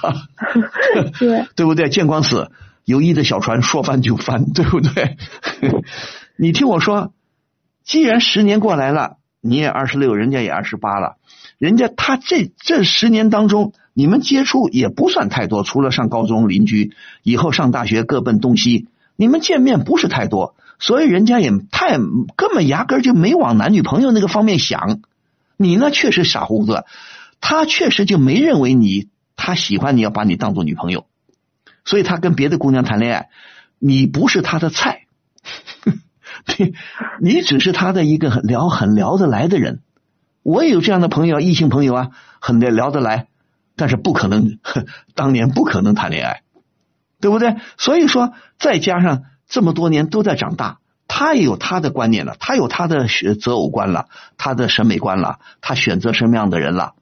[1.20, 1.88] 对， 对不对？
[1.88, 2.50] 见光死，
[2.84, 5.16] 友谊的小船说翻就翻，对不对？
[6.36, 7.12] 你听我说，
[7.84, 11.14] 既然十年过来了，你也二十六，人家也二十八了，
[11.58, 16.92] 人家他这这十年当中，你们接触也不算太多，除了上高中邻居，
[17.22, 25.00] 以后上大学各奔东西，你们见面不是太多，所以人家也太根本压根儿就没往男女朋友那个方面想。
[25.56, 26.86] 你呢，确实傻乎乎的，
[27.40, 31.06] 他确实就没认为你他喜欢你要把你当做女朋友。
[31.84, 33.28] 所以他跟别的姑娘谈恋爱，
[33.78, 35.02] 你不是他的菜，
[36.58, 36.74] 你
[37.20, 39.80] 你只是他的一个很聊很聊得来的人。
[40.42, 42.10] 我也有这样的朋友，异性朋友啊，
[42.40, 43.28] 很聊聊得来，
[43.76, 44.58] 但是不可能，
[45.14, 46.42] 当年不可能谈恋爱，
[47.20, 47.56] 对不对？
[47.78, 49.24] 所以说，再加上
[49.54, 56.94] 这么多年都在长大，他也有他的观念了，他有他的选择偶观了，他的审美观了，他选择什么样的人了，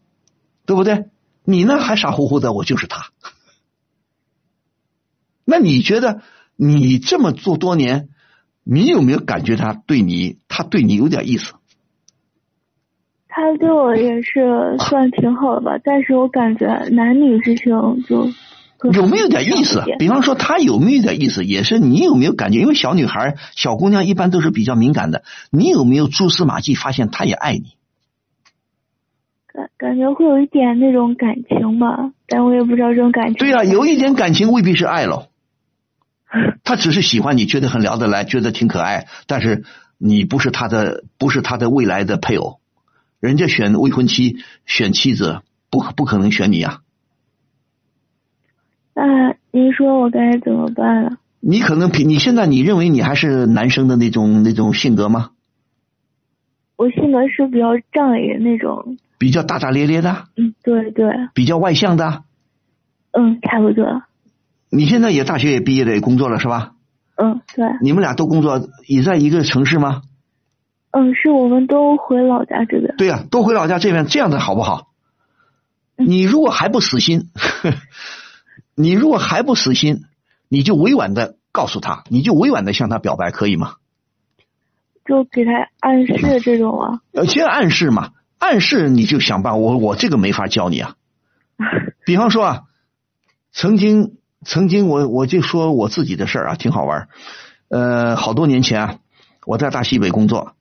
[0.67, 1.07] 对不对？
[1.45, 3.07] 你呢，还傻乎乎的，我就是他。
[5.47, 6.21] 那你觉得
[6.57, 8.11] 你这么做多年，
[8.65, 11.55] 你有没有感觉他对你，他对你有点意思？
[13.29, 17.73] 他对我也是算挺好的吧，但是我感觉男女之情
[18.07, 18.29] 就
[18.93, 22.61] 有没有点意思比方说他有没有点意思，也是你有没有感觉？
[22.61, 27.77] 因为小女孩、小姑娘一般都是比较敏感的，你有没有蛛丝马迹发现她也爱你？
[29.47, 33.35] 感感觉会有一点那种感情吧，但我也不知道这种感情。
[33.35, 35.29] 对呀、有一点感情未必是爱喽，
[36.65, 39.65] 他只是喜欢你，觉得很聊得来，觉得挺可爱，但是
[39.99, 42.61] 你不是他的，不是他的未来的配偶。
[43.21, 46.81] 人家选未婚妻、选妻子，不不可能选你呀、
[48.95, 51.19] 那您说我该怎么办啊？
[51.41, 55.31] 你可能比你现在你认为你还是男生的那种那种性格吗？
[56.77, 62.25] 我性格是比较仗义的那种，比较大大咧咧的，嗯，对对，比较外向的。
[63.13, 64.03] 嗯，差不多，
[64.71, 66.73] 你现在也大学也毕业了，也工作了是吧？
[67.17, 70.03] 嗯，对，你们俩都工作，也在一个城市吗？
[70.93, 74.89] 嗯，是我们都回老家这边，对呀、都回老家这边，这样的好不好？
[75.97, 77.29] 你如果还不死心，
[78.75, 80.03] 你如果还不死心，
[80.49, 83.75] 你就委婉的告诉他，你就委婉的向他表白，可以吗？
[85.05, 87.01] 就给他暗示这种啊。
[87.13, 90.95] 呃，先暗示嘛，暗示你就想办法，我我这个没法教你啊。
[92.07, 92.63] 比方说啊，
[93.53, 94.13] 曾经
[94.45, 97.09] 曾经我我就说我自己的事儿啊，挺好玩儿。
[97.69, 98.95] 呃，好多年前啊，
[99.47, 100.55] 我在大西北工作，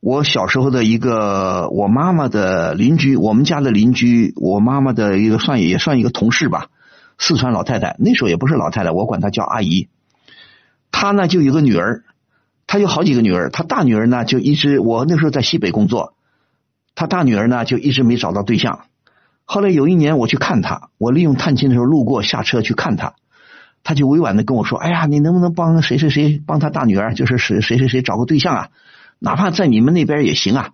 [0.00, 6.68] 我小时候的一个我妈妈的邻居，我们家的邻居，我妈妈的一个算也算一个同事吧，
[7.18, 9.88] 四川老太太，那时候也不是老太太，我管她叫阿姨。
[10.90, 12.04] 她呢就有个女儿，
[12.66, 16.14] 她有好几个女儿，她大女儿呢就一直我那时候在西北工作，
[16.94, 18.80] 她大女儿呢就一直没找到对象。
[19.44, 23.14] 后来有一年我去看她，我利用探亲的时候路过，下车去看她，
[23.82, 28.68] 她就委婉的跟我说：“哎呀，你能不能帮谁谁谁帮她大女儿，就是谁谁谁谁找个对象啊？
[29.18, 30.72] 哪怕在你们那边也行啊。”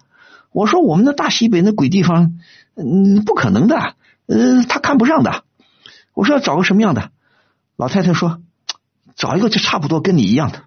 [0.52, 2.38] 我说：“我们的大西北那鬼地方，
[2.74, 3.94] 嗯，不可能的，
[4.26, 5.44] 呃，他看不上的。”
[6.20, 7.12] 我说：“要找个什么样的？”
[7.78, 8.42] 老太太说
[9.16, 10.64] ：“找一个就差不多跟你一样的。”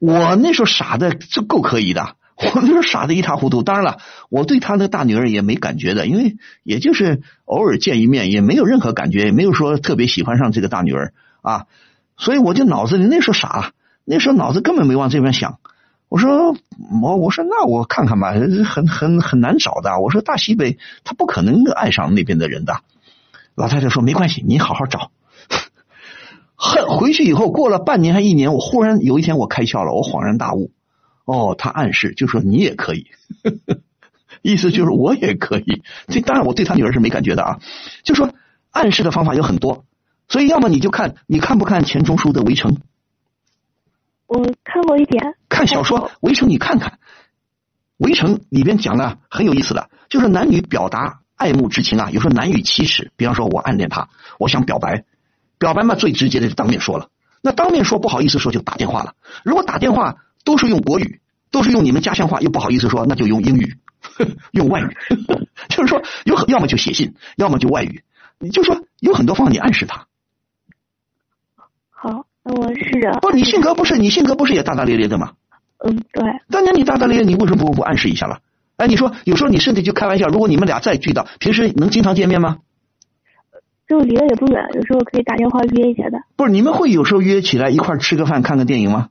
[0.00, 2.16] 我那时候傻的，就够可以的。
[2.36, 3.62] 我那时候傻的一塌糊涂。
[3.62, 11.12] 当然了，我对他那大女儿也没感觉的，因为也就是偶尔见一面，也没有任何感觉，也没有说特别喜欢上这个大女儿
[11.42, 11.66] 啊。
[12.16, 13.74] 所以我就脑子里那时候傻，
[14.04, 15.60] 那时候脑子根本没往这边想。
[16.08, 16.56] 我说
[17.00, 18.32] 我我说那我看看吧，
[18.64, 20.00] 很很很难找的。
[20.00, 22.80] 我说大西北他不可能爱上那边的人的。
[23.60, 25.10] 老太太说没关系，你好好找。
[26.56, 30.72] 恨回去以后过了半年还一年，我忽然有一天我开窍了，我恍然大悟。
[31.26, 33.08] 哦，他暗示就说你也可以，
[34.40, 35.82] 意思就是我也可以。
[36.08, 37.60] 这当然我对他女儿是没感觉的啊。
[38.02, 38.32] 就说
[38.70, 39.84] 暗示的方法有很多，
[40.26, 42.72] 所以要么你就看你看不看钱钟书的《围城》？
[44.26, 45.34] 我看过一点。
[45.50, 46.92] 看小说《围城》，你看看
[47.98, 53.10] 《围城》里边讲的很有意思的，就是男女表达爱慕之情啊，有时候难以启齿。
[53.16, 55.04] 比方说我暗恋他，我想表白，
[55.58, 57.08] 表白嘛最直接的就当面说了。
[57.42, 59.14] 那当面说不好意思说就打电话了。
[59.42, 61.20] 如果打电话都是用国语。
[61.52, 63.76] 都是用你们家乡话，又不好意思说，那就用英语，
[64.54, 64.96] 用外语，
[65.68, 68.04] 就是说有很要么就写信，要么就外语。
[68.38, 70.06] 你就说有很多方法，你暗示他。
[71.90, 73.18] 好，那我是啊。
[73.18, 75.32] 不，你性格不是你性格不是也大大咧咧的吗？
[75.78, 76.22] 嗯，对。
[76.50, 78.38] 当年你大大咧咧，你为什么不不暗示一下了？
[78.80, 82.60] 哎，你说有时候你甚至就开玩笑，如果你们俩再聚到，平时能经常见面吗？
[83.86, 86.18] 就离得也不远，有时候可以打电话约一下的。
[86.34, 89.10] 不是，你们会有时候约起来一块吃个饭，看个电影吗？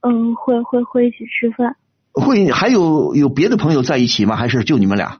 [0.00, 1.76] 嗯，会会会一起吃饭。
[2.12, 4.36] 会还有有别的朋友在一起吗？
[4.36, 5.18] 还是就你们俩？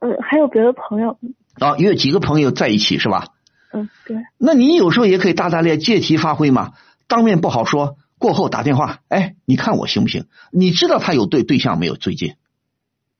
[0.00, 1.16] 嗯，还有别的朋友。
[1.60, 3.28] 啊，约几个朋友在一起是吧？
[3.72, 4.18] 嗯，对。
[4.36, 6.72] 那你有时候也可以大大咧借题发挥嘛，
[7.06, 10.26] 当面不好说，过后打电话，哎，你看我行不行？
[10.52, 11.94] 你知道他有对对象没有？
[11.94, 12.34] 最近？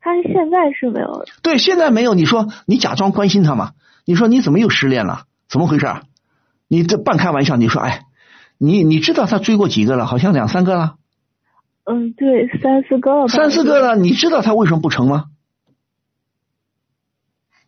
[0.01, 1.25] 他现在是没有。
[1.43, 2.15] 对，现在没有。
[2.15, 3.73] 你说你假装关心他嘛？
[4.05, 5.25] 你说你怎么又失恋了？
[5.49, 5.87] 怎么回事？
[6.69, 8.05] 你这半开玩笑，你说哎。
[8.61, 10.05] 你你知道他追过几个了？
[10.05, 10.97] 好像两三个了。
[11.85, 13.29] 嗯，对，三四个了。
[13.29, 15.27] 三四个了，你知道他为什么不成吗？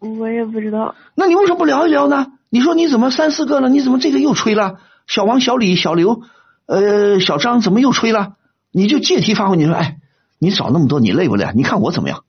[0.01, 0.97] 我也不知道。
[1.15, 2.32] 那你为什么不聊一聊呢？
[2.48, 3.69] 你说你怎么三四个了？
[3.69, 4.81] 你怎么这个又吹了？
[5.07, 6.23] 小王、小李、小刘，
[6.66, 8.32] 呃，小张怎么又吹了？
[8.73, 10.00] 你就借题发挥，你说，哎，
[10.41, 11.53] 你找那么多，你累不累？
[11.55, 12.25] 你看我怎么样？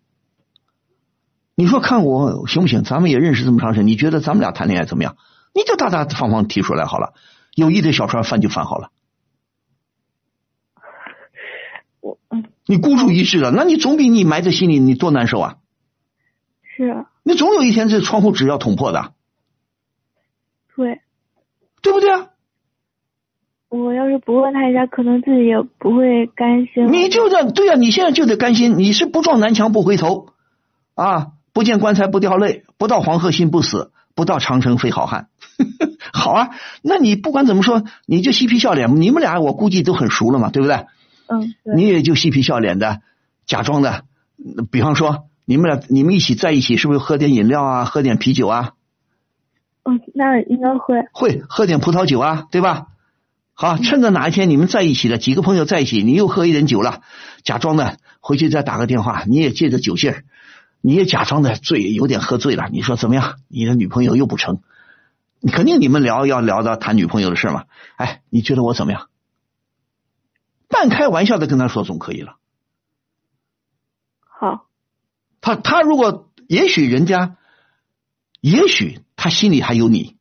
[1.55, 2.83] 你说看我行不行？
[2.83, 5.17] 咱们也认识这么长时间，你觉得咱们俩谈恋爱怎么样？
[5.55, 7.13] 你就大大方方提出来好了。
[7.55, 8.91] 有意的小船翻就翻好了，
[11.99, 12.17] 我
[12.65, 15.57] 你孤注一掷了，那你总比你埋在心里你多难受啊！
[16.63, 19.13] 是啊，你总有一天这窗户纸要捅破的，
[20.75, 21.01] 对，
[21.81, 22.29] 对不对啊？
[23.71, 26.91] 我要是不问他一下，可能自己也不会甘心。
[26.91, 30.27] 你就这对啊，你现在就得甘心，你是不撞南墙不回头
[30.93, 35.29] 啊，不见棺材不掉泪，不到黄河心不死，不到长城非好汉。
[36.11, 36.49] 好啊，
[36.83, 38.93] 那你不管怎么说，你就嬉皮笑脸。
[38.99, 40.85] 你们俩我估计都很熟了嘛，对不对？
[41.27, 41.53] 嗯。
[41.73, 42.99] 你也就嬉皮笑脸的，
[43.45, 44.03] 假装的。
[44.69, 48.73] 比方说，你们俩你们一起在一起，是不是喝点饮料啊，喝点啤酒啊？
[49.83, 50.95] 嗯，那应该会。
[51.13, 52.87] 会喝点葡萄酒啊，对吧？
[53.61, 57.03] 好，趁着哪一天你们在一起了，几个朋友在一起，你又喝一点酒了，
[57.43, 60.23] 假装的回去再打个电话，你也借着酒劲儿，
[60.81, 62.69] 你也假装的醉，有点喝醉了。
[62.71, 63.35] 你说怎么样？
[63.49, 64.63] 你的女朋友又不成？
[65.53, 67.65] 肯定你们聊要聊到谈女朋友的事嘛？
[67.97, 69.09] 哎，你觉得我怎么样？
[70.67, 72.37] 半开玩笑的跟他说总可以了。
[74.23, 74.65] 好。
[75.39, 77.37] 他他如果也许人家，
[78.39, 80.15] 也许他心里还有你，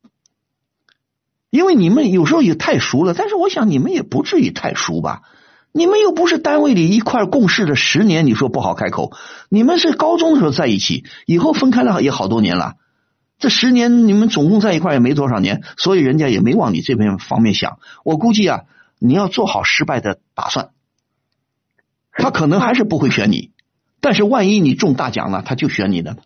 [1.51, 3.13] 因为你们有时候也太熟了。
[3.13, 5.23] 但是我想你们也不至于太熟吧？
[5.73, 9.13] 你们又不是单位里一块共事了十年，你说不好开口。
[9.49, 12.75] 你们是高中的时候在一起，以后分开了也好多年了。
[13.39, 17.79] 这十年你们总共在一块也没多少年，所以人家也没往你这边方面想。
[18.05, 18.63] 我估计啊，
[18.99, 20.71] 你要做好失败的打算。
[22.13, 23.53] 他可能还是不会选你，
[24.01, 26.17] 但是万一你中大奖了，他就选你的。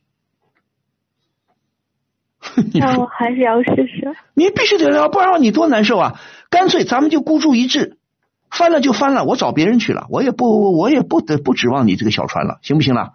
[2.74, 4.14] 那我还是要试试。
[4.34, 6.20] 你必须得聊，不然你多难受啊！
[6.50, 7.98] 干脆咱们就孤注一掷，
[8.50, 13.14] 翻了就翻了，我找别人去了，我也不，我也不得不指望你这个小船了，行不行了？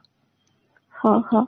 [0.88, 1.48] 好好。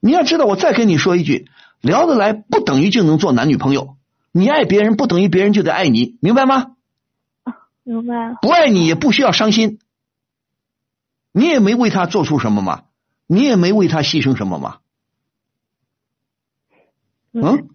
[0.00, 1.46] 你要知道，我再跟你说一句。
[1.82, 3.96] 聊得来不等于就能做男女朋友，
[4.32, 6.72] 你爱别人不等于别人就得爱你，明白吗？
[7.84, 8.36] 明白。
[8.42, 9.78] 不爱你也不需要伤心，
[11.32, 12.82] 你也没为他做出什么嘛，
[13.26, 14.76] 你也没为他牺牲什么嘛。
[17.32, 17.68] 嗯？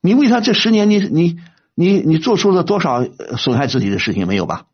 [0.00, 1.38] 你为他这十年，你你
[1.74, 3.04] 你你做出了多少
[3.36, 4.66] 损害自己的事情没有吧？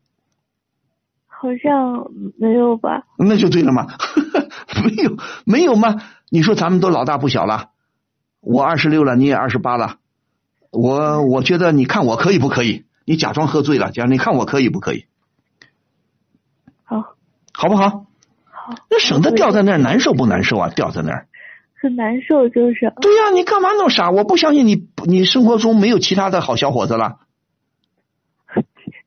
[1.27, 2.07] 好像
[2.39, 3.03] 没有吧？
[3.17, 3.87] 那就对了嘛，
[4.83, 6.01] 没有没有吗？
[6.29, 7.71] 你说咱们都老大不小了。
[8.39, 9.97] 我二十六了，你也二十八了，
[10.71, 12.85] 我我觉得你看我可以不可以？
[13.05, 15.05] 你假装喝醉了，假你看我可以不可以？
[16.83, 17.15] 好，
[17.53, 17.89] 好不好？
[18.45, 18.75] 好。
[18.89, 20.69] 那省得吊在那儿难受不难受啊？
[20.69, 21.27] 吊在那儿。
[21.81, 22.93] 很难受，就是。
[23.01, 24.11] 对呀，你干嘛那么傻？
[24.11, 27.19] 我不相信你，你生活中没有其他的好小伙子了。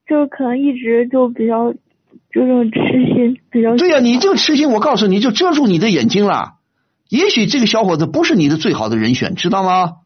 [0.06, 1.78] 就是可能一直就比较，就
[2.32, 2.78] 这种痴
[3.14, 3.76] 心比较。
[3.76, 6.54] 对呀，你这个痴心，我告诉你就遮住你的眼睛了。
[7.08, 9.96] 也许这个小伙子不是你的最好的人选，知道吗？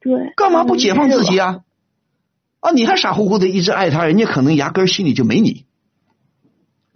[0.00, 0.32] 对。
[0.36, 1.60] 干嘛不解放自己啊？
[2.60, 5.66] 啊，你还傻乎乎的一直爱他，人家可能压根心里就没你。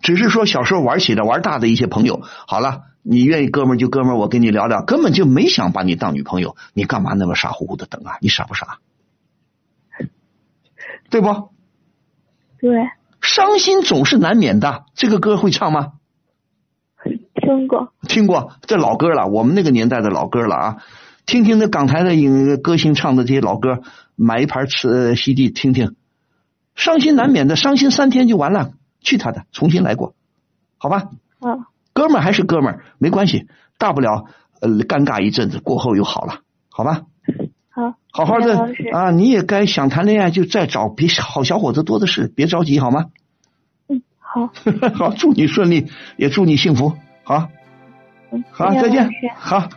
[0.02, 8.18] 只是说小时候玩起的玩大的一些朋友，好了，你愿意哥们儿就哥们儿，我跟你聊聊，根本就没想把你当女朋友，你干嘛那么傻乎乎的等啊？
[8.20, 8.78] 你傻不傻？
[11.08, 11.50] 对不？
[12.60, 12.70] 对。
[13.20, 15.92] 伤心总是难免的，这个歌会唱吗？
[17.34, 17.92] 听过。
[18.08, 20.82] 听过，这老歌了，我们那个年代的老歌了啊！
[21.26, 23.82] 听听那港台的影歌星唱的这些老歌，
[24.16, 25.96] 买一盘磁 CD 听听，
[26.74, 28.72] 伤心难免的，伤心三天就完了。
[29.00, 30.14] 去他的，重新来过，
[30.76, 31.10] 好吧？
[31.40, 33.46] 嗯，哥们儿还是哥们儿，没关系，
[33.78, 34.26] 大不了
[34.60, 37.02] 呃尴尬一阵子，过后又好了，好吧？
[37.68, 43.06] 好，好好的啊，你也该想谈恋爱就再找，别好小伙子多的是，别着急，好吗？
[43.88, 44.50] 嗯，好，
[44.94, 45.86] 好，祝你顺利，
[46.16, 47.48] 也祝你幸福，好，
[48.32, 49.68] 嗯，好，再见，好。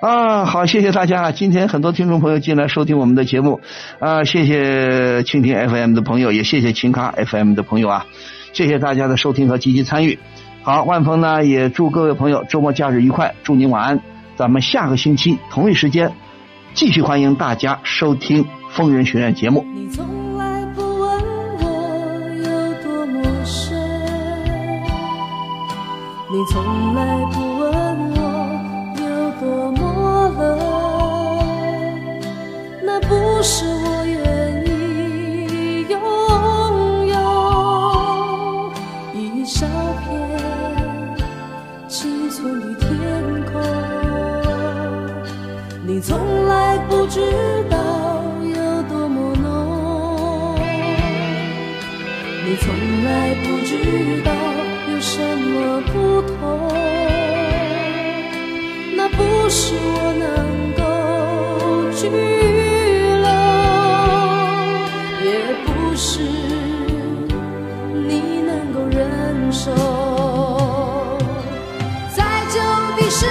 [0.00, 1.30] 啊，好，谢谢大家！
[1.30, 3.60] 今天很多听众朋友进来收听我们的节目，
[3.98, 8.06] 啊，谢谢蜻蜓 FM 的朋友，也谢谢秦咖 FM 的朋友啊，
[8.54, 10.18] 谢谢大家的收听和积极参与。
[10.62, 13.98] 好，万峰呢也祝各位朋友周末假日愉快，祝您晚安。
[14.36, 16.12] 咱们下个星期同一时间
[16.74, 19.64] 继续欢迎大家收听疯人学院节目。
[19.74, 21.18] 你从来不问
[21.58, 21.64] 我
[22.44, 22.44] 有
[22.82, 23.78] 多么深，
[26.30, 27.70] 你从来不问
[28.12, 28.20] 我
[29.00, 29.02] 有
[29.40, 29.80] 多么。
[32.84, 33.89] 那不是我
[47.10, 47.20] 知
[47.68, 47.76] 道
[48.44, 50.56] 有多么浓，
[52.46, 52.72] 你从
[53.04, 54.30] 来不知道
[54.92, 56.32] 有什么不同。
[58.96, 60.80] 那不是我能够
[61.90, 62.08] 去
[63.18, 63.28] 留，
[65.26, 65.28] 也
[65.66, 66.22] 不是
[68.06, 68.98] 你能够忍
[69.50, 69.72] 受。
[72.14, 72.22] 再
[72.52, 72.54] 久
[72.96, 73.26] 的时